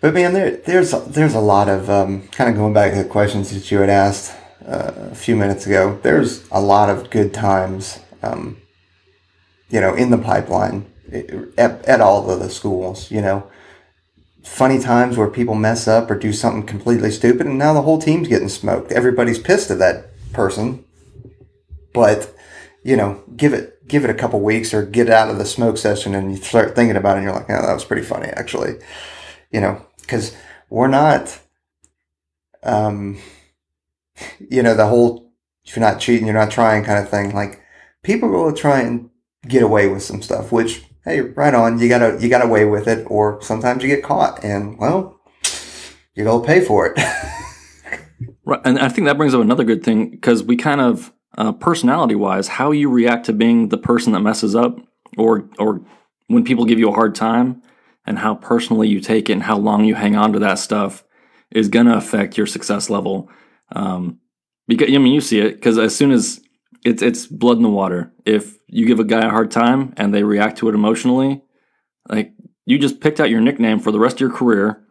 But 0.00 0.14
man, 0.14 0.32
there, 0.32 0.56
there's, 0.56 0.92
there's 1.06 1.34
a 1.34 1.40
lot 1.40 1.68
of, 1.68 1.90
um, 1.90 2.28
kind 2.28 2.48
of 2.48 2.56
going 2.56 2.72
back 2.72 2.92
to 2.92 3.02
the 3.02 3.08
questions 3.08 3.50
that 3.50 3.70
you 3.70 3.78
had 3.78 3.90
asked 3.90 4.34
uh, 4.68 4.92
a 5.10 5.14
few 5.14 5.34
minutes 5.34 5.66
ago, 5.66 5.98
there's 6.02 6.48
a 6.50 6.60
lot 6.60 6.90
of 6.90 7.10
good 7.10 7.32
times, 7.32 8.00
um, 8.22 8.58
you 9.70 9.80
know, 9.80 9.94
in 9.94 10.10
the 10.10 10.18
pipeline 10.18 10.86
at, 11.56 11.84
at 11.86 12.00
all 12.00 12.30
of 12.30 12.38
the 12.38 12.50
schools, 12.50 13.10
you 13.10 13.22
know, 13.22 13.50
funny 14.44 14.78
times 14.78 15.16
where 15.16 15.28
people 15.28 15.54
mess 15.54 15.88
up 15.88 16.10
or 16.10 16.18
do 16.18 16.32
something 16.32 16.66
completely 16.66 17.10
stupid 17.10 17.46
and 17.46 17.58
now 17.58 17.72
the 17.72 17.82
whole 17.82 17.98
team's 17.98 18.28
getting 18.28 18.48
smoked. 18.48 18.92
Everybody's 18.92 19.38
pissed 19.38 19.70
at 19.70 19.78
that 19.78 20.10
person. 20.32 20.84
But, 21.94 22.34
you 22.84 22.96
know, 22.96 23.22
give 23.36 23.54
it 23.54 23.86
give 23.88 24.04
it 24.04 24.10
a 24.10 24.14
couple 24.14 24.38
weeks 24.40 24.74
or 24.74 24.84
get 24.84 25.08
out 25.08 25.30
of 25.30 25.38
the 25.38 25.46
smoke 25.46 25.78
session 25.78 26.14
and 26.14 26.30
you 26.30 26.36
start 26.36 26.76
thinking 26.76 26.96
about 26.96 27.16
it 27.16 27.20
and 27.20 27.24
you're 27.24 27.34
like, 27.34 27.48
oh, 27.48 27.66
that 27.66 27.72
was 27.72 27.86
pretty 27.86 28.02
funny 28.02 28.28
actually. 28.28 28.74
You 29.50 29.62
know, 29.62 29.86
because 30.00 30.36
we're 30.68 30.88
not 30.88 31.40
um 32.62 33.18
you 34.50 34.62
know, 34.62 34.74
the 34.74 34.86
whole 34.86 35.32
you're 35.64 35.80
not 35.80 36.00
cheating, 36.00 36.26
you're 36.26 36.34
not 36.34 36.50
trying 36.50 36.84
kind 36.84 36.98
of 36.98 37.10
thing. 37.10 37.34
Like 37.34 37.60
people 38.02 38.28
will 38.28 38.52
try 38.52 38.80
and 38.80 39.10
get 39.46 39.62
away 39.62 39.88
with 39.88 40.02
some 40.02 40.22
stuff, 40.22 40.50
which 40.52 40.84
hey, 41.04 41.20
right 41.20 41.54
on, 41.54 41.78
you 41.78 41.88
gotta 41.88 42.18
you 42.20 42.28
got 42.28 42.44
away 42.44 42.64
with 42.64 42.88
it, 42.88 43.06
or 43.10 43.40
sometimes 43.42 43.82
you 43.82 43.88
get 43.88 44.04
caught, 44.04 44.42
and 44.44 44.78
well, 44.78 45.20
you 46.14 46.24
gotta 46.24 46.46
pay 46.46 46.64
for 46.64 46.86
it. 46.86 46.98
Right. 48.48 48.60
And 48.64 48.78
I 48.78 48.88
think 48.88 49.06
that 49.06 49.18
brings 49.18 49.34
up 49.34 49.42
another 49.42 49.62
good 49.62 49.82
thing 49.82 50.08
because 50.08 50.42
we 50.42 50.56
kind 50.56 50.80
of, 50.80 51.12
uh, 51.36 51.52
personality 51.52 52.14
wise, 52.14 52.48
how 52.48 52.70
you 52.70 52.88
react 52.88 53.26
to 53.26 53.34
being 53.34 53.68
the 53.68 53.76
person 53.76 54.14
that 54.14 54.20
messes 54.20 54.56
up 54.56 54.80
or, 55.18 55.50
or 55.58 55.82
when 56.28 56.44
people 56.44 56.64
give 56.64 56.78
you 56.78 56.88
a 56.88 56.94
hard 56.94 57.14
time 57.14 57.60
and 58.06 58.18
how 58.18 58.34
personally 58.34 58.88
you 58.88 59.00
take 59.00 59.28
it 59.28 59.34
and 59.34 59.42
how 59.42 59.58
long 59.58 59.84
you 59.84 59.94
hang 59.94 60.16
on 60.16 60.32
to 60.32 60.38
that 60.38 60.58
stuff 60.58 61.04
is 61.50 61.68
going 61.68 61.84
to 61.84 61.94
affect 61.94 62.38
your 62.38 62.46
success 62.46 62.88
level. 62.88 63.30
Um, 63.72 64.20
because, 64.66 64.88
I 64.94 64.98
mean, 64.98 65.14
you 65.14 65.20
see 65.20 65.40
it 65.40 65.54
because 65.54 65.78
as 65.78 65.96
soon 65.96 66.12
as 66.12 66.40
it's, 66.84 67.02
it's 67.02 67.26
blood 67.26 67.56
in 67.56 67.62
the 67.62 67.68
water, 67.68 68.12
if 68.24 68.58
you 68.66 68.86
give 68.86 69.00
a 69.00 69.04
guy 69.04 69.26
a 69.26 69.30
hard 69.30 69.50
time 69.50 69.94
and 69.96 70.14
they 70.14 70.22
react 70.22 70.58
to 70.58 70.68
it 70.68 70.74
emotionally, 70.74 71.42
like 72.08 72.32
you 72.66 72.78
just 72.78 73.00
picked 73.00 73.18
out 73.20 73.30
your 73.30 73.40
nickname 73.40 73.80
for 73.80 73.90
the 73.90 73.98
rest 73.98 74.16
of 74.16 74.20
your 74.20 74.32
career. 74.32 74.84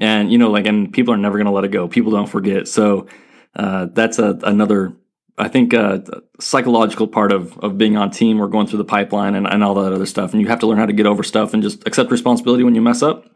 And 0.00 0.32
you 0.32 0.38
know 0.38 0.50
like 0.50 0.66
and 0.66 0.90
people 0.90 1.12
are 1.12 1.18
never 1.18 1.36
going 1.36 1.46
to 1.46 1.52
let 1.52 1.64
it 1.64 1.68
go. 1.68 1.86
People 1.86 2.12
don't 2.12 2.28
forget. 2.28 2.66
So 2.66 3.06
uh, 3.54 3.88
that's 3.92 4.18
a, 4.18 4.38
another 4.44 4.94
i 5.38 5.48
think 5.48 5.72
uh, 5.72 5.98
psychological 6.40 7.06
part 7.06 7.32
of, 7.32 7.58
of 7.58 7.78
being 7.78 7.96
on 7.96 8.10
team 8.10 8.40
or 8.40 8.48
going 8.48 8.66
through 8.66 8.78
the 8.78 8.84
pipeline 8.84 9.34
and, 9.34 9.46
and 9.46 9.64
all 9.64 9.74
that 9.74 9.92
other 9.92 10.06
stuff. 10.06 10.32
And 10.32 10.40
you 10.40 10.48
have 10.48 10.60
to 10.60 10.66
learn 10.66 10.78
how 10.78 10.86
to 10.86 10.92
get 10.92 11.06
over 11.06 11.22
stuff 11.22 11.52
and 11.54 11.62
just 11.62 11.86
accept 11.86 12.10
responsibility 12.10 12.64
when 12.64 12.74
you 12.74 12.82
mess 12.82 13.02
up. 13.02 13.26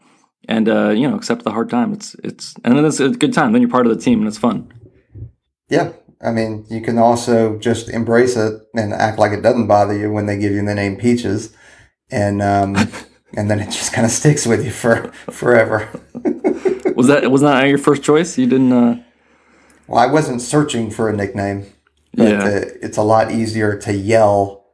And 0.48 0.68
uh, 0.68 0.90
you 0.90 1.08
know 1.08 1.16
accept 1.16 1.42
the 1.42 1.50
hard 1.50 1.68
time. 1.68 1.92
It's 1.92 2.14
it's 2.22 2.54
and 2.64 2.76
then 2.76 2.84
it's 2.84 3.00
a 3.00 3.10
good 3.10 3.32
time. 3.34 3.52
Then 3.52 3.62
you're 3.62 3.70
part 3.70 3.86
of 3.86 3.94
the 3.94 4.02
team 4.02 4.20
and 4.20 4.28
it's 4.28 4.38
fun 4.38 4.72
yeah, 5.68 5.92
I 6.24 6.30
mean, 6.30 6.64
you 6.70 6.80
can 6.80 6.98
also 6.98 7.58
just 7.58 7.88
embrace 7.88 8.36
it 8.36 8.60
and 8.74 8.92
act 8.92 9.18
like 9.18 9.32
it 9.32 9.42
doesn't 9.42 9.66
bother 9.66 9.96
you 9.96 10.10
when 10.12 10.26
they 10.26 10.38
give 10.38 10.52
you 10.52 10.64
the 10.64 10.74
name 10.74 10.96
Peaches, 10.96 11.54
and 12.10 12.40
um, 12.42 12.76
and 13.36 13.50
then 13.50 13.60
it 13.60 13.66
just 13.66 13.92
kind 13.92 14.04
of 14.04 14.10
sticks 14.10 14.46
with 14.46 14.64
you 14.64 14.70
for 14.70 15.12
forever. 15.30 15.88
was 16.94 17.08
that 17.08 17.30
was 17.30 17.42
that 17.42 17.68
your 17.68 17.78
first 17.78 18.02
choice 18.02 18.38
you 18.38 18.46
didn't 18.46 18.72
uh 18.72 18.96
Well, 19.86 19.98
I 20.00 20.06
wasn't 20.06 20.40
searching 20.40 20.90
for 20.90 21.08
a 21.10 21.16
nickname, 21.16 21.66
but 22.14 22.28
Yeah. 22.28 22.44
uh, 22.44 22.60
it's 22.80 22.96
a 22.96 23.02
lot 23.02 23.30
easier 23.30 23.76
to 23.80 23.92
yell 23.92 24.64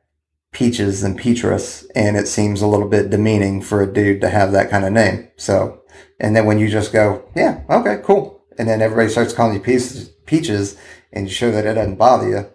Peaches 0.52 1.00
than 1.00 1.16
Petrus, 1.16 1.86
and 1.94 2.16
it 2.16 2.28
seems 2.28 2.60
a 2.60 2.66
little 2.66 2.86
bit 2.88 3.08
demeaning 3.10 3.62
for 3.62 3.82
a 3.82 3.90
dude 3.92 4.20
to 4.20 4.28
have 4.28 4.52
that 4.52 4.68
kind 4.70 4.84
of 4.84 4.92
name. 4.92 5.28
So, 5.38 5.80
and 6.20 6.36
then 6.36 6.44
when 6.44 6.58
you 6.58 6.68
just 6.68 6.92
go, 6.92 7.24
yeah, 7.34 7.62
okay, 7.70 8.00
cool, 8.04 8.41
and 8.58 8.68
then 8.68 8.80
everybody 8.82 9.08
starts 9.08 9.32
calling 9.32 9.54
you 9.54 9.60
Peaches, 9.60 10.08
Peaches, 10.26 10.76
and 11.12 11.26
you 11.28 11.32
show 11.32 11.50
that 11.50 11.66
it 11.66 11.74
doesn't 11.74 11.96
bother 11.96 12.28
you, 12.28 12.46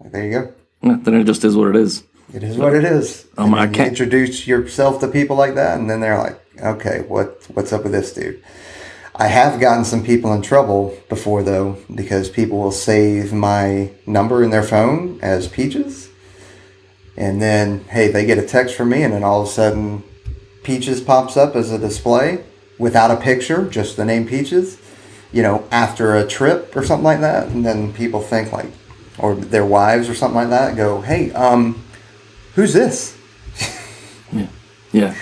like, 0.00 0.12
there 0.12 0.24
you 0.24 0.30
go. 0.30 0.52
yeah, 0.82 0.96
then 1.00 1.14
it 1.14 1.24
just 1.24 1.44
is 1.44 1.56
what 1.56 1.68
it 1.68 1.76
is 1.76 2.02
It 2.32 2.42
is 2.42 2.56
what 2.56 2.74
it 2.74 2.84
is. 2.84 3.26
Um, 3.38 3.54
I 3.54 3.66
can't- 3.66 3.88
introduce 3.88 4.46
yourself 4.46 5.00
to 5.00 5.08
people 5.08 5.36
like 5.36 5.54
that, 5.54 5.78
and 5.78 5.88
then 5.90 6.00
they're 6.00 6.18
like, 6.18 6.38
"Okay, 6.62 7.04
what 7.08 7.42
what's 7.54 7.72
up 7.72 7.82
with 7.84 7.92
this 7.92 8.12
dude?" 8.12 8.40
I 9.16 9.26
have 9.26 9.60
gotten 9.60 9.84
some 9.84 10.02
people 10.02 10.32
in 10.32 10.40
trouble 10.40 10.94
before 11.08 11.42
though, 11.42 11.76
because 11.94 12.30
people 12.30 12.58
will 12.58 12.70
save 12.72 13.32
my 13.32 13.90
number 14.06 14.42
in 14.42 14.50
their 14.50 14.62
phone 14.62 15.18
as 15.22 15.48
Peaches, 15.48 16.08
and 17.16 17.42
then 17.42 17.84
hey, 17.88 18.08
they 18.08 18.24
get 18.24 18.38
a 18.38 18.46
text 18.46 18.74
from 18.76 18.88
me, 18.90 19.02
and 19.02 19.12
then 19.12 19.24
all 19.24 19.42
of 19.42 19.48
a 19.48 19.50
sudden, 19.50 20.02
Peaches 20.62 21.00
pops 21.00 21.36
up 21.36 21.56
as 21.56 21.70
a 21.72 21.78
display 21.78 22.44
without 22.78 23.10
a 23.10 23.16
picture, 23.16 23.64
just 23.68 23.96
the 23.96 24.04
name 24.04 24.26
Peaches. 24.26 24.78
You 25.32 25.42
know, 25.42 25.64
after 25.70 26.16
a 26.16 26.26
trip 26.26 26.74
or 26.76 26.84
something 26.84 27.04
like 27.04 27.20
that, 27.20 27.48
and 27.48 27.64
then 27.64 27.92
people 27.92 28.20
think 28.20 28.52
like, 28.52 28.66
or 29.18 29.34
their 29.34 29.64
wives 29.64 30.08
or 30.08 30.14
something 30.14 30.36
like 30.36 30.50
that, 30.50 30.76
go, 30.76 31.00
"Hey, 31.00 31.32
um." 31.32 31.82
Who's 32.56 32.72
this? 32.72 33.16
yeah 34.32 34.48
yeah, 34.92 35.14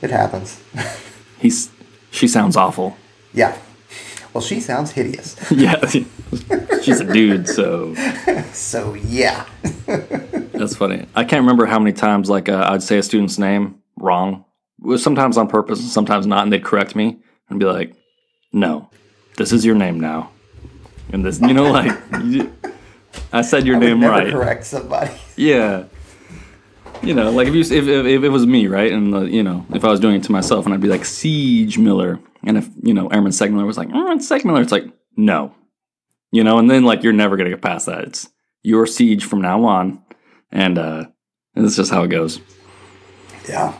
It 0.00 0.10
happens. 0.10 0.60
he's 1.38 1.70
she 2.10 2.26
sounds 2.26 2.56
awful 2.56 2.96
yeah. 3.34 3.56
Well, 4.32 4.42
she 4.42 4.60
sounds 4.60 4.90
hideous. 4.90 5.36
yeah 5.50 5.84
she's 5.86 7.00
a 7.00 7.12
dude 7.12 7.48
so 7.48 7.94
So, 8.52 8.94
yeah. 8.94 9.46
That's 9.86 10.76
funny. 10.76 11.06
I 11.14 11.24
can't 11.24 11.40
remember 11.42 11.66
how 11.66 11.78
many 11.78 11.92
times 11.92 12.30
like 12.30 12.48
uh, 12.48 12.66
I'd 12.70 12.82
say 12.82 12.98
a 12.98 13.02
student's 13.02 13.38
name 13.38 13.76
wrong. 13.98 14.44
It 14.82 14.86
was 14.86 15.02
sometimes 15.02 15.36
on 15.36 15.48
purpose, 15.48 15.80
and 15.80 15.88
sometimes 15.88 16.26
not, 16.26 16.42
and 16.42 16.52
they'd 16.52 16.64
correct 16.64 16.96
me 16.96 17.18
and 17.48 17.58
be 17.58 17.66
like, 17.66 17.94
"No, 18.52 18.88
this 19.36 19.52
is 19.52 19.64
your 19.64 19.74
name 19.74 20.00
now." 20.00 20.30
And 21.12 21.24
this, 21.24 21.40
you 21.40 21.52
know, 21.52 21.70
like 21.70 21.92
you, 22.24 22.52
I 23.32 23.42
said 23.42 23.66
your 23.66 23.76
I 23.76 23.80
name 23.80 24.02
right. 24.04 24.32
correct 24.32 24.64
somebody. 24.64 25.12
Yeah. 25.36 25.84
You 27.02 27.14
know, 27.14 27.30
like 27.32 27.48
if 27.48 27.54
you 27.54 27.60
if, 27.62 27.72
if, 27.72 28.06
if 28.06 28.22
it 28.22 28.28
was 28.28 28.46
me, 28.46 28.68
right, 28.68 28.92
and 28.92 29.12
the, 29.12 29.22
you 29.22 29.42
know, 29.42 29.66
if 29.74 29.84
I 29.84 29.88
was 29.88 29.98
doing 29.98 30.14
it 30.16 30.22
to 30.24 30.32
myself, 30.32 30.66
and 30.66 30.74
I'd 30.74 30.80
be 30.80 30.86
like 30.88 31.04
Siege 31.04 31.76
Miller, 31.76 32.20
and 32.44 32.56
if 32.56 32.68
you 32.80 32.94
know 32.94 33.08
Airman 33.08 33.32
Segmiller 33.32 33.66
was 33.66 33.76
like 33.76 33.88
Airman 33.88 34.18
Segmiller, 34.20 34.62
it's 34.62 34.70
like 34.70 34.84
no, 35.16 35.52
you 36.30 36.44
know, 36.44 36.58
and 36.58 36.70
then 36.70 36.84
like 36.84 37.02
you're 37.02 37.12
never 37.12 37.36
gonna 37.36 37.50
get 37.50 37.60
past 37.60 37.86
that. 37.86 38.04
It's 38.04 38.28
your 38.62 38.86
Siege 38.86 39.24
from 39.24 39.40
now 39.40 39.64
on, 39.64 40.00
and 40.52 40.78
uh, 40.78 41.04
and 41.56 41.66
it's 41.66 41.74
just 41.74 41.90
how 41.90 42.04
it 42.04 42.08
goes. 42.08 42.40
Yeah. 43.48 43.76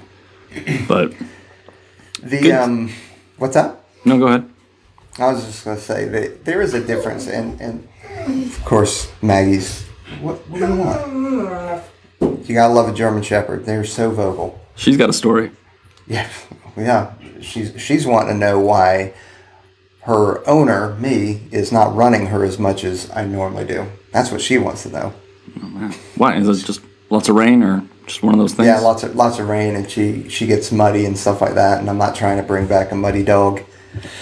But 0.89 1.12
The, 2.22 2.41
Good. 2.41 2.51
um, 2.51 2.91
what's 3.39 3.55
that? 3.55 3.77
no, 4.05 4.18
go 4.18 4.27
ahead. 4.27 4.51
I 5.19 5.33
was 5.33 5.45
just 5.45 5.65
going 5.65 5.77
to 5.77 5.83
say 5.83 6.07
that 6.09 6.45
there 6.45 6.63
is 6.63 6.75
a 6.75 6.85
difference. 6.85 7.27
And, 7.29 7.61
and 7.61 7.89
of 8.47 8.65
course, 8.65 9.11
Maggie's, 9.21 9.83
what, 10.21 10.37
what 10.49 10.61
do 10.61 10.67
you 10.67 10.77
want? 10.77 12.49
You 12.49 12.55
got 12.55 12.69
to 12.69 12.75
love 12.75 12.89
a 12.89 12.95
German 12.95 13.23
Shepherd. 13.23 13.65
They're 13.65 13.85
so 13.85 14.11
vocal. 14.11 14.61
She's 14.77 14.97
got 14.97 15.11
a 15.11 15.13
story. 15.13 15.51
Yeah, 16.07 16.29
yeah. 16.77 17.15
She's 17.41 17.81
she's 17.81 18.07
wanting 18.07 18.35
to 18.35 18.39
know 18.39 18.59
why 18.61 19.15
her 20.03 20.47
owner, 20.49 20.95
me, 20.97 21.43
is 21.51 21.73
not 21.73 21.95
running 21.95 22.27
her 22.27 22.45
as 22.45 22.59
much 22.59 22.85
as 22.85 23.11
I 23.11 23.25
normally 23.25 23.65
do. 23.65 23.87
That's 24.13 24.31
what 24.31 24.41
she 24.41 24.59
wants 24.59 24.83
to 24.85 24.91
know. 24.91 25.15
Oh, 25.61 25.97
Why 26.17 26.37
is 26.37 26.49
it 26.49 26.65
just 26.67 26.81
lots 27.11 27.29
of 27.29 27.37
rain 27.37 27.63
or 27.63 27.85
just 28.07 28.23
one 28.23 28.35
of 28.35 28.41
those 28.41 28.55
things? 28.55 28.67
Yeah, 28.67 28.81
lots 28.81 29.03
of 29.03 29.15
lots 29.15 29.39
of 29.39 29.49
rain, 29.49 29.77
and 29.77 29.91
she 29.91 30.29
she 30.29 30.47
gets 30.47 30.73
muddy 30.73 31.05
and 31.05 31.17
stuff 31.17 31.41
like 31.41 31.55
that. 31.55 31.81
And 31.81 31.89
I'm 31.89 31.99
not 31.99 32.15
trying 32.15 32.37
to 32.39 32.43
bring 32.43 32.67
back 32.67 32.93
a 32.93 32.95
muddy 32.95 33.23
dog. 33.23 33.63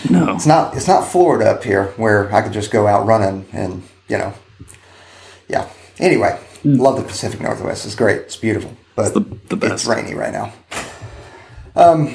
No, 0.08 0.34
It's 0.34 0.46
not 0.46 0.76
it's 0.76 0.88
not 0.88 1.06
Florida 1.06 1.50
up 1.50 1.62
here 1.64 1.86
where 1.96 2.32
I 2.34 2.42
could 2.42 2.52
just 2.52 2.70
go 2.70 2.86
out 2.86 3.06
running 3.06 3.46
and 3.52 3.82
you 4.08 4.18
know, 4.18 4.34
yeah. 5.48 5.68
Anyway, 5.98 6.38
love 6.64 6.96
the 6.96 7.02
Pacific 7.04 7.40
Northwest. 7.40 7.86
It's 7.86 7.94
great. 7.94 8.18
It's 8.22 8.36
beautiful, 8.36 8.76
but 8.96 9.14
the- 9.14 9.38
the 9.48 9.56
best. 9.56 9.72
it's 9.72 9.86
rainy 9.86 10.14
right 10.14 10.32
now. 10.32 10.52
Um, 11.76 12.14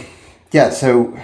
yeah. 0.51 0.69
So 0.71 1.17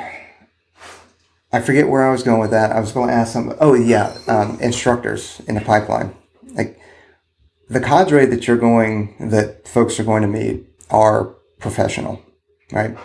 I 1.52 1.60
forget 1.60 1.90
where 1.90 2.08
I 2.08 2.12
was 2.12 2.24
going 2.24 2.40
with 2.40 2.52
that. 2.52 2.72
I 2.72 2.80
was 2.80 2.92
going 2.94 3.10
to 3.10 3.14
ask 3.14 3.34
some. 3.34 3.54
Oh 3.60 3.74
yeah, 3.74 4.18
um, 4.28 4.58
instructors 4.62 5.42
in 5.48 5.56
the 5.56 5.62
pipeline. 5.62 6.16
Like 6.54 6.80
the 7.70 7.82
cadre 7.82 8.26
that 8.28 8.48
you're 8.48 8.58
going, 8.58 9.16
that 9.32 9.68
folks 9.68 10.00
are 10.00 10.04
going 10.06 10.22
to 10.22 10.28
meet 10.30 10.66
are 10.90 11.36
professional, 11.60 12.22
right? 12.72 12.98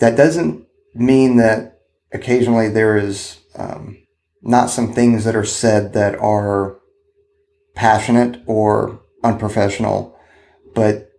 That 0.00 0.16
doesn't 0.16 0.66
mean 0.94 1.36
that 1.36 1.79
occasionally 2.12 2.68
there 2.68 2.96
is 2.96 3.38
um, 3.56 3.98
not 4.42 4.70
some 4.70 4.92
things 4.92 5.24
that 5.24 5.36
are 5.36 5.44
said 5.44 5.92
that 5.92 6.18
are 6.18 6.78
passionate 7.74 8.42
or 8.46 9.00
unprofessional, 9.22 10.18
but 10.74 11.10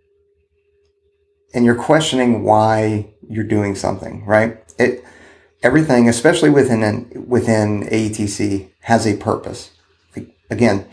and 1.54 1.64
you're 1.64 1.74
questioning 1.74 2.44
why 2.44 3.14
you're 3.28 3.44
doing 3.44 3.74
something, 3.74 4.24
right? 4.24 4.58
It 4.78 5.04
everything, 5.62 6.08
especially 6.08 6.50
within 6.50 6.82
an, 6.82 7.26
within 7.28 7.84
AETC, 7.84 8.70
has 8.80 9.06
a 9.06 9.16
purpose. 9.16 9.70
Again, 10.50 10.86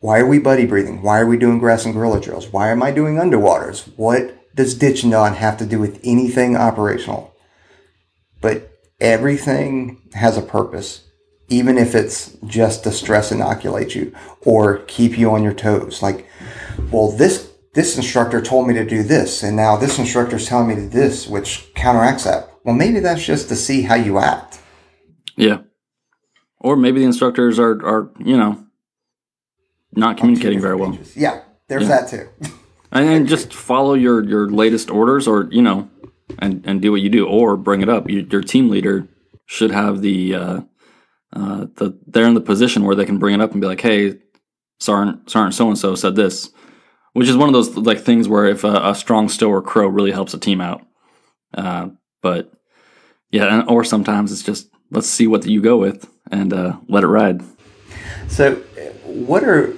why 0.00 0.18
are 0.18 0.26
we 0.26 0.38
buddy 0.38 0.66
breathing? 0.66 1.02
Why 1.02 1.20
are 1.20 1.26
we 1.26 1.36
doing 1.36 1.58
grass 1.58 1.84
and 1.84 1.94
guerrilla 1.94 2.20
drills? 2.20 2.48
Why 2.48 2.70
am 2.70 2.82
I 2.82 2.90
doing 2.90 3.16
underwaters? 3.16 3.88
What 3.96 4.54
does 4.54 4.74
ditch 4.74 5.08
don 5.08 5.34
have 5.34 5.56
to 5.58 5.66
do 5.66 5.78
with 5.78 6.00
anything 6.02 6.56
operational? 6.56 7.34
But 8.40 8.71
everything 9.02 10.00
has 10.14 10.38
a 10.38 10.42
purpose, 10.42 11.02
even 11.48 11.76
if 11.76 11.94
it's 11.94 12.36
just 12.46 12.84
to 12.84 12.92
stress 12.92 13.30
inoculate 13.32 13.94
you 13.94 14.14
or 14.42 14.78
keep 14.86 15.18
you 15.18 15.30
on 15.32 15.42
your 15.42 15.52
toes. 15.52 16.00
Like, 16.02 16.26
well, 16.90 17.10
this 17.12 17.50
this 17.74 17.96
instructor 17.96 18.40
told 18.40 18.68
me 18.68 18.74
to 18.74 18.84
do 18.84 19.02
this, 19.02 19.42
and 19.42 19.56
now 19.56 19.76
this 19.76 19.98
instructor 19.98 20.36
is 20.36 20.46
telling 20.46 20.68
me 20.68 20.74
to 20.76 20.82
do 20.82 20.88
this, 20.88 21.26
which 21.26 21.72
counteracts 21.74 22.24
that. 22.24 22.48
Well, 22.64 22.74
maybe 22.74 23.00
that's 23.00 23.24
just 23.24 23.48
to 23.48 23.56
see 23.56 23.82
how 23.82 23.96
you 23.96 24.18
act. 24.18 24.60
yeah. 25.36 25.58
Or 26.60 26.76
maybe 26.76 27.00
the 27.00 27.06
instructors 27.06 27.58
are 27.58 27.84
are 27.84 28.10
you 28.24 28.36
know 28.36 28.64
not 29.92 30.16
communicating 30.16 30.60
very 30.60 30.76
well. 30.76 30.92
Peaches. 30.92 31.16
Yeah, 31.16 31.42
there's 31.68 31.88
that 31.88 32.08
too. 32.08 32.28
and 32.92 33.08
then 33.08 33.26
just 33.26 33.52
follow 33.52 33.94
your 33.94 34.22
your 34.22 34.48
latest 34.48 34.88
orders 34.88 35.26
or 35.26 35.48
you 35.50 35.60
know 35.60 35.90
and 36.38 36.64
and 36.66 36.82
do 36.82 36.92
what 36.92 37.00
you 37.00 37.08
do 37.08 37.26
or 37.26 37.56
bring 37.56 37.82
it 37.82 37.88
up. 37.88 38.08
Your, 38.08 38.22
your 38.22 38.42
team 38.42 38.68
leader 38.68 39.08
should 39.46 39.70
have 39.70 40.02
the 40.02 40.34
uh 40.34 40.60
uh 41.32 41.66
the 41.76 41.98
they're 42.06 42.26
in 42.26 42.34
the 42.34 42.40
position 42.40 42.84
where 42.84 42.94
they 42.94 43.04
can 43.04 43.18
bring 43.18 43.34
it 43.34 43.40
up 43.40 43.52
and 43.52 43.60
be 43.60 43.66
like 43.66 43.80
hey 43.80 44.18
sergeant 44.80 45.30
sergeant 45.30 45.54
so 45.54 45.68
and 45.68 45.78
so 45.78 45.94
said 45.94 46.16
this 46.16 46.50
which 47.12 47.28
is 47.28 47.36
one 47.36 47.48
of 47.48 47.52
those 47.52 47.76
like 47.76 48.00
things 48.00 48.28
where 48.28 48.46
if 48.46 48.64
a, 48.64 48.80
a 48.82 48.94
strong 48.94 49.28
stow 49.28 49.50
or 49.50 49.62
crow 49.62 49.86
really 49.86 50.10
helps 50.10 50.34
a 50.34 50.38
team 50.38 50.60
out 50.60 50.82
uh 51.54 51.88
but 52.22 52.52
yeah 53.30 53.62
or 53.68 53.84
sometimes 53.84 54.32
it's 54.32 54.42
just 54.42 54.68
let's 54.90 55.08
see 55.08 55.26
what 55.26 55.46
you 55.46 55.60
go 55.60 55.76
with 55.76 56.08
and 56.30 56.52
uh 56.52 56.76
let 56.88 57.02
it 57.02 57.08
ride. 57.08 57.42
So, 58.28 58.56
what 59.04 59.42
are 59.42 59.76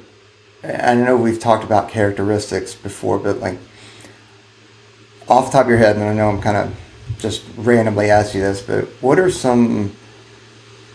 I 0.62 0.94
know 0.94 1.16
we've 1.16 1.40
talked 1.40 1.64
about 1.64 1.88
characteristics 1.88 2.74
before, 2.74 3.18
but 3.18 3.38
like 3.38 3.58
off 5.28 5.46
the 5.46 5.52
top 5.52 5.64
of 5.64 5.68
your 5.68 5.78
head, 5.78 5.96
and 5.96 6.04
I 6.04 6.12
know 6.12 6.28
I'm 6.28 6.40
kind 6.40 6.56
of 6.56 6.80
just 7.18 7.44
randomly 7.56 8.10
asking 8.10 8.40
you 8.40 8.46
this, 8.46 8.62
but 8.62 8.84
what 9.00 9.18
are 9.18 9.30
some 9.30 9.94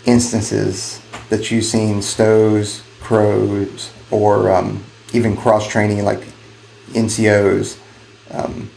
instances 0.06 1.02
that 1.30 1.52
you've 1.52 1.66
seen 1.66 2.02
stows, 2.02 2.84
crows, 3.00 3.92
or 4.12 4.52
um, 4.52 4.84
even 5.14 5.36
cross 5.36 5.68
training 5.68 6.04
like 6.04 6.22
NCOs 6.90 7.80
um, 8.32 8.70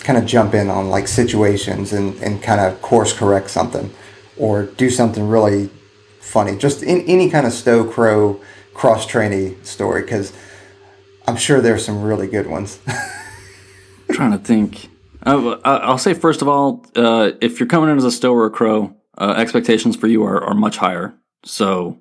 kind 0.00 0.18
of 0.18 0.26
jump 0.26 0.54
in 0.54 0.68
on 0.68 0.90
like 0.90 1.08
situations 1.08 1.92
and, 1.92 2.14
and 2.22 2.42
kind 2.42 2.60
of 2.60 2.80
course 2.82 3.12
correct 3.12 3.50
something 3.50 3.92
or 4.36 4.64
do 4.64 4.90
something 4.90 5.26
really 5.26 5.70
funny. 6.20 6.56
Just 6.56 6.82
in 6.82 7.00
any 7.02 7.30
kind 7.30 7.46
of 7.46 7.52
stow 7.52 7.84
crow 7.84 8.40
cross 8.74 9.06
training 9.06 9.62
story 9.64 10.02
because 10.02 10.32
I'm 11.26 11.36
sure 11.36 11.60
there's 11.60 11.84
some 11.84 12.02
really 12.02 12.26
good 12.26 12.46
ones. 12.46 12.78
trying 14.12 14.32
to 14.32 14.38
think. 14.38 14.88
Uh, 15.26 15.56
I- 15.64 15.76
I'll 15.78 15.98
say 15.98 16.14
first 16.14 16.42
of 16.42 16.48
all, 16.48 16.84
uh, 16.96 17.32
if 17.40 17.58
you're 17.58 17.68
coming 17.68 17.90
in 17.90 17.96
as 17.96 18.04
a 18.04 18.10
stow 18.10 18.32
or 18.32 18.46
a 18.46 18.50
crow, 18.50 18.94
uh, 19.18 19.34
expectations 19.36 19.96
for 19.96 20.06
you 20.06 20.22
are, 20.24 20.42
are 20.42 20.54
much 20.54 20.76
higher. 20.78 21.14
So 21.44 22.00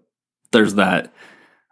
there's 0.52 0.76
that. 0.76 1.14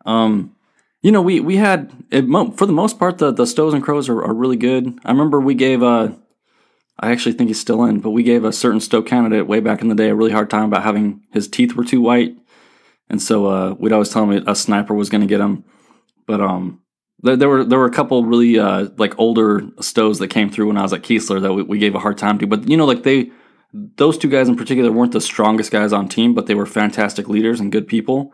Um, 0.05 0.55
you 1.01 1.11
know, 1.11 1.21
we 1.21 1.39
we 1.39 1.57
had 1.57 1.91
it, 2.11 2.25
for 2.55 2.65
the 2.65 2.73
most 2.73 2.99
part 2.99 3.17
the 3.17 3.31
the 3.31 3.47
stows 3.47 3.73
and 3.73 3.83
crows 3.83 4.07
are, 4.07 4.23
are 4.23 4.33
really 4.33 4.55
good. 4.55 4.99
I 5.03 5.11
remember 5.11 5.39
we 5.41 5.55
gave 5.55 5.81
uh, 5.81 6.09
I 6.99 7.11
actually 7.11 7.33
think 7.33 7.47
he's 7.49 7.59
still 7.59 7.83
in, 7.85 7.99
but 7.99 8.11
we 8.11 8.21
gave 8.23 8.45
a 8.45 8.53
certain 8.53 8.79
stow 8.79 9.01
candidate 9.01 9.47
way 9.47 9.59
back 9.59 9.81
in 9.81 9.87
the 9.89 9.95
day 9.95 10.09
a 10.09 10.15
really 10.15 10.31
hard 10.31 10.49
time 10.49 10.65
about 10.65 10.83
having 10.83 11.21
his 11.33 11.47
teeth 11.47 11.73
were 11.73 11.83
too 11.83 12.01
white, 12.01 12.35
and 13.09 13.19
so 13.21 13.47
uh, 13.47 13.75
we'd 13.79 13.91
always 13.93 14.09
tell 14.09 14.29
him 14.29 14.43
a 14.47 14.55
sniper 14.55 14.93
was 14.93 15.09
going 15.09 15.21
to 15.21 15.27
get 15.27 15.41
him. 15.41 15.63
But 16.27 16.39
um, 16.39 16.81
there, 17.23 17.35
there 17.35 17.49
were 17.49 17.63
there 17.63 17.79
were 17.79 17.85
a 17.85 17.91
couple 17.91 18.23
really 18.25 18.57
uh, 18.59 18.89
like 18.97 19.17
older 19.19 19.63
stows 19.79 20.19
that 20.19 20.29
came 20.29 20.49
through 20.49 20.67
when 20.67 20.77
I 20.77 20.81
was 20.81 20.93
at 20.93 21.03
Keesler 21.03 21.41
that 21.41 21.53
we, 21.53 21.63
we 21.63 21.79
gave 21.79 21.95
a 21.95 21.99
hard 21.99 22.17
time 22.17 22.39
to. 22.39 22.47
But 22.47 22.67
you 22.67 22.77
know, 22.77 22.85
like 22.85 23.03
they 23.03 23.31
those 23.73 24.17
two 24.17 24.29
guys 24.29 24.49
in 24.49 24.55
particular 24.55 24.91
weren't 24.91 25.13
the 25.13 25.21
strongest 25.21 25.71
guys 25.71 25.93
on 25.93 26.07
team, 26.07 26.33
but 26.33 26.47
they 26.47 26.55
were 26.55 26.65
fantastic 26.65 27.29
leaders 27.29 27.59
and 27.59 27.71
good 27.71 27.87
people. 27.87 28.33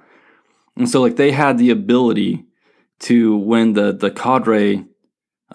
And 0.76 0.90
so 0.90 1.02
like 1.02 1.16
they 1.16 1.32
had 1.32 1.58
the 1.58 1.70
ability 1.70 2.46
to 3.00 3.38
when 3.38 3.74
the 3.74 3.94
the 3.94 4.12
cadre 4.12 4.86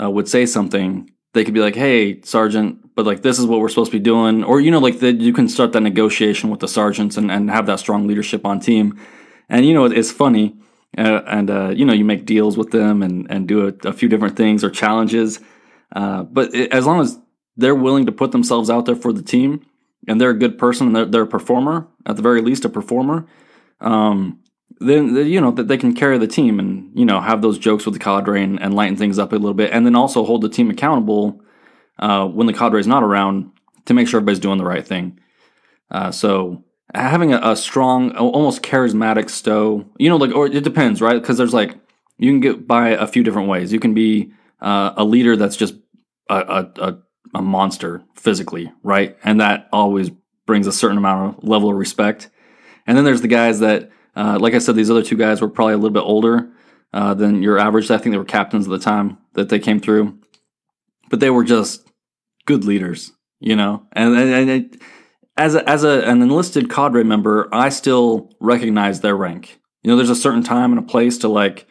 uh, 0.00 0.10
would 0.10 0.28
say 0.28 0.46
something, 0.46 1.10
they 1.32 1.44
could 1.44 1.54
be 1.54 1.60
like, 1.60 1.74
"Hey, 1.74 2.20
sergeant, 2.22 2.94
but 2.94 3.06
like 3.06 3.22
this 3.22 3.38
is 3.38 3.46
what 3.46 3.60
we're 3.60 3.68
supposed 3.68 3.92
to 3.92 3.98
be 3.98 4.02
doing," 4.02 4.44
or 4.44 4.60
you 4.60 4.70
know, 4.70 4.78
like 4.78 5.00
that 5.00 5.20
you 5.20 5.32
can 5.32 5.48
start 5.48 5.72
that 5.72 5.80
negotiation 5.80 6.50
with 6.50 6.60
the 6.60 6.68
sergeants 6.68 7.16
and 7.16 7.30
and 7.30 7.50
have 7.50 7.66
that 7.66 7.80
strong 7.80 8.06
leadership 8.06 8.44
on 8.44 8.60
team. 8.60 8.98
And 9.48 9.66
you 9.66 9.74
know, 9.74 9.84
it's 9.84 10.12
funny, 10.12 10.56
uh, 10.98 11.22
and 11.26 11.50
uh, 11.50 11.70
you 11.70 11.84
know, 11.84 11.92
you 11.92 12.04
make 12.04 12.26
deals 12.26 12.56
with 12.56 12.70
them 12.70 13.02
and 13.02 13.30
and 13.30 13.48
do 13.48 13.68
a, 13.68 13.88
a 13.88 13.92
few 13.92 14.08
different 14.08 14.36
things 14.36 14.62
or 14.62 14.70
challenges. 14.70 15.40
Uh, 15.94 16.22
but 16.22 16.54
it, 16.54 16.72
as 16.72 16.86
long 16.86 17.00
as 17.00 17.18
they're 17.56 17.74
willing 17.74 18.06
to 18.06 18.12
put 18.12 18.32
themselves 18.32 18.70
out 18.70 18.86
there 18.86 18.96
for 18.96 19.12
the 19.12 19.22
team, 19.22 19.64
and 20.08 20.20
they're 20.20 20.30
a 20.30 20.38
good 20.38 20.58
person 20.58 20.88
and 20.88 20.96
they're, 20.96 21.04
they're 21.04 21.22
a 21.22 21.26
performer, 21.26 21.86
at 22.06 22.16
the 22.16 22.22
very 22.22 22.40
least, 22.40 22.64
a 22.64 22.68
performer. 22.68 23.26
Um, 23.80 24.40
then 24.80 25.14
you 25.14 25.40
know 25.40 25.50
that 25.52 25.68
they 25.68 25.76
can 25.76 25.94
carry 25.94 26.18
the 26.18 26.26
team 26.26 26.58
and 26.58 26.90
you 26.98 27.04
know 27.04 27.20
have 27.20 27.42
those 27.42 27.58
jokes 27.58 27.84
with 27.84 27.94
the 27.94 28.00
cadre 28.00 28.42
and, 28.42 28.60
and 28.60 28.74
lighten 28.74 28.96
things 28.96 29.18
up 29.18 29.32
a 29.32 29.36
little 29.36 29.54
bit, 29.54 29.72
and 29.72 29.86
then 29.86 29.94
also 29.94 30.24
hold 30.24 30.42
the 30.42 30.48
team 30.48 30.70
accountable 30.70 31.40
uh, 31.98 32.26
when 32.26 32.46
the 32.46 32.52
cadre 32.52 32.80
is 32.80 32.86
not 32.86 33.02
around 33.02 33.50
to 33.84 33.94
make 33.94 34.08
sure 34.08 34.18
everybody's 34.18 34.40
doing 34.40 34.58
the 34.58 34.64
right 34.64 34.86
thing. 34.86 35.18
Uh, 35.90 36.10
so 36.10 36.64
having 36.94 37.32
a, 37.32 37.40
a 37.42 37.56
strong, 37.56 38.10
almost 38.16 38.62
charismatic 38.62 39.30
stow, 39.30 39.84
you 39.98 40.08
know, 40.08 40.16
like 40.16 40.34
or 40.34 40.46
it 40.46 40.64
depends, 40.64 41.00
right? 41.00 41.20
Because 41.20 41.38
there's 41.38 41.54
like 41.54 41.76
you 42.18 42.30
can 42.30 42.40
get 42.40 42.66
by 42.66 42.90
a 42.90 43.06
few 43.06 43.22
different 43.22 43.48
ways. 43.48 43.72
You 43.72 43.80
can 43.80 43.94
be 43.94 44.32
uh, 44.60 44.92
a 44.96 45.04
leader 45.04 45.36
that's 45.36 45.56
just 45.56 45.74
a, 46.30 46.36
a, 46.36 46.72
a, 46.80 46.98
a 47.34 47.42
monster 47.42 48.02
physically, 48.14 48.72
right? 48.82 49.16
And 49.24 49.40
that 49.40 49.68
always 49.72 50.10
brings 50.46 50.66
a 50.66 50.72
certain 50.72 50.98
amount 50.98 51.38
of 51.38 51.44
level 51.44 51.70
of 51.70 51.76
respect. 51.76 52.30
And 52.86 52.96
then 52.96 53.04
there's 53.04 53.22
the 53.22 53.28
guys 53.28 53.60
that, 53.60 53.90
uh, 54.14 54.38
like 54.40 54.54
I 54.54 54.58
said, 54.58 54.76
these 54.76 54.90
other 54.90 55.02
two 55.02 55.16
guys 55.16 55.40
were 55.40 55.48
probably 55.48 55.74
a 55.74 55.78
little 55.78 55.90
bit 55.90 56.00
older 56.00 56.50
uh, 56.92 57.14
than 57.14 57.42
your 57.42 57.58
average. 57.58 57.90
I 57.90 57.98
think 57.98 58.12
they 58.12 58.18
were 58.18 58.24
captains 58.24 58.66
at 58.66 58.70
the 58.70 58.78
time 58.78 59.18
that 59.34 59.48
they 59.48 59.58
came 59.58 59.80
through, 59.80 60.18
but 61.10 61.20
they 61.20 61.30
were 61.30 61.44
just 61.44 61.88
good 62.46 62.64
leaders, 62.64 63.12
you 63.40 63.56
know. 63.56 63.86
And, 63.92 64.16
and, 64.16 64.30
and 64.30 64.50
it, 64.50 64.82
as 65.36 65.54
a, 65.54 65.68
as 65.68 65.84
a, 65.84 66.02
an 66.08 66.22
enlisted 66.22 66.70
cadre 66.70 67.04
member, 67.04 67.48
I 67.52 67.68
still 67.70 68.30
recognize 68.40 69.00
their 69.00 69.16
rank. 69.16 69.60
You 69.82 69.90
know, 69.90 69.96
there's 69.96 70.10
a 70.10 70.16
certain 70.16 70.42
time 70.42 70.72
and 70.72 70.78
a 70.78 70.86
place 70.86 71.18
to 71.18 71.28
like 71.28 71.66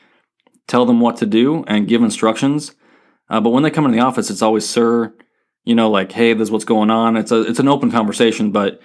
tell 0.67 0.85
them 0.85 0.99
what 0.99 1.17
to 1.17 1.25
do 1.25 1.63
and 1.67 1.87
give 1.87 2.01
instructions. 2.01 2.75
Uh, 3.29 3.39
but 3.39 3.51
when 3.51 3.63
they 3.63 3.71
come 3.71 3.85
in 3.85 3.91
the 3.91 3.99
office, 3.99 4.29
it's 4.29 4.41
always 4.41 4.67
sir. 4.67 5.13
You 5.63 5.75
know, 5.75 5.89
like 5.89 6.11
hey, 6.11 6.33
this 6.33 6.47
is 6.47 6.51
what's 6.51 6.65
going 6.65 6.89
on. 6.89 7.15
It's 7.17 7.31
a 7.31 7.41
it's 7.41 7.59
an 7.59 7.67
open 7.67 7.91
conversation, 7.91 8.51
but 8.51 8.81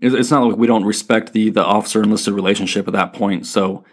it's 0.00 0.30
not 0.30 0.44
like 0.44 0.56
we 0.56 0.66
don't 0.66 0.84
respect 0.84 1.32
the 1.32 1.50
the 1.50 1.64
officer 1.64 2.02
enlisted 2.02 2.32
relationship 2.32 2.86
at 2.88 2.94
that 2.94 3.12
point. 3.12 3.46
So 3.46 3.84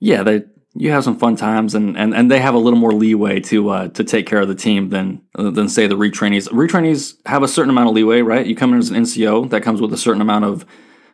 yeah, 0.00 0.22
they 0.24 0.42
you 0.78 0.90
have 0.90 1.04
some 1.04 1.18
fun 1.18 1.36
times, 1.36 1.74
and 1.74 1.96
and, 1.96 2.14
and 2.14 2.30
they 2.30 2.40
have 2.40 2.54
a 2.54 2.58
little 2.58 2.78
more 2.78 2.92
leeway 2.92 3.40
to 3.40 3.70
uh, 3.70 3.88
to 3.88 4.04
take 4.04 4.26
care 4.26 4.40
of 4.40 4.48
the 4.48 4.54
team 4.54 4.90
than 4.90 5.22
than 5.34 5.68
say 5.68 5.86
the 5.86 5.96
retrainees. 5.96 6.48
Retrainees 6.48 7.16
have 7.26 7.42
a 7.42 7.48
certain 7.48 7.70
amount 7.70 7.88
of 7.88 7.94
leeway, 7.94 8.20
right? 8.22 8.46
You 8.46 8.54
come 8.54 8.72
in 8.72 8.78
as 8.78 8.90
an 8.90 9.02
NCO, 9.02 9.50
that 9.50 9.62
comes 9.62 9.80
with 9.80 9.92
a 9.92 9.96
certain 9.96 10.22
amount 10.22 10.44
of 10.44 10.66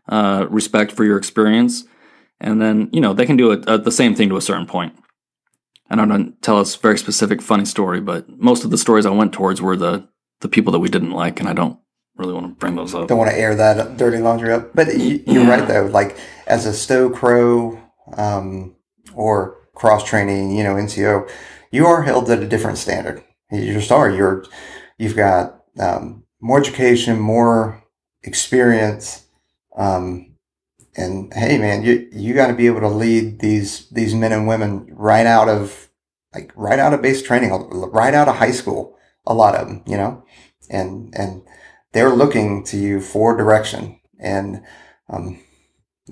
uh, 0.08 0.46
respect 0.50 0.92
for 0.92 1.04
your 1.04 1.16
experience, 1.16 1.84
and 2.40 2.60
then 2.60 2.90
you 2.92 3.00
know 3.00 3.14
they 3.14 3.26
can 3.26 3.36
do 3.36 3.52
it, 3.52 3.66
uh, 3.68 3.76
the 3.76 3.92
same 3.92 4.14
thing 4.14 4.28
to 4.28 4.36
a 4.36 4.42
certain 4.42 4.66
point. 4.66 4.94
I 5.90 5.94
don't 5.94 6.08
know, 6.08 6.32
tell 6.40 6.58
us 6.58 6.74
a 6.74 6.78
very 6.78 6.96
specific 6.96 7.42
funny 7.42 7.66
story, 7.66 8.00
but 8.00 8.28
most 8.30 8.64
of 8.64 8.70
the 8.70 8.78
stories 8.78 9.04
I 9.04 9.10
went 9.10 9.32
towards 9.32 9.60
were 9.60 9.76
the 9.76 10.08
the 10.40 10.48
people 10.48 10.72
that 10.72 10.80
we 10.80 10.88
didn't 10.88 11.12
like, 11.12 11.38
and 11.38 11.48
I 11.48 11.52
don't 11.52 11.78
really 12.16 12.32
want 12.32 12.46
to 12.46 12.54
bring 12.54 12.76
those 12.76 12.94
up. 12.94 13.08
Don't 13.08 13.18
want 13.18 13.30
to 13.30 13.38
air 13.38 13.54
that 13.54 13.96
dirty 13.96 14.18
laundry 14.18 14.52
up. 14.52 14.74
But 14.74 14.96
you, 14.96 15.22
are 15.40 15.46
right 15.46 15.68
though. 15.68 15.86
Like 15.86 16.16
as 16.46 16.66
a 16.66 16.72
stow 16.72 17.10
crow 17.10 17.78
um, 18.16 18.74
or 19.14 19.58
cross 19.74 20.04
training, 20.04 20.56
you 20.56 20.64
know, 20.64 20.74
NCO, 20.74 21.30
you 21.70 21.86
are 21.86 22.02
held 22.02 22.30
at 22.30 22.42
a 22.42 22.48
different 22.48 22.78
standard. 22.78 23.22
You 23.50 23.72
just 23.72 23.92
are. 23.92 24.10
You're 24.10 24.44
you've 24.98 25.16
got 25.16 25.64
um, 25.78 26.24
more 26.40 26.58
education, 26.58 27.18
more 27.18 27.82
experience. 28.22 29.26
Um, 29.76 30.36
and 30.96 31.32
hey, 31.32 31.58
man, 31.58 31.82
you 31.82 32.08
you 32.12 32.34
got 32.34 32.48
to 32.48 32.54
be 32.54 32.66
able 32.66 32.80
to 32.80 32.88
lead 32.88 33.40
these 33.40 33.88
these 33.90 34.14
men 34.14 34.32
and 34.32 34.46
women 34.46 34.86
right 34.90 35.26
out 35.26 35.48
of 35.48 35.88
like 36.34 36.52
right 36.54 36.78
out 36.78 36.94
of 36.94 37.02
base 37.02 37.22
training, 37.22 37.50
right 37.50 38.14
out 38.14 38.28
of 38.28 38.36
high 38.36 38.52
school. 38.52 38.96
A 39.26 39.34
lot 39.34 39.54
of 39.54 39.68
them, 39.68 39.82
you 39.86 39.96
know, 39.96 40.24
and 40.68 41.14
and 41.16 41.42
they're 41.92 42.14
looking 42.14 42.64
to 42.64 42.76
you 42.76 43.00
for 43.00 43.36
direction, 43.36 44.00
and 44.18 44.64
um, 45.08 45.40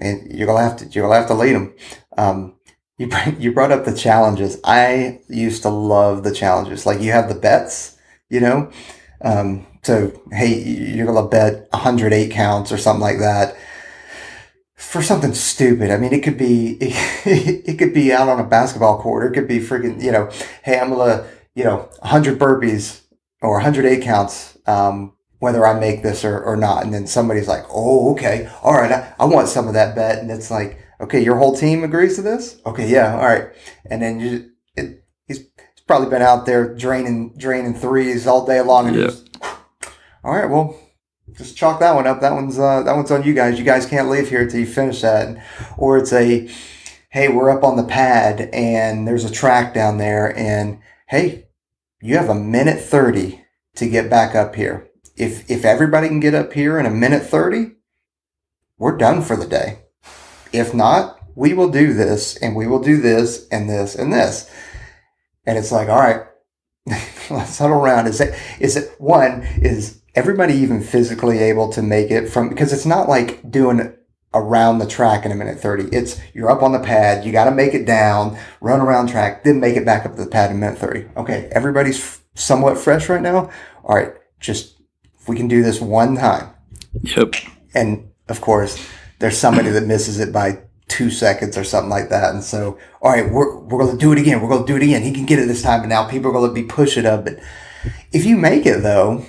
and 0.00 0.30
you're 0.32 0.46
gonna 0.46 0.62
have 0.62 0.76
to 0.78 0.86
you're 0.86 1.04
gonna 1.04 1.18
have 1.18 1.28
to 1.28 1.34
lead 1.34 1.54
them. 1.54 1.74
Um, 2.16 2.56
you 3.00 3.08
you 3.38 3.50
brought 3.50 3.72
up 3.72 3.86
the 3.86 3.96
challenges. 3.96 4.60
I 4.62 5.20
used 5.26 5.62
to 5.62 5.70
love 5.70 6.22
the 6.22 6.34
challenges. 6.34 6.84
Like 6.84 7.00
you 7.00 7.12
have 7.12 7.30
the 7.30 7.34
bets, 7.34 7.96
you 8.28 8.40
know. 8.40 8.70
Um, 9.22 9.66
so 9.82 10.12
hey, 10.30 10.62
you're 10.62 11.06
gonna 11.06 11.26
bet 11.26 11.66
108 11.70 12.30
counts 12.30 12.70
or 12.70 12.76
something 12.76 13.00
like 13.00 13.18
that 13.18 13.56
for 14.74 15.02
something 15.02 15.32
stupid. 15.32 15.90
I 15.90 15.96
mean, 15.96 16.12
it 16.12 16.22
could 16.22 16.36
be 16.36 16.72
it, 16.78 16.94
it 17.68 17.78
could 17.78 17.94
be 17.94 18.12
out 18.12 18.28
on 18.28 18.38
a 18.38 18.44
basketball 18.44 19.00
court. 19.00 19.32
It 19.32 19.34
could 19.34 19.48
be 19.48 19.60
freaking 19.60 20.02
you 20.02 20.12
know, 20.12 20.30
hey, 20.62 20.78
I'm 20.78 20.90
gonna 20.90 21.26
you 21.54 21.64
know 21.64 21.88
100 22.00 22.38
burpees 22.38 23.00
or 23.40 23.54
108 23.54 24.02
counts. 24.02 24.58
Um, 24.66 25.14
whether 25.38 25.66
I 25.66 25.80
make 25.80 26.02
this 26.02 26.22
or, 26.22 26.42
or 26.42 26.54
not. 26.54 26.84
And 26.84 26.92
then 26.92 27.06
somebody's 27.06 27.48
like, 27.48 27.64
oh, 27.70 28.12
okay. 28.12 28.50
All 28.62 28.74
right. 28.74 28.92
I, 28.92 29.14
I 29.18 29.24
want 29.24 29.48
some 29.48 29.68
of 29.68 29.72
that 29.72 29.94
bet. 29.94 30.18
And 30.18 30.30
it's 30.30 30.50
like, 30.50 30.78
okay, 31.00 31.22
your 31.22 31.36
whole 31.36 31.56
team 31.56 31.84
agrees 31.84 32.16
to 32.16 32.22
this? 32.22 32.60
Okay. 32.66 32.88
Yeah. 32.88 33.14
All 33.14 33.26
right. 33.26 33.48
And 33.86 34.02
then 34.02 34.20
you, 34.20 34.50
it, 34.76 35.04
he's, 35.26 35.38
he's 35.38 35.84
probably 35.86 36.08
been 36.08 36.22
out 36.22 36.46
there 36.46 36.74
draining, 36.74 37.34
draining 37.36 37.74
threes 37.74 38.26
all 38.26 38.46
day 38.46 38.60
long. 38.60 38.88
And 38.88 38.96
yeah. 38.96 39.06
just, 39.06 39.36
all 40.22 40.34
right. 40.34 40.48
Well, 40.48 40.78
just 41.32 41.56
chalk 41.56 41.80
that 41.80 41.94
one 41.94 42.06
up. 42.06 42.20
That 42.20 42.32
one's, 42.32 42.58
uh, 42.58 42.82
that 42.82 42.94
one's 42.94 43.10
on 43.10 43.22
you 43.22 43.34
guys. 43.34 43.58
You 43.58 43.64
guys 43.64 43.86
can't 43.86 44.10
leave 44.10 44.28
here 44.28 44.42
until 44.42 44.60
you 44.60 44.66
finish 44.66 45.00
that. 45.02 45.42
Or 45.76 45.98
it's 45.98 46.12
a, 46.12 46.48
hey, 47.10 47.28
we're 47.28 47.50
up 47.50 47.64
on 47.64 47.76
the 47.76 47.84
pad 47.84 48.50
and 48.52 49.06
there's 49.06 49.24
a 49.24 49.32
track 49.32 49.74
down 49.74 49.98
there 49.98 50.36
and 50.36 50.80
hey, 51.08 51.46
you 52.00 52.16
have 52.16 52.28
a 52.28 52.34
minute 52.34 52.80
30 52.80 53.44
to 53.76 53.88
get 53.88 54.08
back 54.08 54.34
up 54.34 54.54
here 54.54 54.90
if 55.20 55.48
if 55.50 55.64
everybody 55.64 56.08
can 56.08 56.18
get 56.18 56.34
up 56.34 56.52
here 56.54 56.78
in 56.78 56.86
a 56.86 56.90
minute 56.90 57.22
30, 57.22 57.72
we're 58.78 58.96
done 58.96 59.22
for 59.22 59.36
the 59.36 59.46
day. 59.46 59.80
If 60.52 60.74
not, 60.74 61.18
we 61.34 61.54
will 61.54 61.70
do 61.70 61.92
this 61.92 62.36
and 62.36 62.56
we 62.56 62.66
will 62.66 62.82
do 62.82 63.00
this 63.00 63.46
and 63.48 63.68
this 63.68 63.94
and 63.94 64.12
this. 64.12 64.50
And 65.46 65.56
it's 65.56 65.72
like, 65.72 65.88
all 65.88 65.98
right, 65.98 66.26
let's 67.30 67.58
huddle 67.58 67.76
around. 67.76 68.06
Is 68.06 68.20
it 68.20 68.38
is 68.58 68.76
it 68.76 68.94
one, 69.00 69.42
is 69.60 70.00
everybody 70.14 70.54
even 70.54 70.82
physically 70.82 71.38
able 71.38 71.72
to 71.72 71.82
make 71.82 72.10
it 72.10 72.28
from 72.28 72.48
because 72.48 72.72
it's 72.72 72.86
not 72.86 73.08
like 73.08 73.50
doing 73.50 73.94
around 74.32 74.78
the 74.78 74.86
track 74.86 75.24
in 75.24 75.32
a 75.32 75.34
minute 75.34 75.58
30. 75.58 75.94
It's 75.94 76.20
you're 76.34 76.50
up 76.50 76.62
on 76.62 76.72
the 76.72 76.78
pad, 76.78 77.24
you 77.24 77.32
got 77.32 77.46
to 77.46 77.50
make 77.50 77.74
it 77.74 77.84
down, 77.84 78.38
run 78.60 78.80
around 78.80 79.08
track, 79.08 79.44
then 79.44 79.60
make 79.60 79.76
it 79.76 79.84
back 79.84 80.06
up 80.06 80.14
to 80.14 80.24
the 80.24 80.30
pad 80.30 80.50
in 80.50 80.56
a 80.56 80.60
minute 80.60 80.78
30. 80.78 81.08
Okay, 81.16 81.48
everybody's 81.52 81.98
f- 81.98 82.22
somewhat 82.34 82.78
fresh 82.78 83.08
right 83.08 83.22
now. 83.22 83.50
All 83.84 83.96
right, 83.96 84.14
just 84.38 84.80
if 85.20 85.28
we 85.28 85.36
can 85.36 85.48
do 85.48 85.62
this 85.62 85.80
one 85.80 86.16
time. 86.16 86.50
Yep. 87.02 87.34
And 87.74 88.10
of 88.28 88.40
course, 88.40 88.84
there's 89.20 89.38
somebody 89.38 89.70
that 89.70 89.86
misses 89.86 90.18
it 90.18 90.32
by 90.32 90.58
two 90.88 91.10
seconds 91.10 91.56
or 91.56 91.62
something 91.62 91.90
like 91.90 92.08
that. 92.08 92.34
And 92.34 92.42
so, 92.42 92.78
all 93.00 93.12
right, 93.12 93.30
we're, 93.30 93.58
we're 93.60 93.78
going 93.78 93.92
to 93.92 93.98
do 93.98 94.12
it 94.12 94.18
again. 94.18 94.42
We're 94.42 94.48
going 94.48 94.66
to 94.66 94.72
do 94.72 94.76
it 94.76 94.82
again. 94.82 95.02
He 95.02 95.12
can 95.12 95.26
get 95.26 95.38
it 95.38 95.46
this 95.46 95.62
time. 95.62 95.80
And 95.80 95.88
now 95.88 96.08
people 96.08 96.30
are 96.30 96.34
going 96.34 96.52
to 96.52 96.60
be 96.60 96.66
pushing 96.66 97.06
up. 97.06 97.24
But 97.24 97.38
if 98.12 98.24
you 98.24 98.36
make 98.36 98.66
it 98.66 98.82
though, 98.82 99.24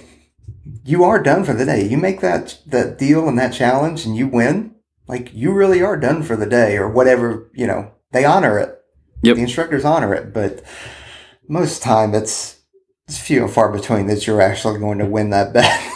you 0.84 1.04
are 1.04 1.22
done 1.22 1.44
for 1.44 1.54
the 1.54 1.66
day. 1.66 1.88
You 1.88 1.98
make 1.98 2.22
that, 2.22 2.60
that 2.66 2.98
deal 2.98 3.28
and 3.28 3.38
that 3.38 3.54
challenge 3.54 4.06
and 4.06 4.16
you 4.16 4.28
win. 4.28 4.76
Like 5.08 5.34
you 5.34 5.52
really 5.52 5.82
are 5.82 5.98
done 5.98 6.24
for 6.24 6.36
the 6.36 6.46
day 6.46 6.78
or 6.78 6.90
whatever, 6.90 7.52
you 7.54 7.68
know, 7.68 7.92
they 8.12 8.26
honor 8.26 8.58
it. 8.58 8.78
Yep. 9.24 9.36
The 9.36 9.42
instructors 9.44 9.86
honor 9.86 10.16
it, 10.16 10.34
but 10.34 10.64
most 11.48 11.84
time 11.84 12.16
it's, 12.16 12.60
it's 13.08 13.20
few 13.20 13.44
and 13.44 13.54
far 13.54 13.72
between 13.72 14.08
that 14.08 14.26
you're 14.26 14.42
actually 14.42 14.80
going 14.80 14.98
to 15.00 15.06
win 15.06 15.30
that 15.32 15.54
bet. 15.54 15.80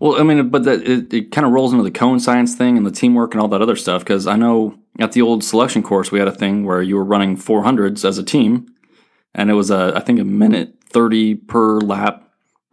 well, 0.00 0.18
I 0.18 0.22
mean, 0.22 0.48
but 0.48 0.64
that 0.64 0.82
it, 0.82 1.12
it 1.12 1.30
kind 1.30 1.46
of 1.46 1.52
rolls 1.52 1.72
into 1.72 1.84
the 1.84 1.90
cone 1.90 2.18
science 2.18 2.54
thing 2.54 2.76
and 2.76 2.86
the 2.86 2.90
teamwork 2.90 3.34
and 3.34 3.40
all 3.40 3.48
that 3.48 3.62
other 3.62 3.76
stuff. 3.76 4.02
Because 4.02 4.26
I 4.26 4.34
know 4.34 4.78
at 4.98 5.12
the 5.12 5.22
old 5.22 5.44
selection 5.44 5.82
course, 5.82 6.10
we 6.10 6.18
had 6.18 6.26
a 6.26 6.34
thing 6.34 6.64
where 6.64 6.82
you 6.82 6.96
were 6.96 7.04
running 7.04 7.36
400s 7.36 8.04
as 8.04 8.16
a 8.16 8.24
team, 8.24 8.66
and 9.34 9.50
it 9.50 9.54
was 9.54 9.70
a 9.70 9.92
I 9.94 10.00
think 10.00 10.18
a 10.18 10.24
minute 10.24 10.76
30 10.88 11.36
per 11.36 11.78
lap 11.80 12.26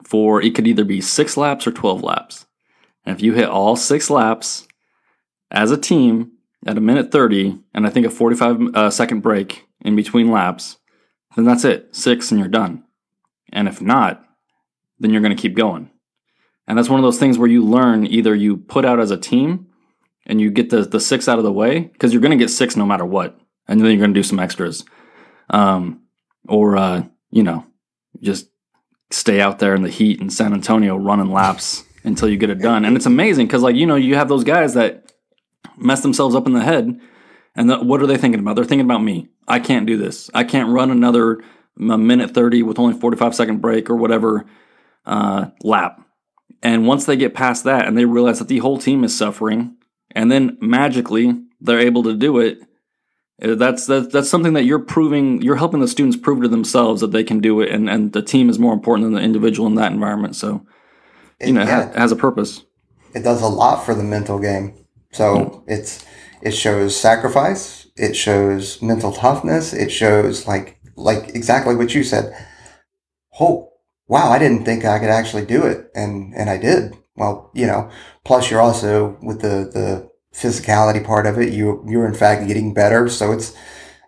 for 0.04 0.42
it 0.42 0.56
could 0.56 0.68
either 0.68 0.86
be 0.86 1.02
six 1.02 1.36
laps 1.36 1.68
or 1.68 1.72
12 1.72 2.02
laps. 2.02 2.46
And 3.06 3.14
if 3.16 3.22
you 3.22 3.34
hit 3.34 3.50
all 3.50 3.76
six 3.76 4.10
laps 4.10 4.66
as 5.52 5.70
a 5.70 5.78
team 5.78 6.32
at 6.66 6.78
a 6.78 6.82
minute 6.82 7.12
30, 7.12 7.60
and 7.74 7.86
I 7.86 7.90
think 7.90 8.06
a 8.06 8.10
45 8.10 8.74
uh, 8.74 8.90
second 8.90 9.20
break 9.20 9.68
in 9.82 9.96
between 9.96 10.32
laps, 10.32 10.78
then 11.36 11.46
that's 11.46 11.66
it. 11.66 11.94
Six 11.94 12.32
and 12.32 12.40
you're 12.40 12.50
done. 12.50 12.84
And 13.52 13.68
if 13.68 13.82
not, 13.82 14.26
then 15.00 15.12
you're 15.12 15.22
going 15.22 15.36
to 15.36 15.42
keep 15.42 15.56
going. 15.56 15.92
And 16.68 16.78
that's 16.78 16.90
one 16.90 17.00
of 17.00 17.04
those 17.04 17.20
things 17.20 17.38
where 17.38 17.50
you 17.50 17.64
learn 17.64 18.06
either 18.06 18.36
you 18.36 18.58
put 18.58 18.86
out 18.86 19.00
as 19.00 19.12
a 19.12 19.18
team 19.18 19.68
and 20.26 20.42
you 20.42 20.52
get 20.52 20.70
the, 20.70 20.82
the 20.82 21.00
six 21.00 21.28
out 21.28 21.38
of 21.38 21.46
the 21.46 21.54
way, 21.54 21.80
because 21.80 22.12
you're 22.12 22.22
going 22.22 22.38
to 22.38 22.44
get 22.44 22.50
six 22.50 22.76
no 22.76 22.86
matter 22.86 23.06
what. 23.06 23.40
And 23.68 23.80
then 23.80 23.88
you're 23.88 23.98
going 23.98 24.14
to 24.14 24.20
do 24.20 24.24
some 24.24 24.40
extras. 24.40 24.84
Um, 25.50 26.02
or, 26.48 26.78
uh, 26.78 27.04
you 27.32 27.44
know, 27.44 27.66
just 28.22 28.50
stay 29.10 29.40
out 29.40 29.60
there 29.60 29.76
in 29.76 29.84
the 29.84 29.90
heat 29.90 30.20
in 30.20 30.30
San 30.30 30.54
Antonio 30.54 30.98
running 30.98 31.32
laps 31.32 31.86
until 32.04 32.30
you 32.30 32.38
get 32.38 32.50
it 32.50 32.60
done. 32.60 32.84
And 32.84 32.96
it's 32.98 33.06
amazing 33.06 33.48
because, 33.48 33.62
like, 33.62 33.76
you 33.76 33.86
know, 33.86 33.96
you 33.96 34.16
have 34.16 34.28
those 34.28 34.44
guys 34.44 34.74
that 34.74 35.14
mess 35.78 36.02
themselves 36.02 36.36
up 36.36 36.48
in 36.48 36.54
the 36.54 36.64
head. 36.64 37.00
And 37.56 37.70
the, 37.70 37.80
what 37.80 38.02
are 38.02 38.08
they 38.08 38.18
thinking 38.18 38.40
about? 38.40 38.56
They're 38.56 38.66
thinking 38.66 38.86
about 38.86 39.04
me. 39.04 39.30
I 39.48 39.60
can't 39.60 39.88
do 39.88 39.98
this. 39.98 40.30
I 40.34 40.44
can't 40.44 40.70
run 40.70 40.92
another 40.92 41.42
minute 41.78 42.34
30 42.34 42.64
with 42.64 42.80
only 42.80 43.00
45 43.00 43.36
second 43.36 43.62
break 43.62 43.90
or 43.90 43.96
whatever 43.96 44.46
uh, 45.06 45.48
lap. 45.64 46.02
And 46.64 46.88
once 46.88 47.06
they 47.06 47.16
get 47.16 47.34
past 47.34 47.64
that 47.66 47.88
and 47.88 47.98
they 47.98 48.06
realize 48.06 48.40
that 48.40 48.48
the 48.48 48.60
whole 48.60 48.78
team 48.78 49.04
is 49.04 49.18
suffering, 49.18 49.76
and 50.12 50.32
then 50.32 50.58
magically 50.60 51.40
they're 51.62 51.80
able 51.80 52.04
to 52.04 52.14
do 52.14 52.40
it, 52.40 52.60
uh, 53.42 53.56
that's 53.56 53.86
that's, 53.86 54.08
that's 54.08 54.30
something 54.30 54.54
that 54.54 54.64
you're 54.64 54.80
proving. 54.80 55.42
You're 55.42 55.58
helping 55.58 55.80
the 55.80 55.88
students 55.88 56.18
prove 56.18 56.42
to 56.42 56.48
themselves 56.48 57.02
that 57.02 57.12
they 57.12 57.24
can 57.24 57.40
do 57.40 57.62
it, 57.62 57.72
and, 57.72 57.90
and 57.90 58.14
the 58.14 58.24
team 58.24 58.50
is 58.50 58.58
more 58.58 58.74
important 58.74 59.06
than 59.06 59.14
the 59.14 59.22
individual 59.22 59.68
in 59.68 59.76
that 59.76 59.92
environment. 59.92 60.36
So, 60.36 60.66
you 61.40 61.54
know, 61.54 61.64
yeah, 61.64 61.90
it, 61.90 61.96
has, 61.96 62.12
a 62.12 62.16
purpose. 62.16 62.64
It 63.14 63.24
does 63.24 63.42
a 63.42 63.48
lot 63.48 63.86
for 63.86 63.94
the 63.94 64.04
mental 64.04 64.40
game. 64.40 64.74
So 65.12 65.64
yeah. 65.68 65.76
it's 65.76 66.06
it 66.42 66.52
shows 66.52 67.00
sacrifice. 67.00 67.88
It 67.96 68.16
shows 68.16 68.82
mental 68.82 69.12
toughness. 69.12 69.74
It 69.74 69.92
shows 69.92 70.48
like 70.48 70.80
like 70.96 71.30
exactly 71.36 71.76
what 71.76 71.94
you 71.94 72.04
said. 72.04 72.36
Oh, 73.40 73.72
wow, 74.08 74.30
I 74.30 74.40
didn't 74.40 74.66
think 74.66 74.86
I 74.86 75.00
could 75.00 75.10
actually 75.10 75.46
do 75.46 75.66
it. 75.66 75.90
And, 75.96 76.34
and 76.36 76.50
I 76.50 76.58
did. 76.58 76.96
Well, 77.16 77.52
you 77.54 77.66
know, 77.66 77.90
plus 78.24 78.50
you're 78.50 78.62
also 78.62 79.18
with 79.22 79.42
the, 79.42 79.70
the 79.74 80.12
physicality 80.34 81.04
part 81.04 81.26
of 81.26 81.38
it, 81.38 81.54
you, 81.54 81.84
you're 81.88 82.06
in 82.06 82.14
fact 82.14 82.48
getting 82.48 82.74
better. 82.74 83.10
So 83.10 83.32
it's, 83.32 83.56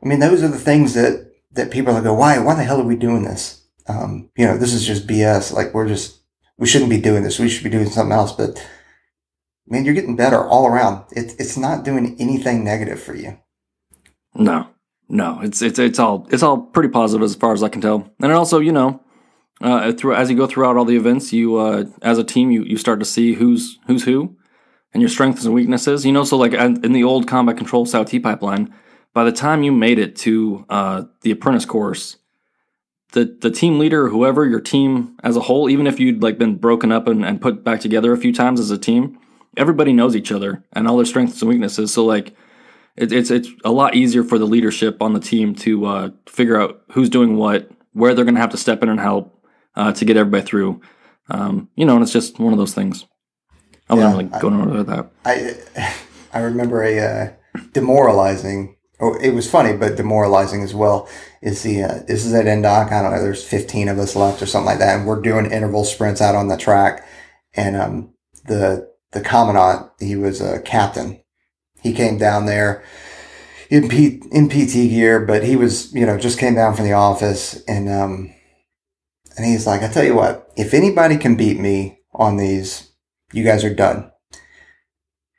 I 0.03 0.07
mean, 0.07 0.19
those 0.19 0.43
are 0.43 0.47
the 0.47 0.59
things 0.59 0.93
that, 0.93 1.31
that 1.51 1.71
people 1.71 1.95
are 1.95 2.01
go, 2.01 2.13
why, 2.13 2.37
why 2.39 2.55
the 2.55 2.63
hell 2.63 2.79
are 2.79 2.85
we 2.85 2.95
doing 2.95 3.23
this? 3.23 3.65
Um, 3.87 4.29
you 4.37 4.45
know, 4.45 4.57
this 4.57 4.73
is 4.73 4.85
just 4.85 5.07
BS. 5.07 5.51
Like 5.51 5.73
we're 5.73 5.87
just, 5.87 6.19
we 6.57 6.67
shouldn't 6.67 6.91
be 6.91 7.01
doing 7.01 7.23
this. 7.23 7.39
We 7.39 7.49
should 7.49 7.63
be 7.63 7.69
doing 7.69 7.89
something 7.89 8.11
else. 8.11 8.31
But 8.31 8.57
I 8.57 9.73
mean, 9.73 9.85
you're 9.85 9.95
getting 9.95 10.15
better 10.15 10.43
all 10.43 10.67
around. 10.67 11.05
It, 11.11 11.35
it's 11.39 11.57
not 11.57 11.83
doing 11.83 12.15
anything 12.19 12.63
negative 12.63 13.01
for 13.01 13.15
you. 13.15 13.39
No, 14.35 14.67
no, 15.07 15.39
it's 15.41 15.61
it's 15.61 15.79
it's 15.79 15.97
all 15.97 16.27
it's 16.31 16.43
all 16.43 16.57
pretty 16.57 16.89
positive 16.89 17.23
as 17.23 17.35
far 17.35 17.53
as 17.53 17.63
I 17.63 17.69
can 17.69 17.81
tell. 17.81 18.07
And 18.21 18.31
it 18.31 18.35
also, 18.35 18.59
you 18.59 18.71
know, 18.71 19.01
uh, 19.61 19.91
through 19.91 20.15
as 20.15 20.29
you 20.29 20.37
go 20.37 20.47
throughout 20.47 20.77
all 20.77 20.85
the 20.85 20.95
events, 20.95 21.33
you 21.33 21.57
uh, 21.57 21.85
as 22.01 22.17
a 22.17 22.23
team, 22.23 22.51
you 22.51 22.63
you 22.63 22.77
start 22.77 22.99
to 22.99 23.05
see 23.05 23.33
who's 23.33 23.77
who's 23.87 24.03
who, 24.03 24.37
and 24.93 25.01
your 25.01 25.09
strengths 25.09 25.45
and 25.45 25.53
weaknesses. 25.53 26.05
You 26.05 26.11
know, 26.11 26.23
so 26.23 26.37
like 26.37 26.53
in 26.53 26.93
the 26.93 27.03
old 27.03 27.27
combat 27.27 27.57
control 27.57 27.85
style 27.85 28.05
T 28.05 28.19
pipeline, 28.19 28.73
by 29.13 29.23
the 29.23 29.31
time 29.31 29.63
you 29.63 29.71
made 29.71 29.99
it 29.99 30.15
to 30.17 30.65
uh, 30.69 31.03
the 31.21 31.31
apprentice 31.31 31.65
course, 31.65 32.17
the 33.11 33.37
the 33.41 33.51
team 33.51 33.79
leader, 33.79 34.09
whoever 34.09 34.45
your 34.45 34.61
team 34.61 35.17
as 35.23 35.35
a 35.35 35.41
whole, 35.41 35.69
even 35.69 35.87
if 35.87 35.99
you'd 35.99 36.23
like 36.23 36.37
been 36.37 36.55
broken 36.55 36.91
up 36.91 37.07
and, 37.07 37.25
and 37.25 37.41
put 37.41 37.63
back 37.63 37.81
together 37.81 38.13
a 38.13 38.17
few 38.17 38.33
times 38.33 38.59
as 38.59 38.71
a 38.71 38.77
team, 38.77 39.19
everybody 39.57 39.91
knows 39.91 40.15
each 40.15 40.31
other 40.31 40.63
and 40.71 40.87
all 40.87 40.95
their 40.95 41.05
strengths 41.05 41.41
and 41.41 41.49
weaknesses. 41.49 41.93
So 41.93 42.05
like 42.05 42.33
it, 42.95 43.11
it's 43.11 43.29
it's 43.29 43.49
a 43.65 43.71
lot 43.71 43.95
easier 43.95 44.23
for 44.23 44.37
the 44.37 44.47
leadership 44.47 45.01
on 45.01 45.13
the 45.13 45.19
team 45.19 45.53
to 45.55 45.85
uh, 45.85 46.09
figure 46.27 46.59
out 46.59 46.81
who's 46.91 47.09
doing 47.09 47.35
what, 47.35 47.69
where 47.91 48.13
they're 48.13 48.25
going 48.25 48.35
to 48.35 48.41
have 48.41 48.51
to 48.51 48.57
step 48.57 48.83
in 48.83 48.89
and 48.89 48.99
help 48.99 49.35
uh, 49.79 49.93
to 49.93 50.05
get 50.05 50.17
everybody 50.17 50.45
through. 50.45 50.81
Um, 51.29 51.69
you 51.75 51.85
know, 51.85 51.95
and 51.95 52.03
it's 52.03 52.11
just 52.11 52.39
one 52.39 52.53
of 52.53 52.59
those 52.59 52.73
things. 52.73 53.05
I 53.89 53.95
wasn't 53.95 54.29
Yeah, 54.31 54.37
really 54.39 54.41
going 54.41 54.61
over 54.61 54.83
that. 54.83 55.11
I 55.25 55.55
I 56.33 56.39
remember 56.41 56.83
a 56.83 56.99
uh, 56.99 57.33
demoralizing. 57.73 58.75
Oh, 58.99 59.15
it 59.21 59.31
was 59.31 59.49
funny, 59.49 59.75
but 59.77 59.95
demoralizing 59.95 60.61
as 60.61 60.75
well. 60.75 61.07
Is 61.41 61.63
the 61.63 61.83
uh, 61.83 61.99
this 62.07 62.25
is 62.25 62.33
at 62.33 62.45
INDOC? 62.45 62.91
I 62.91 63.01
don't 63.01 63.11
know. 63.13 63.21
There's 63.23 63.43
15 63.43 63.87
of 63.87 63.97
us 63.97 64.15
left 64.15 64.41
or 64.41 64.45
something 64.45 64.65
like 64.65 64.79
that, 64.79 64.97
and 64.97 65.07
we're 65.07 65.21
doing 65.21 65.49
interval 65.49 65.85
sprints 65.85 66.21
out 66.21 66.35
on 66.35 66.49
the 66.49 66.57
track. 66.57 67.07
And 67.55 67.75
um, 67.77 68.13
the 68.45 68.91
the 69.11 69.21
commandant, 69.21 69.91
he 69.99 70.15
was 70.15 70.41
a 70.41 70.61
captain. 70.61 71.21
He 71.81 71.93
came 71.93 72.17
down 72.17 72.45
there 72.45 72.83
in 73.69 73.87
P, 73.87 74.21
in 74.31 74.49
PT 74.49 74.89
gear, 74.89 75.25
but 75.25 75.43
he 75.43 75.55
was 75.55 75.93
you 75.93 76.05
know 76.05 76.17
just 76.17 76.37
came 76.37 76.55
down 76.55 76.75
from 76.75 76.85
the 76.85 76.93
office, 76.93 77.63
and 77.67 77.87
um, 77.89 78.33
and 79.39 79.47
he's 79.47 79.65
like, 79.65 79.81
I 79.81 79.87
tell 79.87 80.03
you 80.03 80.15
what, 80.15 80.51
if 80.57 80.73
anybody 80.73 81.15
can 81.15 81.37
beat 81.37 81.57
me 81.57 82.01
on 82.13 82.35
these, 82.35 82.91
you 83.31 83.45
guys 83.45 83.63
are 83.63 83.73
done. 83.73 84.11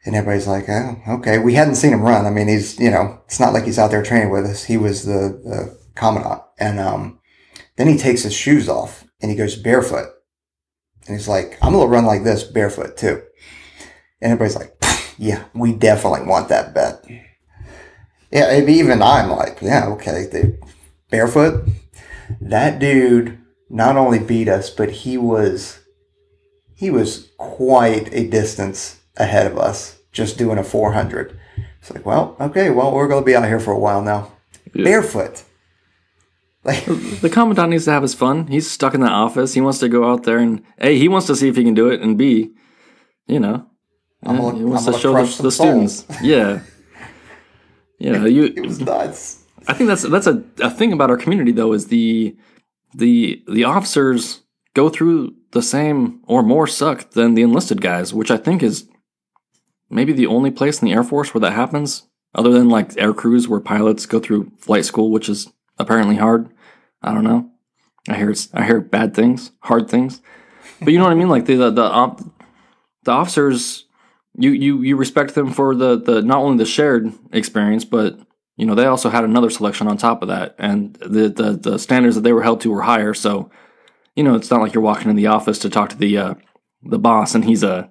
And 0.07 0.17
everybody's 0.17 0.47
like, 0.47 0.71
oh, 0.71 0.97
okay. 1.07 1.37
We 1.37 1.53
hadn't 1.53 1.75
seen 1.75 1.93
him 1.93 2.01
run. 2.01 2.25
I 2.25 2.31
mean, 2.31 2.49
he's, 2.49 2.81
you 2.81 2.91
know, 2.91 3.21
it's 3.27 3.39
not 3.39 3.53
like 3.53 3.65
he's 3.65 3.79
out 3.79 3.91
there 3.91 4.03
training 4.03 4.31
with 4.31 4.47
us. 4.47 4.65
He 4.65 4.79
was 4.79 5.05
the, 5.05 5.39
the 5.45 5.79
commandant. 5.97 6.41
And, 6.59 6.81
um, 6.81 7.21
then 7.77 7.89
he 7.89 7.99
takes 7.99 8.23
his 8.23 8.33
shoes 8.33 8.71
off 8.71 9.05
and 9.21 9.31
he 9.31 9.37
goes 9.37 9.55
barefoot. 9.55 10.09
And 11.07 11.15
he's 11.15 11.29
like, 11.29 11.59
I'm 11.61 11.75
going 11.75 11.87
to 11.87 11.93
run 11.93 12.07
like 12.07 12.25
this 12.25 12.43
barefoot 12.43 12.97
too. 12.97 13.21
And 14.23 14.33
everybody's 14.33 14.57
like, 14.57 14.83
yeah, 15.19 15.45
we 15.55 15.75
definitely 15.75 16.27
want 16.27 16.49
that 16.49 16.73
bet. 16.73 17.05
Yeah. 18.33 18.59
Even 18.59 19.03
I'm 19.03 19.29
like, 19.29 19.61
yeah, 19.61 19.89
okay. 19.89 20.27
Dude. 20.33 20.59
Barefoot. 21.11 21.69
That 22.41 22.79
dude 22.79 23.39
not 23.71 23.97
only 23.97 24.18
beat 24.18 24.49
us, 24.49 24.68
but 24.68 24.91
he 24.91 25.16
was, 25.16 25.79
he 26.75 26.91
was 26.91 27.31
quite 27.39 28.12
a 28.12 28.27
distance 28.29 28.99
ahead 29.16 29.51
of 29.51 29.57
us 29.59 29.99
just 30.12 30.37
doing 30.37 30.59
a 30.59 30.64
400. 30.64 31.39
It's 31.81 31.91
like, 31.91 32.05
well, 32.05 32.37
okay, 32.41 32.68
well, 32.71 32.93
we're 32.93 33.09
going 33.09 33.23
to 33.23 33.27
be 33.27 33.35
out 33.37 33.47
here 33.47 33.61
for 33.61 33.73
a 33.73 33.79
while 33.79 34.03
now. 34.03 34.33
Barefoot. 34.75 35.45
Like, 36.64 36.85
The 36.85 37.31
commandant 37.33 37.71
needs 37.71 37.87
to 37.87 37.93
have 37.93 38.03
his 38.03 38.12
fun. 38.14 38.49
He's 38.49 38.71
stuck 38.71 38.93
in 38.93 39.01
the 39.01 39.09
office. 39.09 39.55
He 39.55 39.61
wants 39.62 39.79
to 39.79 39.89
go 39.89 40.11
out 40.11 40.25
there 40.25 40.39
and 40.39 40.62
a 40.79 40.99
he 40.99 41.09
wants 41.09 41.27
to 41.29 41.35
see 41.37 41.49
if 41.49 41.57
he 41.57 41.64
can 41.64 41.73
do 41.73 41.89
it, 41.89 42.03
and 42.03 42.18
b, 42.18 42.51
you 43.27 43.41
know, 43.41 43.64
I'm 44.23 44.37
gonna- 44.37 44.59
he 44.59 44.64
wants 44.64 44.87
I'm 44.87 44.93
to 44.93 44.99
show 44.99 45.14
the, 45.14 45.43
the 45.43 45.51
students. 45.51 46.05
Yeah, 46.23 46.61
yeah. 47.99 48.27
You 48.27 48.45
it 48.45 48.61
was 48.66 48.79
nuts. 48.79 49.43
I 49.68 49.73
think 49.73 49.89
that's 49.89 50.03
that's 50.03 50.27
a, 50.27 50.43
a 50.61 50.68
thing 50.71 50.93
about 50.93 51.09
our 51.09 51.16
community 51.16 51.53
though 51.53 51.73
is 51.73 51.87
the 51.87 52.37
the 52.95 53.43
the 53.49 53.64
officers 53.64 54.43
go 54.74 54.88
through 54.88 55.34
the 55.53 55.62
same 55.62 56.20
or 56.26 56.43
more 56.43 56.66
suck 56.66 57.11
than 57.11 57.34
the 57.34 57.43
enlisted 57.43 57.80
guys, 57.80 58.14
which 58.14 58.30
I 58.30 58.36
think 58.36 58.62
is 58.62 58.88
maybe 59.88 60.12
the 60.12 60.26
only 60.26 60.51
place 60.51 60.80
in 60.80 60.86
the 60.86 60.95
Air 60.95 61.05
Force 61.05 61.34
where 61.34 61.41
that 61.41 61.53
happens, 61.53 62.07
other 62.34 62.51
than 62.51 62.68
like 62.68 62.97
air 62.97 63.12
crews 63.12 63.49
where 63.49 63.61
pilots 63.61 64.07
go 64.07 64.20
through 64.20 64.53
flight 64.59 64.84
school, 64.84 65.11
which 65.11 65.28
is 65.28 65.53
apparently 65.78 66.16
hard. 66.16 66.53
I 67.03 67.12
don't 67.12 67.24
know. 67.24 67.51
I 68.09 68.16
hear 68.16 68.30
it's, 68.30 68.49
I 68.55 68.64
hear 68.64 68.80
bad 68.80 69.14
things, 69.14 69.53
hard 69.61 69.88
things, 69.91 70.22
but 70.80 70.93
you 70.93 70.99
know 70.99 71.05
what 71.05 71.12
I 71.12 71.16
mean. 71.16 71.28
Like 71.28 71.47
the 71.47 71.57
the 71.57 71.70
the, 71.70 71.82
op, 71.82 72.20
the 73.05 73.11
officers, 73.11 73.86
you 74.36 74.51
you 74.51 74.82
you 74.82 74.97
respect 74.97 75.34
them 75.34 75.53
for 75.53 75.74
the 75.74 75.97
the 75.97 76.22
not 76.22 76.38
only 76.38 76.59
the 76.59 76.66
shared 76.66 77.12
experience, 77.32 77.84
but 77.84 78.18
you 78.61 78.67
know 78.67 78.75
they 78.75 78.85
also 78.85 79.09
had 79.09 79.25
another 79.25 79.49
selection 79.49 79.89
on 79.89 79.97
top 79.97 80.21
of 80.21 80.29
that, 80.29 80.55
and 80.59 80.95
the 80.97 81.31
the, 81.31 81.59
the 81.61 81.79
standards 81.79 82.15
that 82.15 82.23
they 82.23 82.33
were 82.35 82.43
held 82.43 82.61
to 82.61 82.71
were 82.71 82.83
higher. 82.83 83.15
So 83.15 83.51
you 84.15 84.23
know 84.23 84.35
it's 84.35 84.51
not 84.51 84.61
like 84.61 84.75
you're 84.75 84.83
walking 84.83 85.09
in 85.09 85.17
the 85.17 85.29
office 85.29 85.59
to 85.61 85.71
talk 85.71 85.89
to 85.89 85.97
the 85.97 86.19
uh, 86.19 86.35
the 86.83 86.99
boss, 86.99 87.35
and 87.35 87.45
he's 87.45 87.63
a 87.63 87.91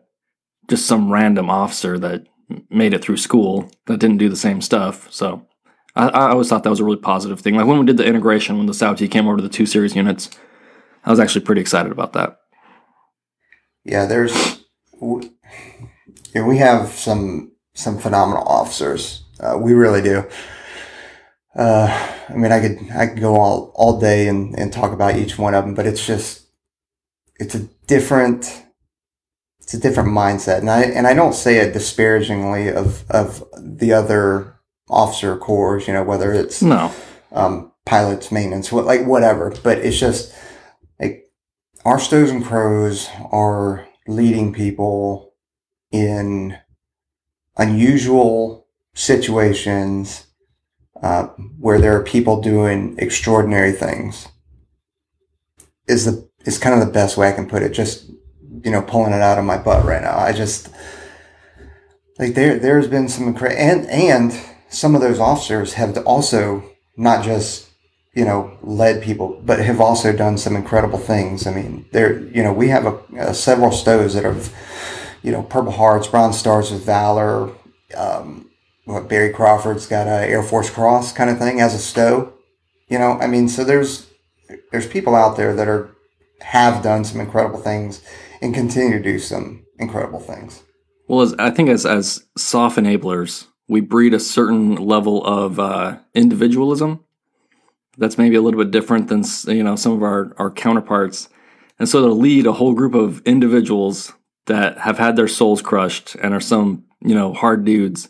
just 0.69 0.85
some 0.85 1.11
random 1.11 1.49
officer 1.49 1.97
that 1.97 2.27
made 2.69 2.93
it 2.93 3.01
through 3.01 3.17
school 3.17 3.71
that 3.87 3.99
didn't 3.99 4.17
do 4.19 4.29
the 4.29 4.35
same 4.35 4.61
stuff. 4.61 5.11
So 5.11 5.47
I, 5.95 6.09
I 6.09 6.29
always 6.29 6.49
thought 6.49 6.63
that 6.63 6.69
was 6.69 6.79
a 6.79 6.85
really 6.85 6.97
positive 6.97 7.39
thing. 7.39 7.55
Like 7.55 7.65
when 7.65 7.79
we 7.79 7.85
did 7.85 7.97
the 7.97 8.05
integration, 8.05 8.57
when 8.57 8.67
the 8.67 8.73
SOWT 8.73 9.09
came 9.09 9.27
over 9.27 9.37
to 9.37 9.43
the 9.43 9.49
two 9.49 9.65
series 9.65 9.95
units, 9.95 10.29
I 11.03 11.09
was 11.09 11.19
actually 11.19 11.45
pretty 11.45 11.61
excited 11.61 11.91
about 11.91 12.13
that. 12.13 12.37
Yeah, 13.83 14.05
there's, 14.05 14.63
w- 14.99 15.31
yeah, 16.33 16.45
we 16.45 16.57
have 16.57 16.89
some, 16.89 17.53
some 17.73 17.97
phenomenal 17.97 18.43
officers. 18.43 19.23
Uh, 19.39 19.57
we 19.57 19.73
really 19.73 20.01
do. 20.01 20.25
Uh, 21.55 21.87
I 22.29 22.33
mean, 22.35 22.51
I 22.51 22.59
could, 22.59 22.91
I 22.91 23.07
could 23.07 23.19
go 23.19 23.35
all, 23.35 23.71
all 23.75 23.99
day 23.99 24.27
and, 24.27 24.57
and 24.57 24.71
talk 24.71 24.91
about 24.91 25.15
each 25.15 25.37
one 25.37 25.55
of 25.55 25.65
them, 25.65 25.73
but 25.73 25.87
it's 25.87 26.05
just, 26.05 26.45
it's 27.39 27.55
a 27.55 27.67
different, 27.87 28.63
it's 29.59 29.73
a 29.73 29.79
different 29.79 30.09
mindset. 30.09 30.59
And 30.59 30.69
I, 30.69 30.83
and 30.83 31.07
I 31.07 31.13
don't 31.13 31.33
say 31.33 31.57
it 31.57 31.73
disparagingly 31.73 32.69
of, 32.69 33.09
of 33.09 33.43
the 33.57 33.93
other 33.93 34.59
officer 34.89 35.37
corps, 35.37 35.79
you 35.79 35.93
know, 35.93 36.03
whether 36.03 36.33
it's, 36.33 36.61
No, 36.61 36.93
um, 37.31 37.71
pilots, 37.85 38.31
maintenance, 38.31 38.71
what, 38.71 38.85
like 38.85 39.05
whatever. 39.05 39.51
But 39.63 39.79
it's 39.79 39.99
just 39.99 40.33
like 40.99 41.31
our 41.83 41.99
Stows 41.99 42.29
and 42.29 42.45
Crows 42.45 43.09
are 43.31 43.87
leading 44.07 44.53
people 44.53 45.33
in 45.91 46.57
unusual 47.57 48.67
situations 48.93 50.27
uh, 51.01 51.27
where 51.59 51.79
there 51.79 51.95
are 51.95 52.03
people 52.03 52.41
doing 52.41 52.95
extraordinary 52.97 53.71
things. 53.71 54.27
Is 55.87 56.05
the 56.05 56.29
is 56.45 56.57
kind 56.57 56.79
of 56.79 56.85
the 56.85 56.93
best 56.93 57.17
way 57.17 57.29
I 57.29 57.33
can 57.33 57.47
put 57.47 57.63
it. 57.63 57.73
Just 57.73 58.09
you 58.63 58.71
know, 58.71 58.81
pulling 58.81 59.13
it 59.13 59.21
out 59.21 59.37
of 59.37 59.45
my 59.45 59.57
butt 59.57 59.85
right 59.85 60.01
now. 60.01 60.17
I 60.17 60.33
just 60.33 60.69
like 62.19 62.35
there 62.35 62.59
there's 62.59 62.87
been 62.87 63.07
some 63.07 63.33
incre- 63.33 63.55
and 63.55 63.87
and 63.87 64.39
some 64.69 64.93
of 64.93 65.01
those 65.01 65.19
officers 65.19 65.73
have 65.73 65.97
also 66.05 66.63
not 66.97 67.23
just 67.23 67.69
you 68.13 68.25
know 68.25 68.57
led 68.61 69.01
people 69.01 69.41
but 69.45 69.59
have 69.59 69.79
also 69.79 70.11
done 70.11 70.37
some 70.37 70.55
incredible 70.55 70.97
things 70.97 71.45
i 71.47 71.53
mean 71.53 71.85
there 71.91 72.19
you 72.19 72.43
know 72.43 72.51
we 72.51 72.67
have 72.67 72.85
a, 72.85 72.97
uh, 73.19 73.33
several 73.33 73.71
stows 73.71 74.13
that 74.13 74.23
have 74.23 74.53
you 75.21 75.31
know 75.31 75.43
purple 75.43 75.71
hearts 75.71 76.07
bronze 76.07 76.37
stars 76.37 76.71
with 76.71 76.83
valor 76.83 77.51
um, 77.95 78.48
what 78.89 79.07
barry 79.07 79.31
crawford's 79.31 79.85
got 79.85 80.07
a 80.07 80.27
air 80.27 80.43
force 80.43 80.69
cross 80.69 81.13
kind 81.13 81.29
of 81.29 81.37
thing 81.37 81.61
as 81.61 81.73
a 81.73 81.79
stow 81.79 82.33
you 82.87 82.97
know 82.97 83.19
i 83.19 83.27
mean 83.27 83.47
so 83.47 83.63
there's 83.63 84.07
there's 84.71 84.87
people 84.87 85.15
out 85.15 85.37
there 85.37 85.55
that 85.55 85.67
are 85.67 85.89
have 86.41 86.81
done 86.81 87.03
some 87.03 87.19
incredible 87.19 87.59
things 87.59 88.01
and 88.41 88.53
continue 88.53 88.97
to 88.97 89.03
do 89.03 89.19
some 89.19 89.65
incredible 89.77 90.19
things 90.19 90.63
Well, 91.07 91.21
as, 91.21 91.33
I 91.39 91.49
think 91.49 91.69
as 91.69 91.85
as 91.85 92.23
SOF 92.37 92.75
enablers, 92.75 93.47
we 93.67 93.81
breed 93.81 94.13
a 94.13 94.19
certain 94.19 94.75
level 94.75 95.25
of 95.25 95.59
uh, 95.59 95.97
individualism 96.13 97.03
that's 97.97 98.17
maybe 98.17 98.35
a 98.35 98.41
little 98.41 98.59
bit 98.59 98.71
different 98.71 99.07
than 99.07 99.23
you 99.47 99.63
know 99.63 99.75
some 99.75 99.91
of 99.93 100.03
our 100.03 100.33
our 100.37 100.51
counterparts, 100.51 101.29
and 101.77 101.89
so 101.89 102.01
to 102.01 102.13
lead 102.13 102.47
a 102.47 102.53
whole 102.53 102.73
group 102.73 102.93
of 102.93 103.21
individuals 103.25 104.13
that 104.45 104.79
have 104.79 104.97
had 104.97 105.15
their 105.15 105.27
souls 105.27 105.61
crushed 105.61 106.15
and 106.15 106.33
are 106.33 106.39
some 106.39 106.85
you 107.01 107.15
know 107.15 107.33
hard 107.33 107.65
dudes. 107.65 108.09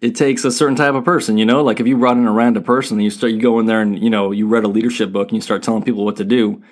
It 0.00 0.14
takes 0.14 0.44
a 0.44 0.52
certain 0.52 0.76
type 0.76 0.94
of 0.94 1.04
person, 1.04 1.38
you 1.38 1.44
know. 1.44 1.62
Like 1.62 1.80
if 1.80 1.86
you 1.86 1.96
brought 1.96 2.16
in 2.16 2.26
a 2.26 2.32
random 2.32 2.62
person, 2.62 2.98
and 2.98 3.04
you 3.04 3.10
start 3.10 3.32
you 3.32 3.40
go 3.40 3.58
in 3.58 3.66
there 3.66 3.80
and 3.80 4.00
you 4.02 4.10
know 4.10 4.30
you 4.30 4.46
read 4.46 4.64
a 4.64 4.68
leadership 4.68 5.12
book 5.12 5.28
and 5.28 5.36
you 5.36 5.40
start 5.40 5.62
telling 5.62 5.82
people 5.82 6.04
what 6.04 6.16
to 6.16 6.24
do. 6.24 6.62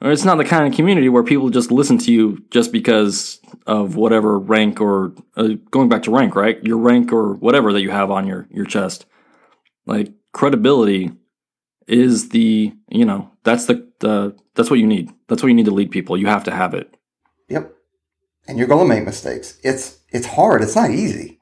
Or 0.00 0.12
it's 0.12 0.24
not 0.24 0.38
the 0.38 0.44
kind 0.44 0.66
of 0.66 0.76
community 0.76 1.08
where 1.08 1.24
people 1.24 1.50
just 1.50 1.72
listen 1.72 1.98
to 1.98 2.12
you 2.12 2.44
just 2.50 2.70
because 2.70 3.40
of 3.66 3.96
whatever 3.96 4.38
rank 4.38 4.80
or 4.80 5.12
uh, 5.36 5.54
going 5.72 5.88
back 5.88 6.04
to 6.04 6.12
rank, 6.12 6.36
right? 6.36 6.62
Your 6.64 6.78
rank 6.78 7.12
or 7.12 7.34
whatever 7.34 7.72
that 7.72 7.82
you 7.82 7.90
have 7.90 8.10
on 8.10 8.26
your 8.26 8.46
your 8.50 8.64
chest. 8.64 9.06
Like 9.86 10.12
credibility 10.32 11.12
is 11.86 12.28
the 12.28 12.72
you 12.88 13.04
know 13.04 13.30
that's 13.42 13.66
the 13.66 13.88
the 14.00 14.36
that's 14.54 14.70
what 14.70 14.78
you 14.78 14.86
need. 14.86 15.10
That's 15.28 15.42
what 15.42 15.48
you 15.48 15.54
need 15.54 15.66
to 15.66 15.74
lead 15.74 15.90
people. 15.90 16.16
You 16.16 16.26
have 16.26 16.44
to 16.44 16.50
have 16.50 16.74
it. 16.74 16.96
Yep. 17.48 17.72
And 18.46 18.58
you're 18.58 18.68
going 18.68 18.88
to 18.88 18.94
make 18.94 19.04
mistakes. 19.04 19.58
It's 19.62 19.98
it's 20.10 20.26
hard. 20.26 20.62
It's 20.62 20.76
not 20.76 20.90
easy. 20.90 21.37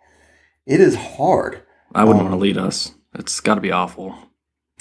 It 0.66 0.80
is 0.80 0.94
hard. 0.96 1.62
I 1.94 2.04
wouldn't 2.04 2.22
Um, 2.24 2.30
want 2.30 2.38
to 2.40 2.42
lead 2.42 2.58
us. 2.58 2.92
It's 3.14 3.40
got 3.40 3.54
to 3.54 3.60
be 3.60 3.72
awful. 3.72 4.14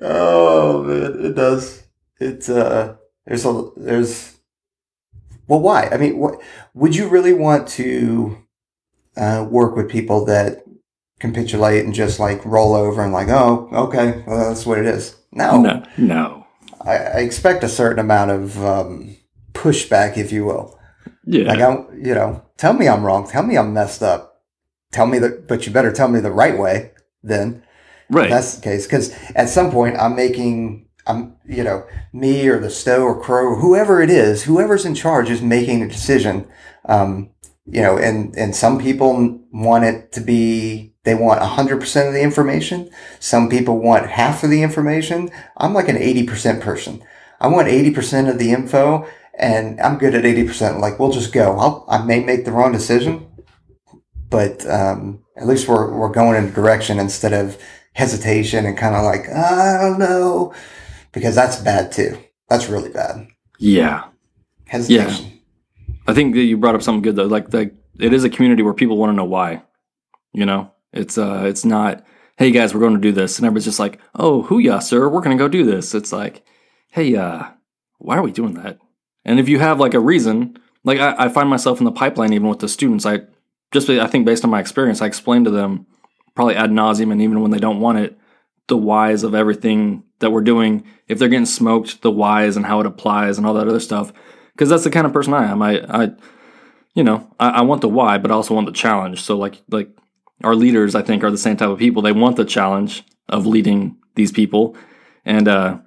oh 0.00 0.82
man, 0.84 1.24
it 1.26 1.34
does. 1.34 1.84
It's 2.18 2.48
uh 2.48 2.96
there's 3.26 3.44
a 3.44 3.70
there's 3.76 4.36
well 5.46 5.60
why? 5.60 5.88
I 5.90 5.96
mean, 5.96 6.18
what 6.18 6.40
would 6.74 6.94
you 6.96 7.08
really 7.08 7.32
want 7.32 7.68
to 7.68 8.38
uh, 9.16 9.46
work 9.50 9.74
with 9.76 9.90
people 9.90 10.24
that 10.26 10.64
capitulate 11.18 11.84
and 11.84 11.92
just 11.92 12.18
like 12.20 12.44
roll 12.46 12.74
over 12.74 13.02
and 13.02 13.12
like, 13.12 13.28
oh, 13.28 13.68
okay, 13.72 14.22
well, 14.26 14.48
that's 14.48 14.64
what 14.64 14.78
it 14.78 14.86
is. 14.86 15.16
No, 15.32 15.60
No, 15.60 15.82
no. 15.98 16.46
I, 16.84 16.96
I 16.96 17.18
expect 17.18 17.62
a 17.64 17.68
certain 17.68 17.98
amount 17.98 18.30
of 18.30 18.64
um, 18.64 19.16
pushback, 19.52 20.16
if 20.16 20.32
you 20.32 20.44
will. 20.46 20.78
Yeah. 21.30 21.46
Like 21.46 21.58
I, 21.58 21.62
don't 21.62 22.04
you 22.04 22.14
know, 22.14 22.42
tell 22.56 22.72
me 22.72 22.88
I'm 22.88 23.04
wrong. 23.04 23.28
Tell 23.28 23.44
me 23.44 23.56
I'm 23.56 23.72
messed 23.72 24.02
up. 24.02 24.42
Tell 24.90 25.06
me 25.06 25.20
that, 25.20 25.46
but 25.46 25.64
you 25.64 25.72
better 25.72 25.92
tell 25.92 26.08
me 26.08 26.18
the 26.18 26.32
right 26.32 26.58
way. 26.58 26.90
Then 27.22 27.62
right. 28.10 28.28
that's 28.28 28.56
the 28.56 28.62
case. 28.62 28.84
Because 28.84 29.14
at 29.36 29.48
some 29.48 29.70
point, 29.70 29.96
I'm 29.96 30.16
making, 30.16 30.88
I'm, 31.06 31.36
you 31.46 31.62
know, 31.62 31.86
me 32.12 32.48
or 32.48 32.58
the 32.58 32.68
Stowe 32.68 33.04
or 33.04 33.20
Crow, 33.20 33.54
whoever 33.54 34.02
it 34.02 34.10
is, 34.10 34.42
whoever's 34.42 34.84
in 34.84 34.96
charge 34.96 35.30
is 35.30 35.40
making 35.40 35.82
a 35.82 35.88
decision. 35.88 36.48
Um, 36.86 37.30
you 37.64 37.80
know, 37.80 37.96
and 37.96 38.34
and 38.36 38.56
some 38.56 38.80
people 38.80 39.38
want 39.52 39.84
it 39.84 40.10
to 40.12 40.20
be 40.20 40.94
they 41.04 41.14
want 41.14 41.40
100% 41.40 42.08
of 42.08 42.12
the 42.12 42.22
information. 42.22 42.90
Some 43.20 43.48
people 43.48 43.78
want 43.78 44.10
half 44.10 44.42
of 44.42 44.50
the 44.50 44.62
information. 44.62 45.30
I'm 45.56 45.74
like 45.74 45.88
an 45.88 45.96
80% 45.96 46.60
person. 46.60 47.02
I 47.40 47.46
want 47.46 47.68
80% 47.68 48.28
of 48.28 48.38
the 48.38 48.50
info 48.50 49.08
and 49.40 49.80
I'm 49.80 49.98
good 49.98 50.14
at 50.14 50.24
80%. 50.24 50.80
Like, 50.80 50.98
we'll 50.98 51.10
just 51.10 51.32
go. 51.32 51.58
I'll, 51.58 51.84
i 51.88 52.04
may 52.04 52.22
make 52.22 52.44
the 52.44 52.52
wrong 52.52 52.72
decision, 52.72 53.26
but 54.28 54.68
um, 54.70 55.24
at 55.36 55.48
least 55.48 55.66
we're, 55.66 55.92
we're 55.96 56.10
going 56.10 56.36
in 56.36 56.50
a 56.50 56.52
direction 56.52 57.00
instead 57.00 57.32
of 57.32 57.60
hesitation 57.94 58.66
and 58.66 58.76
kind 58.76 58.94
of 58.94 59.02
like, 59.02 59.28
I 59.30 59.78
don't 59.80 59.98
know, 59.98 60.54
because 61.12 61.34
that's 61.34 61.56
bad 61.56 61.90
too. 61.90 62.18
That's 62.50 62.68
really 62.68 62.90
bad. 62.90 63.28
Yeah. 63.58 64.04
Hesitation. 64.66 65.24
Yeah. 65.24 65.92
I 66.06 66.14
think 66.14 66.34
that 66.34 66.42
you 66.42 66.58
brought 66.58 66.74
up 66.74 66.82
something 66.82 67.02
good 67.02 67.16
though. 67.16 67.24
Like, 67.24 67.48
the, 67.48 67.72
it 67.98 68.12
is 68.12 68.24
a 68.24 68.30
community 68.30 68.62
where 68.62 68.74
people 68.74 68.98
want 68.98 69.10
to 69.10 69.16
know 69.16 69.24
why, 69.24 69.62
you 70.32 70.44
know? 70.44 70.70
It's 70.92 71.16
uh, 71.16 71.44
it's 71.46 71.64
not, 71.64 72.04
hey 72.36 72.50
guys, 72.50 72.74
we're 72.74 72.80
going 72.80 72.94
to 72.94 73.00
do 73.00 73.12
this, 73.12 73.38
and 73.38 73.46
everybody's 73.46 73.66
just 73.66 73.78
like, 73.78 74.00
oh, 74.16 74.42
hoo 74.42 74.58
ya, 74.58 74.80
sir, 74.80 75.08
we're 75.08 75.20
going 75.20 75.38
to 75.38 75.42
go 75.42 75.46
do 75.46 75.64
this. 75.64 75.94
It's 75.94 76.12
like, 76.12 76.44
hey, 76.88 77.14
uh, 77.14 77.44
why 77.98 78.16
are 78.16 78.22
we 78.22 78.32
doing 78.32 78.54
that? 78.54 78.80
And 79.24 79.38
if 79.38 79.48
you 79.48 79.58
have 79.58 79.80
like 79.80 79.94
a 79.94 80.00
reason, 80.00 80.58
like 80.84 80.98
I, 80.98 81.14
I 81.26 81.28
find 81.28 81.48
myself 81.48 81.78
in 81.78 81.84
the 81.84 81.92
pipeline 81.92 82.32
even 82.32 82.48
with 82.48 82.60
the 82.60 82.68
students, 82.68 83.06
I 83.06 83.20
just 83.72 83.88
I 83.88 84.06
think 84.06 84.26
based 84.26 84.44
on 84.44 84.50
my 84.50 84.60
experience, 84.60 85.02
I 85.02 85.06
explain 85.06 85.44
to 85.44 85.50
them 85.50 85.86
probably 86.34 86.56
ad 86.56 86.70
nauseum, 86.70 87.12
and 87.12 87.22
even 87.22 87.40
when 87.40 87.50
they 87.50 87.58
don't 87.58 87.80
want 87.80 87.98
it, 87.98 88.18
the 88.68 88.76
whys 88.76 89.22
of 89.22 89.34
everything 89.34 90.04
that 90.20 90.30
we're 90.30 90.40
doing. 90.40 90.84
If 91.08 91.18
they're 91.18 91.28
getting 91.28 91.46
smoked, 91.46 92.02
the 92.02 92.10
whys 92.10 92.56
and 92.56 92.66
how 92.66 92.80
it 92.80 92.86
applies 92.86 93.36
and 93.36 93.46
all 93.46 93.54
that 93.54 93.68
other 93.68 93.80
stuff. 93.80 94.12
Because 94.52 94.68
that's 94.68 94.84
the 94.84 94.90
kind 94.90 95.06
of 95.06 95.12
person 95.12 95.34
I 95.34 95.50
am. 95.50 95.62
I, 95.62 95.80
I 95.88 96.10
you 96.94 97.02
know, 97.04 97.34
I, 97.38 97.50
I 97.50 97.60
want 97.62 97.80
the 97.80 97.88
why, 97.88 98.18
but 98.18 98.30
I 98.30 98.34
also 98.34 98.54
want 98.54 98.66
the 98.66 98.72
challenge. 98.72 99.22
So 99.22 99.36
like 99.36 99.60
like 99.70 99.90
our 100.42 100.54
leaders, 100.54 100.94
I 100.94 101.02
think, 101.02 101.22
are 101.22 101.30
the 101.30 101.38
same 101.38 101.56
type 101.56 101.68
of 101.68 101.78
people. 101.78 102.02
They 102.02 102.12
want 102.12 102.36
the 102.36 102.44
challenge 102.44 103.04
of 103.28 103.46
leading 103.46 103.96
these 104.14 104.32
people, 104.32 104.76
and 105.24 105.48
uh, 105.48 105.78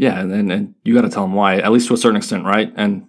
yeah, 0.00 0.18
and, 0.18 0.50
and 0.50 0.74
you 0.82 0.94
got 0.94 1.02
to 1.02 1.10
tell 1.10 1.24
them 1.24 1.34
why, 1.34 1.58
at 1.58 1.70
least 1.70 1.88
to 1.88 1.94
a 1.94 1.98
certain 1.98 2.16
extent, 2.16 2.46
right? 2.46 2.72
And 2.74 3.06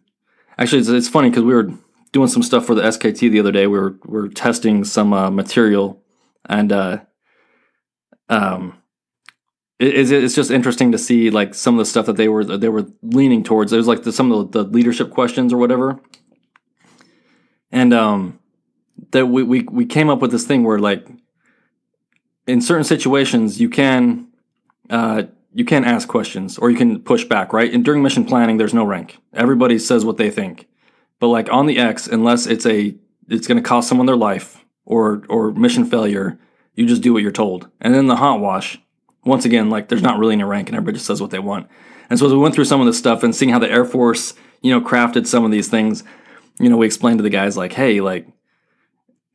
actually, 0.58 0.80
it's, 0.80 0.90
it's 0.90 1.08
funny 1.08 1.30
because 1.30 1.44
we 1.44 1.54
were 1.54 1.72
doing 2.12 2.28
some 2.28 2.44
stuff 2.44 2.66
for 2.66 2.76
the 2.76 2.82
SKT 2.82 3.32
the 3.32 3.40
other 3.40 3.54
day. 3.54 3.66
We 3.66 3.80
were 3.80 3.98
we 4.06 4.22
were 4.22 4.28
testing 4.28 4.84
some 4.84 5.14
uh, 5.14 5.32
material, 5.32 6.04
and 6.50 6.70
uh, 6.74 6.98
um, 8.28 8.78
it, 9.80 10.12
it's 10.12 10.36
just 10.36 10.52
interesting 10.52 10.92
to 10.92 10.98
see 10.98 11.30
like 11.30 11.56
some 11.56 11.76
of 11.76 11.80
the 11.80 11.86
stuff 11.86 12.08
that 12.08 12.18
they 12.18 12.28
were 12.28 12.44
they 12.44 12.68
were 12.68 12.86
leaning 13.02 13.42
towards. 13.42 13.72
It 13.72 13.78
was 13.78 13.88
like 13.88 14.04
the, 14.04 14.12
some 14.12 14.30
of 14.30 14.52
the, 14.52 14.64
the 14.64 14.70
leadership 14.70 15.12
questions 15.12 15.54
or 15.54 15.58
whatever, 15.58 15.98
and 17.72 17.94
um 17.94 18.38
that 19.12 19.28
we, 19.28 19.44
we 19.44 19.62
we 19.62 19.86
came 19.86 20.10
up 20.10 20.20
with 20.20 20.32
this 20.32 20.46
thing 20.46 20.66
where 20.66 20.78
like 20.78 21.08
in 22.48 22.60
certain 22.60 22.84
situations 22.84 23.62
you 23.62 23.70
can 23.70 24.28
uh, 24.90 25.24
you 25.54 25.66
can't 25.66 25.86
ask 25.86 26.08
questions 26.08 26.58
or 26.58 26.70
you 26.70 26.78
can 26.78 27.02
push 27.02 27.26
back 27.26 27.54
right? 27.54 27.74
And 27.74 27.84
during 27.84 28.02
mission 28.02 28.26
planning 28.26 28.58
there's 28.58 28.74
no 28.74 28.84
rank. 28.84 29.18
Everybody 29.34 29.80
says 29.80 30.06
what 30.06 30.18
they 30.18 30.30
think. 30.30 30.68
But 31.20 31.28
like 31.28 31.52
on 31.52 31.66
the 31.66 31.78
x 31.78 32.08
unless 32.08 32.46
it's 32.46 32.66
a 32.66 32.96
it's 33.28 33.48
going 33.48 33.62
to 33.62 33.68
cost 33.68 33.88
someone 33.88 34.08
their 34.08 34.16
life 34.16 34.66
or 34.86 35.24
or 35.30 35.52
mission 35.52 35.86
failure 35.86 36.40
you 36.74 36.86
just 36.86 37.02
do 37.02 37.14
what 37.14 37.22
you're 37.22 37.32
told. 37.32 37.70
And 37.82 37.94
then 37.94 38.08
the 38.08 38.16
hot 38.16 38.40
wash 38.40 38.80
once 39.26 39.46
again 39.46 39.70
like 39.70 39.90
there's 39.90 40.02
not 40.02 40.20
really 40.20 40.34
any 40.34 40.44
rank 40.44 40.70
and 40.70 40.76
everybody 40.76 40.96
just 40.96 41.08
says 41.08 41.22
what 41.22 41.32
they 41.32 41.40
want. 41.40 41.68
And 42.10 42.20
so 42.20 42.26
as 42.26 42.32
we 42.32 42.40
went 42.40 42.56
through 42.56 42.66
some 42.66 42.82
of 42.82 42.88
this 42.88 42.98
stuff 42.98 43.24
and 43.24 43.36
seeing 43.36 43.52
how 43.52 43.60
the 43.60 43.72
air 43.72 43.86
force 43.86 44.34
you 44.62 44.72
know 44.72 44.82
crafted 44.86 45.28
some 45.28 45.44
of 45.44 45.52
these 45.52 45.70
things 45.70 46.04
you 46.60 46.70
know 46.70 46.78
we 46.78 46.86
explained 46.86 47.20
to 47.20 47.24
the 47.24 47.30
guys 47.30 47.58
like 47.58 47.74
hey 47.74 48.02
like 48.02 48.28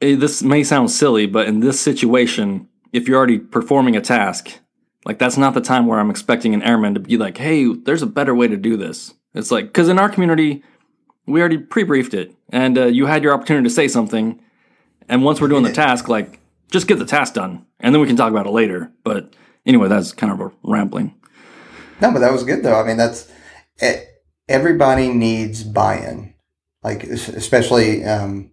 it, 0.00 0.16
this 0.16 0.42
may 0.42 0.62
sound 0.64 0.90
silly, 0.90 1.26
but 1.26 1.46
in 1.46 1.60
this 1.60 1.80
situation, 1.80 2.68
if 2.92 3.08
you're 3.08 3.16
already 3.16 3.38
performing 3.38 3.96
a 3.96 4.00
task, 4.00 4.60
like 5.06 5.20
that's 5.20 5.36
not 5.36 5.54
the 5.54 5.60
time 5.60 5.86
where 5.86 6.00
I'm 6.00 6.10
expecting 6.10 6.52
an 6.52 6.64
airman 6.64 6.94
to 6.94 7.00
be 7.00 7.16
like, 7.16 7.38
"Hey, 7.38 7.72
there's 7.72 8.02
a 8.02 8.06
better 8.06 8.34
way 8.34 8.48
to 8.48 8.56
do 8.56 8.76
this." 8.76 9.14
It's 9.34 9.52
like 9.52 9.66
because 9.66 9.88
in 9.88 10.00
our 10.00 10.08
community, 10.08 10.64
we 11.26 11.38
already 11.40 11.58
pre-briefed 11.58 12.12
it, 12.12 12.34
and 12.50 12.76
uh, 12.76 12.86
you 12.86 13.06
had 13.06 13.22
your 13.22 13.32
opportunity 13.32 13.68
to 13.68 13.74
say 13.74 13.86
something, 13.86 14.42
and 15.08 15.22
once 15.22 15.40
we're 15.40 15.46
doing 15.46 15.62
the 15.62 15.72
task, 15.72 16.08
like 16.08 16.40
just 16.72 16.88
get 16.88 16.98
the 16.98 17.06
task 17.06 17.34
done, 17.34 17.64
and 17.78 17.94
then 17.94 18.02
we 18.02 18.08
can 18.08 18.16
talk 18.16 18.32
about 18.32 18.48
it 18.48 18.50
later. 18.50 18.90
But 19.04 19.32
anyway, 19.64 19.88
that's 19.88 20.12
kind 20.12 20.32
of 20.32 20.40
a 20.40 20.52
rambling. 20.64 21.14
No, 22.00 22.12
but 22.12 22.18
that 22.18 22.32
was 22.32 22.42
good 22.42 22.64
though. 22.64 22.78
I 22.78 22.84
mean, 22.84 22.96
that's 22.96 23.30
everybody 24.48 25.08
needs 25.12 25.62
buy-in, 25.62 26.34
like 26.82 27.04
especially. 27.04 28.04
Um, 28.04 28.50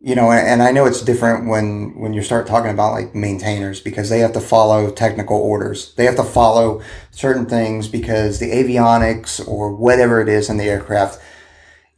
you 0.00 0.14
know, 0.14 0.30
and 0.30 0.62
I 0.62 0.70
know 0.70 0.86
it's 0.86 1.02
different 1.02 1.48
when 1.48 1.98
when 1.98 2.12
you 2.12 2.22
start 2.22 2.46
talking 2.46 2.70
about 2.70 2.92
like 2.92 3.14
maintainers 3.16 3.80
because 3.80 4.08
they 4.08 4.20
have 4.20 4.32
to 4.34 4.40
follow 4.40 4.92
technical 4.92 5.36
orders. 5.36 5.92
They 5.94 6.04
have 6.04 6.16
to 6.16 6.24
follow 6.24 6.82
certain 7.10 7.46
things 7.46 7.88
because 7.88 8.38
the 8.38 8.52
avionics 8.52 9.46
or 9.46 9.74
whatever 9.74 10.20
it 10.20 10.28
is 10.28 10.48
in 10.48 10.56
the 10.56 10.68
aircraft, 10.68 11.20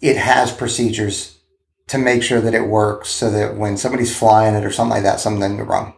it 0.00 0.16
has 0.16 0.50
procedures 0.50 1.38
to 1.88 1.98
make 1.98 2.22
sure 2.22 2.40
that 2.40 2.54
it 2.54 2.68
works 2.68 3.10
so 3.10 3.30
that 3.30 3.56
when 3.56 3.76
somebody's 3.76 4.16
flying 4.16 4.54
it 4.54 4.64
or 4.64 4.70
something 4.70 4.94
like 4.94 5.02
that, 5.02 5.20
something 5.20 5.56
go 5.58 5.64
wrong. 5.64 5.94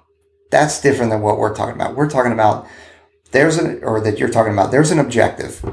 That's 0.51 0.81
different 0.81 1.13
than 1.13 1.23
what 1.23 1.39
we're 1.39 1.55
talking 1.55 1.77
about. 1.77 1.95
We're 1.95 2.11
talking 2.11 2.33
about 2.33 2.67
there's 3.31 3.59
an 3.59 3.81
or 3.85 4.01
that 4.01 4.19
you're 4.19 4.29
talking 4.29 4.53
about 4.53 4.73
there's 4.73 4.91
an 4.91 4.99
objective. 4.99 5.65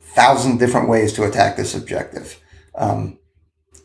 Thousand 0.00 0.58
different 0.58 0.88
ways 0.88 1.12
to 1.12 1.24
attack 1.24 1.56
this 1.56 1.74
objective. 1.74 2.40
Um, 2.74 3.18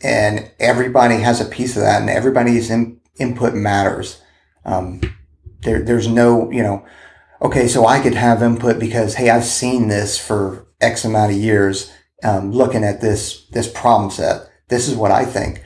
and 0.04 0.52
everybody 0.60 1.18
has 1.18 1.40
a 1.42 1.46
piece 1.46 1.76
of 1.76 1.84
that 1.84 2.02
and 2.02 2.10
everybody's 2.10 2.70
in, 2.70 3.00
input 3.18 3.54
matters. 3.54 4.22
Um, 4.66 5.02
there, 5.62 5.82
there's 5.82 6.08
no, 6.08 6.50
you 6.52 6.64
know, 6.64 6.86
okay, 7.42 7.68
so 7.68 7.86
I 7.86 8.00
could 8.00 8.16
have 8.16 8.42
input 8.42 8.80
because, 8.80 9.16
hey, 9.16 9.30
I've 9.30 9.44
seen 9.44 9.88
this 9.88 10.18
for 10.18 10.68
X 10.80 11.06
amount 11.06 11.32
of 11.32 11.38
years, 11.38 11.92
um, 12.24 12.52
looking 12.52 12.84
at 12.84 13.02
this, 13.02 13.46
this 13.48 13.72
problem 13.72 14.12
set. 14.12 14.50
This 14.70 14.88
is 14.88 14.96
what 14.96 15.12
I 15.12 15.26
think. 15.26 15.64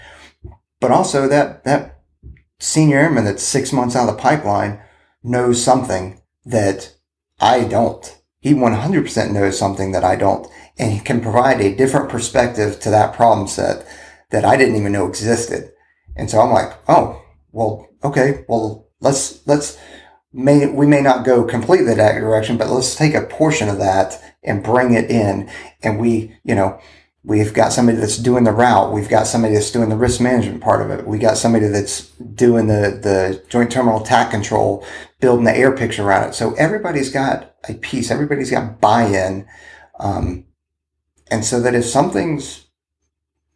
But 0.80 0.92
also 0.92 1.28
that, 1.28 1.64
that 1.64 2.02
senior 2.60 3.00
airman 3.00 3.26
that's 3.26 3.44
six 3.44 3.72
months 3.72 3.96
out 3.96 4.10
of 4.10 4.16
the 4.16 4.22
pipeline 4.22 4.80
knows 5.24 5.64
something 5.64 6.22
that 6.46 6.94
I 7.40 7.64
don't. 7.64 8.22
He 8.40 8.54
100% 8.54 9.32
knows 9.32 9.58
something 9.58 9.92
that 9.92 10.04
I 10.04 10.16
don't. 10.16 10.48
And 10.78 10.92
he 10.92 11.00
can 11.00 11.22
provide 11.22 11.62
a 11.62 11.76
different 11.76 12.10
perspective 12.10 12.80
to 12.82 12.90
that 12.90 13.16
problem 13.16 13.48
set 13.48 13.88
that 14.32 14.46
I 14.46 14.58
didn't 14.58 14.76
even 14.76 14.92
know 14.92 15.08
existed. 15.08 15.72
And 16.16 16.30
so 16.30 16.40
I'm 16.40 16.52
like, 16.52 16.78
oh, 16.88 17.22
well, 17.52 17.88
okay, 18.04 18.46
well, 18.48 18.88
let's, 19.02 19.46
let's, 19.48 19.78
may, 20.34 20.68
we 20.68 20.86
may 20.86 21.02
not 21.02 21.26
go 21.26 21.44
completely 21.44 21.94
that 21.94 22.20
direction, 22.20 22.58
but 22.58 22.70
let's 22.70 22.96
take 22.96 23.14
a 23.14 23.22
portion 23.22 23.70
of 23.70 23.78
that 23.80 24.22
and 24.44 24.64
bring 24.64 24.94
it 24.94 25.10
in. 25.10 25.50
And 25.82 26.00
we, 26.00 26.38
you 26.44 26.56
know, 26.56 26.80
we've 27.24 27.54
got 27.54 27.74
somebody 27.74 27.98
that's 27.98 28.18
doing 28.18 28.44
the 28.44 28.52
route. 28.52 28.94
We've 28.94 29.10
got 29.10 29.28
somebody 29.28 29.56
that's 29.56 29.72
doing 29.72 29.90
the 29.90 29.98
risk 29.98 30.22
management 30.22 30.62
part 30.62 30.82
of 30.82 30.92
it. 30.92 31.08
We 31.08 31.18
got 31.18 31.38
somebody 31.38 31.68
that's 31.68 32.10
doing 32.12 32.68
the, 32.68 33.00
the 33.02 33.44
joint 33.50 33.72
terminal 33.72 34.02
attack 34.02 34.32
control, 34.32 34.86
building 35.20 35.46
the 35.46 35.58
air 35.58 35.76
picture 35.76 36.04
around 36.04 36.30
it. 36.30 36.36
So 36.36 36.54
everybody's 36.54 37.10
got 37.10 37.56
a 37.68 37.74
piece. 37.74 38.12
Everybody's 38.12 38.52
got 38.52 38.80
buy-in. 38.80 39.48
Um, 40.00 40.46
and 41.32 41.44
so 41.44 41.60
that 41.62 41.74
if 41.74 41.86
something's 41.86 42.65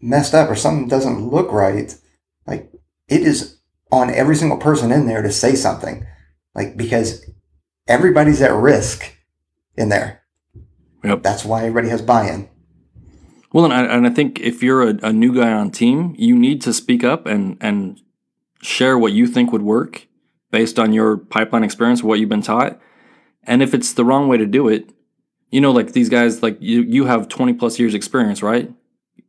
messed 0.02 0.34
up 0.34 0.50
or 0.50 0.56
something 0.56 0.88
doesn't 0.88 1.28
look 1.30 1.52
right, 1.52 1.96
like 2.48 2.72
it 3.08 3.22
is 3.22 3.60
on 3.92 4.10
every 4.10 4.36
single 4.36 4.58
person 4.58 4.92
in 4.92 5.08
there 5.08 5.22
to 5.22 5.32
say 5.32 5.56
something. 5.56 6.06
Like 6.56 6.78
because 6.78 7.26
everybody's 7.88 8.42
at 8.42 8.54
risk 8.54 9.16
in 9.76 9.90
there. 9.90 10.24
Yep. 11.04 11.24
That's 11.24 11.46
why 11.46 11.62
everybody 11.62 11.90
has 11.90 12.02
buy-in. 12.02 12.50
Well, 13.52 13.66
and 13.66 13.74
I, 13.74 13.84
and 13.86 14.06
I 14.06 14.10
think 14.10 14.40
if 14.40 14.62
you're 14.62 14.84
a, 14.84 15.00
a 15.02 15.14
new 15.14 15.34
guy 15.34 15.52
on 15.52 15.72
team, 15.72 16.14
you 16.18 16.38
need 16.38 16.62
to 16.64 16.74
speak 16.74 17.04
up 17.04 17.26
and 17.26 17.58
and 17.62 18.00
share 18.62 18.98
what 18.98 19.14
you 19.14 19.26
think 19.26 19.52
would 19.52 19.62
work 19.62 20.08
based 20.52 20.80
on 20.80 20.94
your 20.94 21.18
pipeline 21.18 21.64
experience, 21.64 22.04
what 22.04 22.20
you've 22.20 22.30
been 22.30 22.42
taught. 22.42 22.80
And 23.44 23.64
if 23.64 23.74
it's 23.74 23.94
the 23.94 24.06
wrong 24.06 24.28
way 24.28 24.38
to 24.38 24.46
do 24.46 24.68
it, 24.68 24.92
you 25.50 25.62
know, 25.62 25.72
like 25.72 25.94
these 25.94 26.10
guys, 26.10 26.44
like 26.44 26.58
you, 26.60 26.82
you 26.82 27.06
have 27.06 27.28
20 27.28 27.54
plus 27.54 27.80
years 27.80 27.94
experience, 27.94 28.44
right? 28.44 28.72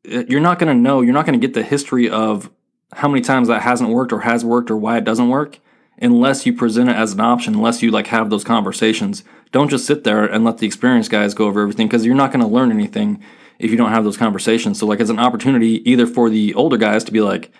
Uh, 0.07 0.25
you're 0.29 0.41
not 0.41 0.59
going 0.59 0.75
to 0.75 0.81
know, 0.81 1.01
you're 1.01 1.15
not 1.15 1.27
going 1.27 1.39
to 1.39 1.47
get 1.47 1.55
the 1.55 1.63
history 1.63 2.09
of 2.09 2.51
how 2.93 3.09
many 3.09 3.21
times 3.21 3.49
that 3.49 3.63
hasn't 3.63 3.91
worked 3.91 4.13
or 4.13 4.21
has 4.21 4.45
worked 4.45 4.71
or 4.71 4.77
why 4.77 4.99
it 4.99 5.05
doesn't 5.05 5.29
work 5.29 5.59
unless 6.01 6.47
you 6.47 6.53
present 6.53 6.89
it 6.89 6.97
as 6.97 7.13
an 7.13 7.21
option, 7.21 7.55
unless 7.55 7.83
you 7.83 7.91
like 7.91 8.07
have 8.09 8.31
those 8.31 8.45
conversations. 8.45 9.23
Don't 9.53 9.69
just 9.69 9.87
sit 9.87 10.05
there 10.05 10.25
and 10.25 10.45
let 10.45 10.59
the 10.59 10.67
experienced 10.67 11.11
guys 11.11 11.35
go 11.35 11.47
over 11.47 11.61
everything 11.61 11.87
because 11.87 12.07
you're 12.07 12.15
not 12.15 12.33
going 12.33 12.45
to 12.45 12.51
learn 12.51 12.71
anything 12.73 13.23
if 13.59 13.71
you 13.71 13.77
don't 13.77 13.91
have 13.91 14.05
those 14.05 14.17
conversations. 14.17 14.79
So 14.79 14.87
like 14.87 15.01
it's 15.01 15.11
an 15.11 15.19
opportunity 15.19 15.89
either 15.89 16.07
for 16.07 16.31
the 16.31 16.55
older 16.55 16.79
guys 16.79 17.05
to 17.05 17.13
be 17.13 17.21
like, 17.21 17.53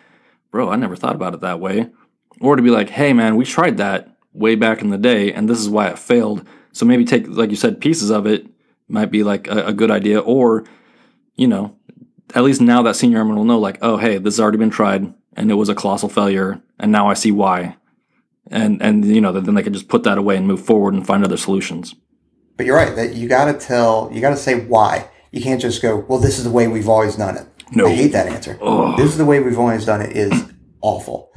bro, 0.51 0.71
I 0.71 0.77
never 0.77 0.97
thought 0.97 1.15
about 1.15 1.35
it 1.35 1.41
that 1.41 1.61
way. 1.61 1.91
Or 2.41 2.57
to 2.57 2.63
be 2.63 2.71
like, 2.71 2.89
hey 2.89 3.13
man, 3.13 3.37
we 3.37 3.45
tried 3.45 3.77
that 3.77 4.17
way 4.33 4.55
back 4.55 4.81
in 4.81 4.89
the 4.89 4.99
day 4.99 5.33
and 5.33 5.49
this 5.49 5.61
is 5.61 5.69
why 5.69 5.89
it 5.89 5.99
failed. 5.99 6.47
So 6.73 6.87
maybe 6.87 7.05
take, 7.05 7.29
like 7.29 7.51
you 7.51 7.57
said, 7.57 7.81
pieces 7.81 8.11
of 8.11 8.27
it 8.27 8.47
might 8.89 9.11
be 9.11 9.23
like 9.23 9.47
a, 9.49 9.67
a 9.67 9.73
good 9.75 9.91
idea. 9.91 10.21
Or, 10.21 10.65
you 11.37 11.47
know, 11.47 11.77
at 12.35 12.43
least 12.43 12.61
now 12.61 12.83
that 12.83 12.97
senior 12.97 13.19
airman 13.19 13.37
will 13.37 13.45
know, 13.45 13.59
like, 13.59 13.79
oh, 13.83 13.97
hey, 13.97 14.19
this 14.19 14.35
has 14.35 14.41
already 14.41 14.59
been 14.59 14.71
tried 14.71 15.13
and 15.35 15.51
it 15.51 15.55
was 15.55 15.69
a 15.69 15.75
colossal 15.75 16.09
failure. 16.09 16.61
And 16.79 16.93
now 16.93 17.09
I 17.09 17.15
see 17.15 17.31
why. 17.31 17.77
And, 18.51 18.83
and 18.83 19.05
you 19.05 19.21
know, 19.21 19.33
then 19.33 19.55
they 19.55 19.63
can 19.63 19.73
just 19.73 19.89
put 19.89 20.03
that 20.05 20.19
away 20.19 20.37
and 20.37 20.47
move 20.47 20.65
forward 20.65 20.95
and 20.95 21.07
find 21.07 21.25
other 21.25 21.37
solutions. 21.37 21.95
But 22.57 22.67
you're 22.67 22.77
right 22.77 22.95
that 22.97 23.15
you 23.15 23.29
got 23.29 23.47
to 23.47 23.55
tell, 23.55 24.11
you 24.13 24.21
got 24.21 24.31
to 24.31 24.37
say 24.37 24.61
why. 24.61 25.09
You 25.31 25.41
can't 25.41 25.61
just 25.61 25.81
go, 25.81 26.05
well, 26.09 26.19
this 26.19 26.39
is 26.39 26.45
the 26.45 26.51
way 26.51 26.67
we've 26.67 26.89
always 26.89 27.17
done 27.17 27.37
it. 27.37 27.47
No. 27.73 27.87
I 27.87 27.95
hate 27.95 28.13
that 28.13 28.27
answer. 28.27 28.59
Ugh. 28.61 28.97
This 28.97 29.11
is 29.11 29.19
the 29.19 29.25
way 29.25 29.41
we've 29.41 29.59
always 29.59 29.85
done 29.85 30.03
it 30.03 30.17
is 30.17 30.53
awful. 30.81 31.31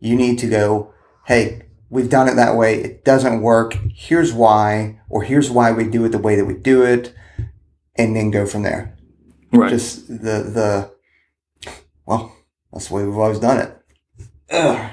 You 0.00 0.16
need 0.16 0.38
to 0.40 0.48
go, 0.48 0.92
hey, 1.26 1.62
we've 1.88 2.10
done 2.10 2.28
it 2.28 2.34
that 2.34 2.56
way. 2.56 2.82
It 2.82 3.04
doesn't 3.04 3.40
work. 3.40 3.78
Here's 3.94 4.32
why, 4.32 5.00
or 5.08 5.22
here's 5.22 5.50
why 5.50 5.72
we 5.72 5.84
do 5.84 6.04
it 6.04 6.10
the 6.10 6.18
way 6.18 6.34
that 6.34 6.44
we 6.44 6.54
do 6.54 6.82
it, 6.82 7.14
and 7.96 8.16
then 8.16 8.30
go 8.30 8.46
from 8.46 8.62
there. 8.62 8.97
Right. 9.52 9.70
Just 9.70 10.08
the 10.08 10.14
the 10.14 10.90
well, 12.06 12.34
that's 12.72 12.88
the 12.88 12.94
way 12.94 13.04
we've 13.04 13.16
always 13.16 13.38
done 13.38 13.58
it. 13.58 13.76
Ugh. 14.50 14.90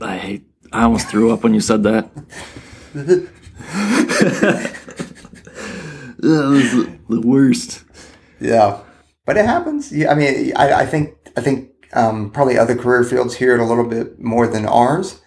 I 0.00 0.18
hate, 0.18 0.44
I 0.72 0.84
almost 0.84 1.08
threw 1.08 1.32
up 1.32 1.42
when 1.42 1.54
you 1.54 1.60
said 1.60 1.82
that. 1.84 2.14
that 2.94 3.28
was 6.20 6.72
the, 7.08 7.20
worst. 7.20 7.84
Yeah, 8.40 8.80
but 9.24 9.36
it 9.36 9.46
happens. 9.46 9.92
Yeah, 9.92 10.12
I 10.12 10.14
mean, 10.14 10.52
I, 10.56 10.72
I 10.72 10.86
think 10.86 11.14
I 11.36 11.40
think 11.40 11.70
um, 11.94 12.30
probably 12.30 12.58
other 12.58 12.76
career 12.76 13.04
fields 13.04 13.36
hear 13.36 13.54
it 13.54 13.60
a 13.60 13.64
little 13.64 13.86
bit 13.86 14.20
more 14.20 14.46
than 14.46 14.66
ours. 14.66 15.20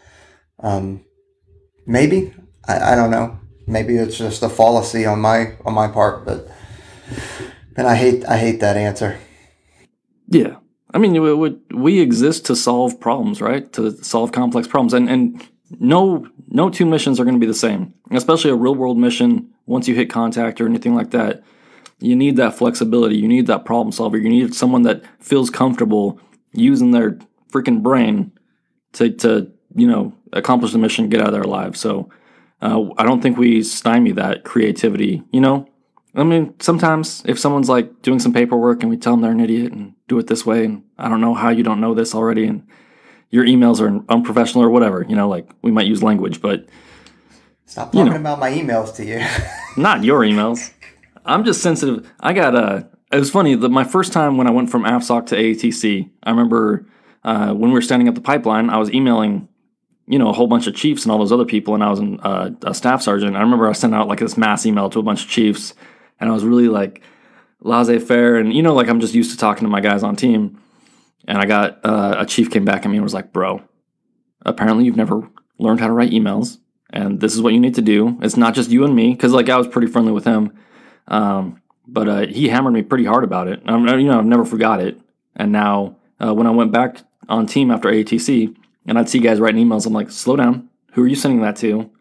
Um, 0.60 1.06
maybe 1.86 2.34
I, 2.68 2.94
I 2.94 2.96
don't 2.96 3.12
know. 3.12 3.40
Maybe 3.66 3.98
it's 3.98 4.18
just 4.18 4.44
a 4.44 4.50
fallacy 4.50 5.06
on 5.06 5.20
my 5.22 5.56
on 5.66 5.74
my 5.74 5.88
part, 5.88 6.26
but 6.26 6.48
and 7.80 7.88
I 7.88 7.96
hate 7.96 8.26
I 8.26 8.38
hate 8.38 8.60
that 8.60 8.76
answer. 8.76 9.18
Yeah. 10.28 10.58
I 10.94 10.98
mean, 10.98 11.14
we, 11.22 11.56
we, 11.76 12.00
exist 12.00 12.46
to 12.48 12.56
solve 12.56 13.00
problems, 13.00 13.42
right? 13.42 13.72
To 13.74 13.92
solve 14.04 14.32
complex 14.32 14.68
problems. 14.68 14.94
And, 14.94 15.08
and 15.08 15.48
no, 15.80 16.28
no 16.48 16.70
two 16.72 16.86
missions 16.86 17.20
are 17.20 17.24
going 17.24 17.36
to 17.36 17.40
be 17.40 17.46
the 17.46 17.54
same, 17.54 17.94
especially 18.12 18.50
a 18.50 18.56
real 18.56 18.74
world 18.74 18.98
mission. 18.98 19.54
Once 19.68 19.88
you 19.88 19.94
hit 19.94 20.10
contact 20.10 20.60
or 20.60 20.66
anything 20.66 20.96
like 20.96 21.12
that, 21.12 21.44
you 22.00 22.16
need 22.16 22.38
that 22.38 22.56
flexibility. 22.56 23.18
You 23.18 23.28
need 23.28 23.46
that 23.48 23.66
problem 23.66 23.92
solver. 23.92 24.18
You 24.18 24.30
need 24.30 24.56
someone 24.56 24.82
that 24.82 25.04
feels 25.20 25.52
comfortable 25.52 26.20
using 26.54 26.90
their 26.92 27.20
freaking 27.52 27.84
brain 27.84 28.32
to, 28.94 29.12
to 29.12 29.52
you 29.76 29.88
know, 29.88 30.14
accomplish 30.34 30.72
the 30.72 30.80
mission, 30.80 31.10
get 31.10 31.22
out 31.22 31.28
of 31.28 31.34
their 31.34 31.44
lives. 31.44 31.80
So 31.80 32.10
uh, 32.64 32.86
I 32.98 33.04
don't 33.04 33.22
think 33.22 33.38
we 33.38 33.62
stymie 33.62 34.14
that 34.14 34.44
creativity, 34.44 35.24
you 35.32 35.40
know? 35.40 35.70
I 36.16 36.24
mean, 36.24 36.56
sometimes 36.60 37.24
if 37.26 37.38
someone's 37.38 37.70
like 37.70 38.02
doing 38.02 38.20
some 38.20 38.34
paperwork 38.34 38.82
and 38.82 38.90
we 38.90 38.98
tell 38.98 39.14
them 39.14 39.22
they're 39.22 39.32
an 39.32 39.40
idiot 39.40 39.72
and 39.72 39.94
do 40.08 40.18
it 40.18 40.28
this 40.28 40.46
way, 40.46 40.66
and 40.66 40.84
I 40.98 41.08
don't 41.08 41.22
know 41.22 41.34
how 41.34 41.50
you 41.50 41.64
don't 41.64 41.82
know 41.82 41.94
this 41.94 42.16
already, 42.16 42.46
and 42.46 42.68
your 43.30 43.46
emails 43.46 43.80
are 43.80 44.04
unprofessional 44.10 44.64
or 44.64 44.70
whatever, 44.70 45.06
you 45.08 45.16
know, 45.16 45.30
like 45.30 45.48
we 45.62 45.72
might 45.72 45.86
use 45.86 46.02
language, 46.02 46.42
but 46.42 46.68
Stop 47.66 47.92
talking 47.92 48.12
know. 48.12 48.20
about 48.20 48.40
my 48.40 48.52
emails 48.52 48.96
to 48.96 49.06
you. 49.06 49.24
not 49.78 50.04
your 50.04 50.22
emails. 50.22 50.74
I'm 51.24 51.46
just 51.46 51.62
sensitive. 51.62 52.12
I 52.20 52.34
got 52.34 52.56
a. 52.56 52.90
It 53.12 53.20
was 53.20 53.30
funny. 53.30 53.56
The, 53.56 53.70
my 53.70 53.84
first 53.84 54.12
time 54.12 54.38
when 54.38 54.48
I 54.48 54.52
went 54.52 54.72
from 54.72 54.84
AFSOC 54.84 55.28
to 55.28 55.36
AETC, 55.36 56.10
I 56.24 56.30
remember 56.32 56.88
uh, 57.24 57.54
when 57.54 57.70
we 57.70 57.74
were 57.76 57.82
standing 57.82 58.08
up 58.08 58.16
the 58.16 58.22
pipeline, 58.22 58.70
I 58.70 58.78
was 58.78 58.92
emailing, 58.92 59.48
you 60.08 60.18
know, 60.18 60.30
a 60.30 60.34
whole 60.34 60.48
bunch 60.48 60.66
of 60.66 60.76
chiefs 60.76 61.04
and 61.04 61.12
all 61.12 61.20
those 61.20 61.32
other 61.32 61.46
people, 61.46 61.76
and 61.76 61.84
I 61.84 61.90
was 61.90 62.00
an, 62.00 62.20
uh, 62.22 62.52
a 62.64 62.74
staff 62.74 63.02
sergeant. 63.04 63.36
I 63.36 63.42
remember 63.42 63.68
I 63.68 63.74
sent 63.74 63.94
out 63.94 64.08
like 64.08 64.20
this 64.20 64.38
mass 64.38 64.66
email 64.66 64.90
to 64.90 65.00
a 65.00 65.04
bunch 65.04 65.24
of 65.24 65.30
chiefs, 65.30 65.76
and 66.20 66.30
I 66.30 66.34
was 66.34 66.44
really 66.44 66.68
like 66.68 67.02
laissez 67.62 68.00
faire, 68.00 68.36
and 68.36 68.54
you 68.54 68.62
know, 68.62 68.74
like 68.74 68.88
I'm 68.88 69.00
just 69.00 69.14
used 69.14 69.32
to 69.32 69.38
talking 69.38 69.64
to 69.64 69.70
my 69.70 69.82
guys 69.82 70.04
on 70.04 70.16
team. 70.16 70.62
And 71.28 71.38
I 71.38 71.46
got 71.46 71.86
uh, 71.86 72.16
a 72.18 72.26
chief 72.26 72.50
came 72.50 72.66
back 72.66 72.86
at 72.86 72.90
me 72.90 72.98
and 72.98 73.04
was 73.04 73.14
like, 73.14 73.32
"Bro, 73.32 73.62
apparently 74.46 74.86
you've 74.86 74.98
never 74.98 75.30
learned 75.60 75.80
how 75.80 75.88
to 75.88 75.94
write 75.94 76.12
emails, 76.12 76.58
and 76.92 77.20
this 77.20 77.36
is 77.36 77.42
what 77.42 77.54
you 77.54 77.60
need 77.60 77.76
to 77.76 77.82
do. 77.82 78.18
It's 78.22 78.38
not 78.38 78.56
just 78.56 78.72
you 78.72 78.84
and 78.84 78.96
me, 78.96 79.12
because 79.12 79.34
like 79.34 79.50
I 79.50 79.58
was 79.58 79.68
pretty 79.68 79.88
friendly 79.88 80.12
with 80.12 80.26
him, 80.26 80.58
um, 81.08 81.62
but 81.88 82.08
uh, 82.08 82.26
he 82.28 82.48
hammered 82.50 82.74
me 82.74 82.82
pretty 82.82 83.06
hard 83.06 83.24
about 83.24 83.48
it. 83.48 83.62
I'm, 83.66 83.86
you 84.00 84.08
know, 84.08 84.18
I've 84.18 84.26
never 84.26 84.46
forgot 84.46 84.82
it. 84.82 85.00
And 85.36 85.52
now 85.52 85.98
uh, 86.20 86.34
when 86.34 86.48
I 86.48 86.52
went 86.52 86.72
back 86.72 86.98
on 87.28 87.46
team 87.46 87.72
after 87.72 87.90
ATC, 87.90 88.56
and 88.86 88.98
I'd 88.98 89.10
see 89.10 89.20
guys 89.20 89.40
writing 89.40 89.66
emails, 89.66 89.86
I'm 89.86 89.94
like, 89.94 90.10
slow 90.10 90.36
down. 90.36 90.70
Who 90.94 91.04
are 91.04 91.08
you 91.08 91.16
sending 91.16 91.42
that 91.42 91.56
to? 91.58 91.92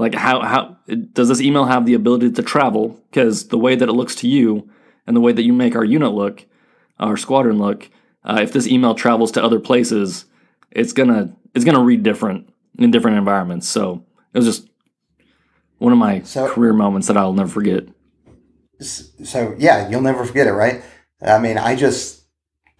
Like, 0.00 0.14
how 0.14 0.40
how 0.40 0.78
does 1.12 1.28
this 1.28 1.42
email 1.42 1.66
have 1.66 1.84
the 1.84 1.92
ability 1.92 2.30
to 2.32 2.42
travel? 2.42 2.98
Because 3.10 3.48
the 3.48 3.58
way 3.58 3.76
that 3.76 3.86
it 3.88 3.92
looks 3.92 4.14
to 4.16 4.28
you, 4.28 4.66
and 5.06 5.14
the 5.14 5.20
way 5.20 5.30
that 5.32 5.42
you 5.42 5.52
make 5.52 5.76
our 5.76 5.84
unit 5.84 6.12
look, 6.12 6.46
our 6.98 7.18
squadron 7.18 7.58
look, 7.58 7.90
uh, 8.24 8.38
if 8.42 8.50
this 8.50 8.66
email 8.66 8.94
travels 8.94 9.30
to 9.32 9.44
other 9.44 9.60
places, 9.60 10.24
it's 10.70 10.94
gonna 10.94 11.36
it's 11.54 11.66
gonna 11.66 11.84
read 11.84 12.02
different 12.02 12.48
in 12.78 12.90
different 12.90 13.18
environments. 13.18 13.68
So 13.68 14.02
it 14.32 14.38
was 14.38 14.46
just 14.46 14.68
one 15.76 15.92
of 15.92 15.98
my 15.98 16.22
So- 16.22 16.48
career 16.48 16.72
moments 16.72 17.06
that 17.08 17.18
I'll 17.18 17.34
never 17.34 17.50
forget. 17.50 17.84
so 18.80 19.54
yeah, 19.58 19.86
you'll 19.90 20.00
never 20.00 20.24
forget 20.24 20.46
it, 20.46 20.52
right? 20.52 20.82
I 21.20 21.38
mean, 21.38 21.58
I 21.58 21.76
just, 21.76 22.22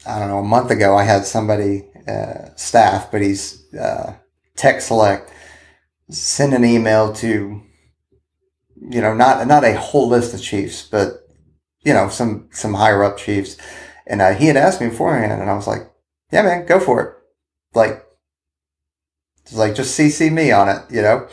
I 0.06 0.18
don't 0.18 0.28
know, 0.28 0.38
a 0.38 0.42
month 0.44 0.70
ago, 0.70 0.96
I 0.96 1.04
had 1.04 1.26
somebody, 1.26 1.84
uh, 2.08 2.48
staff, 2.56 3.10
but 3.12 3.20
he's, 3.20 3.70
uh, 3.74 4.14
tech 4.56 4.80
select, 4.80 5.30
send 6.10 6.52
an 6.52 6.64
email 6.64 7.12
to, 7.14 7.62
you 8.76 9.00
know, 9.00 9.14
not, 9.14 9.46
not 9.46 9.64
a 9.64 9.78
whole 9.78 10.08
list 10.08 10.34
of 10.34 10.42
chiefs, 10.42 10.86
but, 10.86 11.28
you 11.80 11.92
know, 11.92 12.08
some, 12.08 12.48
some 12.52 12.74
higher 12.74 13.02
up 13.04 13.16
chiefs. 13.16 13.56
And, 14.06 14.20
uh, 14.20 14.34
he 14.34 14.46
had 14.46 14.56
asked 14.56 14.80
me 14.80 14.88
beforehand 14.88 15.40
and 15.40 15.50
I 15.50 15.54
was 15.54 15.66
like, 15.66 15.90
yeah, 16.32 16.42
man, 16.42 16.66
go 16.66 16.80
for 16.80 17.02
it. 17.02 17.14
Like, 17.74 18.04
just 19.44 19.56
like, 19.56 19.74
just 19.74 19.98
CC 19.98 20.32
me 20.32 20.50
on 20.50 20.68
it, 20.68 20.82
you 20.90 21.02
know? 21.02 21.28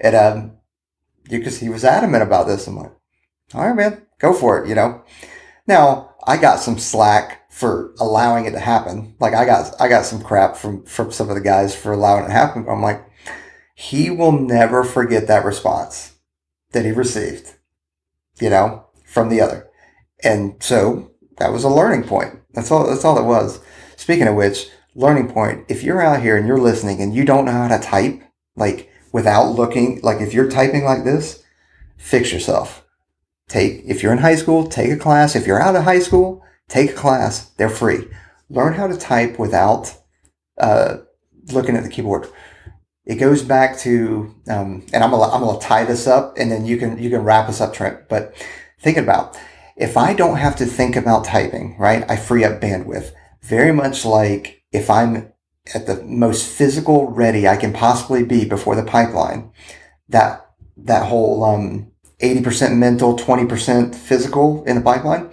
And, 0.00 0.16
um, 0.16 0.58
because 1.28 1.58
he 1.58 1.68
was 1.68 1.84
adamant 1.84 2.22
about 2.22 2.46
this. 2.46 2.66
I'm 2.66 2.76
like, 2.76 2.92
all 3.54 3.66
right, 3.66 3.76
man, 3.76 4.06
go 4.18 4.32
for 4.32 4.62
it, 4.62 4.68
you 4.68 4.74
know. 4.74 5.02
Now, 5.66 6.14
I 6.26 6.36
got 6.36 6.60
some 6.60 6.78
slack 6.78 7.50
for 7.50 7.94
allowing 7.98 8.44
it 8.46 8.52
to 8.52 8.60
happen. 8.60 9.16
Like 9.18 9.34
I 9.34 9.44
got 9.44 9.74
I 9.80 9.88
got 9.88 10.04
some 10.04 10.22
crap 10.22 10.56
from 10.56 10.84
from 10.84 11.10
some 11.10 11.28
of 11.28 11.34
the 11.34 11.40
guys 11.40 11.74
for 11.74 11.92
allowing 11.92 12.24
it 12.24 12.28
to 12.28 12.32
happen. 12.32 12.66
I'm 12.68 12.82
like, 12.82 13.04
he 13.78 14.10
will 14.10 14.32
never 14.32 14.82
forget 14.82 15.28
that 15.28 15.44
response 15.44 16.16
that 16.72 16.84
he 16.84 16.90
received, 16.90 17.54
you 18.40 18.50
know, 18.50 18.84
from 19.06 19.28
the 19.28 19.40
other. 19.40 19.68
And 20.24 20.60
so 20.60 21.12
that 21.36 21.52
was 21.52 21.62
a 21.62 21.68
learning 21.68 22.02
point. 22.02 22.40
That's 22.54 22.72
all 22.72 22.88
that's 22.88 23.04
all 23.04 23.16
it 23.16 23.24
was. 23.24 23.60
Speaking 23.96 24.26
of 24.26 24.34
which, 24.34 24.66
learning 24.96 25.30
point, 25.30 25.64
if 25.68 25.84
you're 25.84 26.02
out 26.02 26.22
here 26.22 26.36
and 26.36 26.48
you're 26.48 26.58
listening 26.58 27.00
and 27.00 27.14
you 27.14 27.24
don't 27.24 27.44
know 27.44 27.52
how 27.52 27.68
to 27.68 27.78
type, 27.78 28.20
like 28.56 28.90
without 29.12 29.52
looking, 29.52 30.00
like 30.02 30.20
if 30.20 30.34
you're 30.34 30.50
typing 30.50 30.82
like 30.82 31.04
this, 31.04 31.44
fix 31.96 32.32
yourself 32.32 32.84
take 33.48 33.82
if 33.86 34.02
you're 34.02 34.12
in 34.12 34.18
high 34.18 34.36
school 34.36 34.66
take 34.66 34.90
a 34.90 34.96
class 34.96 35.34
if 35.34 35.46
you're 35.46 35.60
out 35.60 35.74
of 35.74 35.84
high 35.84 35.98
school 35.98 36.44
take 36.68 36.90
a 36.90 36.94
class 36.94 37.50
they're 37.56 37.70
free 37.70 38.06
learn 38.50 38.74
how 38.74 38.86
to 38.86 38.96
type 38.96 39.38
without 39.38 39.94
uh, 40.58 40.98
looking 41.52 41.76
at 41.76 41.82
the 41.82 41.88
keyboard 41.88 42.28
it 43.08 43.16
goes 43.16 43.42
back 43.42 43.76
to 43.78 44.32
um, 44.48 44.86
and 44.92 45.02
I'm 45.02 45.10
gonna, 45.10 45.32
I'm 45.32 45.40
gonna 45.40 45.58
tie 45.58 45.84
this 45.84 46.06
up 46.06 46.34
and 46.38 46.52
then 46.52 46.64
you 46.64 46.76
can 46.76 46.98
you 46.98 47.10
can 47.10 47.24
wrap 47.24 47.48
us 47.48 47.60
up 47.60 47.74
trent 47.74 48.08
but 48.08 48.34
think 48.78 48.96
about 48.96 49.36
if 49.76 49.96
i 49.96 50.14
don't 50.14 50.36
have 50.36 50.54
to 50.56 50.66
think 50.66 50.94
about 50.94 51.24
typing 51.24 51.76
right 51.78 52.08
i 52.08 52.16
free 52.16 52.44
up 52.44 52.60
bandwidth 52.60 53.10
very 53.42 53.72
much 53.72 54.04
like 54.04 54.62
if 54.70 54.88
i'm 54.88 55.32
at 55.74 55.86
the 55.86 56.02
most 56.04 56.46
physical 56.46 57.10
ready 57.10 57.48
i 57.48 57.56
can 57.56 57.72
possibly 57.72 58.22
be 58.22 58.44
before 58.44 58.76
the 58.76 58.84
pipeline 58.84 59.50
that 60.08 60.48
that 60.76 61.06
whole 61.06 61.42
um, 61.44 61.90
80% 62.20 62.76
mental, 62.76 63.16
20% 63.16 63.94
physical 63.94 64.64
in 64.64 64.76
the 64.76 64.82
pipeline. 64.82 65.30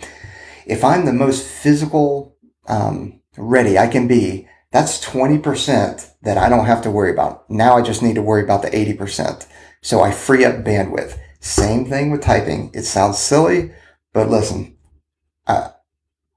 If 0.65 0.83
I'm 0.83 1.05
the 1.05 1.13
most 1.13 1.45
physical 1.45 2.37
um, 2.67 3.21
ready 3.37 3.77
I 3.77 3.87
can 3.87 4.07
be, 4.07 4.47
that's 4.75 4.99
20% 5.05 6.11
that 6.23 6.37
I 6.37 6.49
don't 6.49 6.65
have 6.65 6.81
to 6.81 6.91
worry 6.91 7.09
about. 7.09 7.49
Now 7.49 7.77
I 7.77 7.81
just 7.81 8.03
need 8.03 8.15
to 8.15 8.21
worry 8.21 8.43
about 8.43 8.61
the 8.61 8.69
80%. 8.69 9.47
So 9.81 10.01
I 10.01 10.11
free 10.11 10.43
up 10.43 10.65
bandwidth. 10.65 11.17
Same 11.39 11.85
thing 11.85 12.11
with 12.11 12.21
typing. 12.21 12.71
It 12.73 12.83
sounds 12.83 13.17
silly, 13.17 13.71
but 14.11 14.29
listen, 14.29 14.75
uh, 15.47 15.69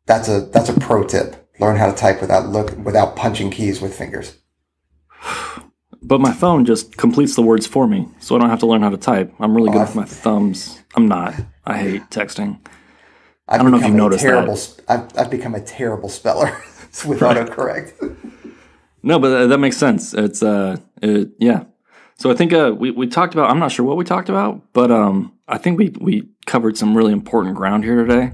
that's 0.07 0.29
a 0.29 0.43
that's 0.53 0.69
a 0.69 0.79
pro 0.79 1.03
tip. 1.03 1.51
Learn 1.59 1.75
how 1.75 1.91
to 1.91 1.97
type 1.97 2.21
without 2.21 2.47
look 2.47 2.79
without 2.79 3.17
punching 3.17 3.51
keys 3.51 3.81
with 3.81 3.99
fingers. 3.99 4.39
But 6.01 6.21
my 6.21 6.33
phone 6.33 6.65
just 6.65 6.97
completes 6.97 7.35
the 7.35 7.43
words 7.43 7.67
for 7.67 7.89
me, 7.89 8.07
so 8.21 8.37
I 8.37 8.39
don't 8.39 8.51
have 8.51 8.61
to 8.61 8.67
learn 8.67 8.83
how 8.83 8.91
to 8.91 8.97
type. 8.97 9.35
I'm 9.41 9.57
really 9.57 9.73
good 9.73 9.81
with 9.81 9.97
my 9.97 10.05
thumbs. 10.05 10.81
I'm 10.95 11.09
not. 11.09 11.35
I 11.65 11.77
hate 11.77 12.03
texting. 12.11 12.61
I've 13.49 13.61
I 13.61 13.63
don't 13.63 13.73
know 13.73 13.79
if 13.79 13.87
you've 13.87 13.97
noticed 13.97 14.23
terrible, 14.23 14.55
that. 14.55 14.85
I've, 14.89 15.19
I've 15.19 15.31
become 15.31 15.55
a 15.55 15.61
terrible 15.61 16.09
speller 16.09 16.57
with 17.07 17.21
autocorrect. 17.21 18.17
No, 19.03 19.19
but 19.19 19.47
that 19.47 19.59
makes 19.59 19.77
sense. 19.77 20.15
It's 20.15 20.43
uh, 20.43 20.77
it, 21.03 21.31
yeah. 21.39 21.65
So 22.17 22.31
I 22.31 22.35
think 22.35 22.53
uh, 22.53 22.75
we 22.77 22.91
we 22.91 23.07
talked 23.07 23.35
about. 23.35 23.51
I'm 23.51 23.59
not 23.59 23.71
sure 23.71 23.85
what 23.85 23.97
we 23.97 24.05
talked 24.05 24.29
about, 24.29 24.61
but 24.73 24.91
um, 24.91 25.33
I 25.47 25.59
think 25.59 25.79
we 25.79 25.95
we 26.01 26.29
covered 26.47 26.77
some 26.77 26.97
really 26.97 27.13
important 27.13 27.55
ground 27.55 27.85
here 27.85 28.05
today, 28.05 28.33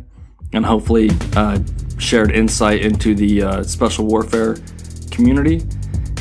and 0.52 0.64
hopefully 0.64 1.10
uh, 1.36 1.58
shared 1.98 2.30
insight 2.30 2.80
into 2.80 3.14
the 3.14 3.42
uh, 3.42 3.62
special 3.62 4.06
warfare 4.06 4.56
community. 5.10 5.62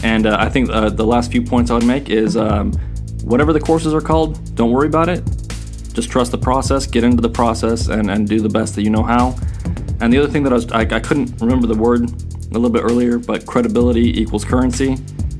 And 0.03 0.25
uh, 0.25 0.35
I 0.39 0.49
think 0.49 0.69
uh, 0.69 0.89
the 0.89 1.05
last 1.05 1.31
few 1.31 1.41
points 1.41 1.71
I 1.71 1.75
would 1.75 1.85
make 1.85 2.09
is 2.09 2.35
um, 2.35 2.73
whatever 3.23 3.53
the 3.53 3.59
courses 3.59 3.93
are 3.93 4.01
called, 4.01 4.53
don't 4.55 4.71
worry 4.71 4.87
about 4.87 5.07
it. 5.07 5.23
Just 5.93 6.09
trust 6.09 6.31
the 6.31 6.37
process, 6.37 6.85
get 6.85 7.03
into 7.03 7.21
the 7.21 7.29
process, 7.29 7.87
and, 7.87 8.11
and 8.11 8.27
do 8.27 8.41
the 8.41 8.49
best 8.49 8.75
that 8.75 8.81
you 8.81 8.89
know 8.89 9.03
how. 9.03 9.35
And 10.03 10.11
the 10.11 10.17
other 10.17 10.27
thing 10.27 10.43
that 10.43 10.51
I 10.51 10.55
was, 10.55 10.69
I, 10.73 10.81
I 10.81 10.99
couldn't 10.99 11.39
remember 11.39 11.65
the 11.65 11.75
word 11.75 12.01
a 12.01 12.53
little 12.53 12.69
bit 12.69 12.83
earlier, 12.83 13.17
but 13.17 13.45
credibility 13.45 14.19
equals 14.21 14.43
currency. 14.43 14.95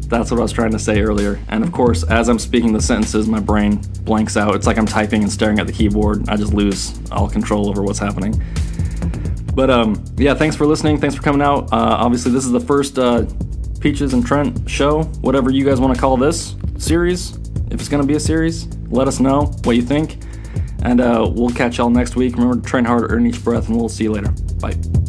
That's 0.07 0.31
what 0.31 0.39
I 0.39 0.43
was 0.43 0.53
trying 0.53 0.71
to 0.71 0.79
say 0.79 1.01
earlier. 1.01 1.37
And 1.49 1.65
of 1.65 1.73
course, 1.73 2.03
as 2.03 2.29
I'm 2.29 2.39
speaking 2.39 2.71
the 2.71 2.81
sentences, 2.81 3.27
my 3.27 3.41
brain 3.41 3.81
blanks 4.03 4.37
out. 4.37 4.55
It's 4.55 4.65
like 4.65 4.77
I'm 4.77 4.85
typing 4.85 5.21
and 5.21 5.29
staring 5.29 5.59
at 5.59 5.67
the 5.67 5.73
keyboard. 5.73 6.29
I 6.29 6.37
just 6.37 6.53
lose 6.53 6.97
all 7.11 7.29
control 7.29 7.67
over 7.67 7.83
what's 7.83 7.99
happening. 7.99 8.41
But 9.53 9.69
um, 9.69 10.01
yeah, 10.15 10.33
thanks 10.33 10.55
for 10.55 10.65
listening. 10.65 10.97
Thanks 10.97 11.13
for 11.13 11.21
coming 11.21 11.41
out. 11.41 11.65
Uh, 11.73 11.97
obviously, 11.99 12.31
this 12.31 12.45
is 12.45 12.53
the 12.53 12.61
first 12.61 12.97
uh, 12.97 13.25
Peaches 13.81 14.13
and 14.13 14.25
Trent 14.25 14.69
show, 14.69 15.03
whatever 15.19 15.51
you 15.51 15.65
guys 15.65 15.81
want 15.81 15.93
to 15.93 15.99
call 15.99 16.15
this 16.15 16.55
series. 16.77 17.35
If 17.69 17.81
it's 17.81 17.89
going 17.89 18.01
to 18.01 18.07
be 18.07 18.15
a 18.15 18.19
series, 18.19 18.73
let 18.87 19.09
us 19.09 19.19
know 19.19 19.47
what 19.65 19.75
you 19.75 19.81
think. 19.81 20.19
And 20.83 21.01
uh, 21.01 21.29
we'll 21.33 21.49
catch 21.49 21.79
y'all 21.79 21.89
next 21.89 22.15
week. 22.15 22.35
Remember 22.35 22.55
to 22.55 22.61
train 22.61 22.85
hard, 22.85 23.11
earn 23.11 23.27
each 23.27 23.43
breath, 23.43 23.67
and 23.67 23.75
we'll 23.75 23.89
see 23.89 24.05
you 24.05 24.13
later. 24.13 24.33
Bye. 24.63 25.02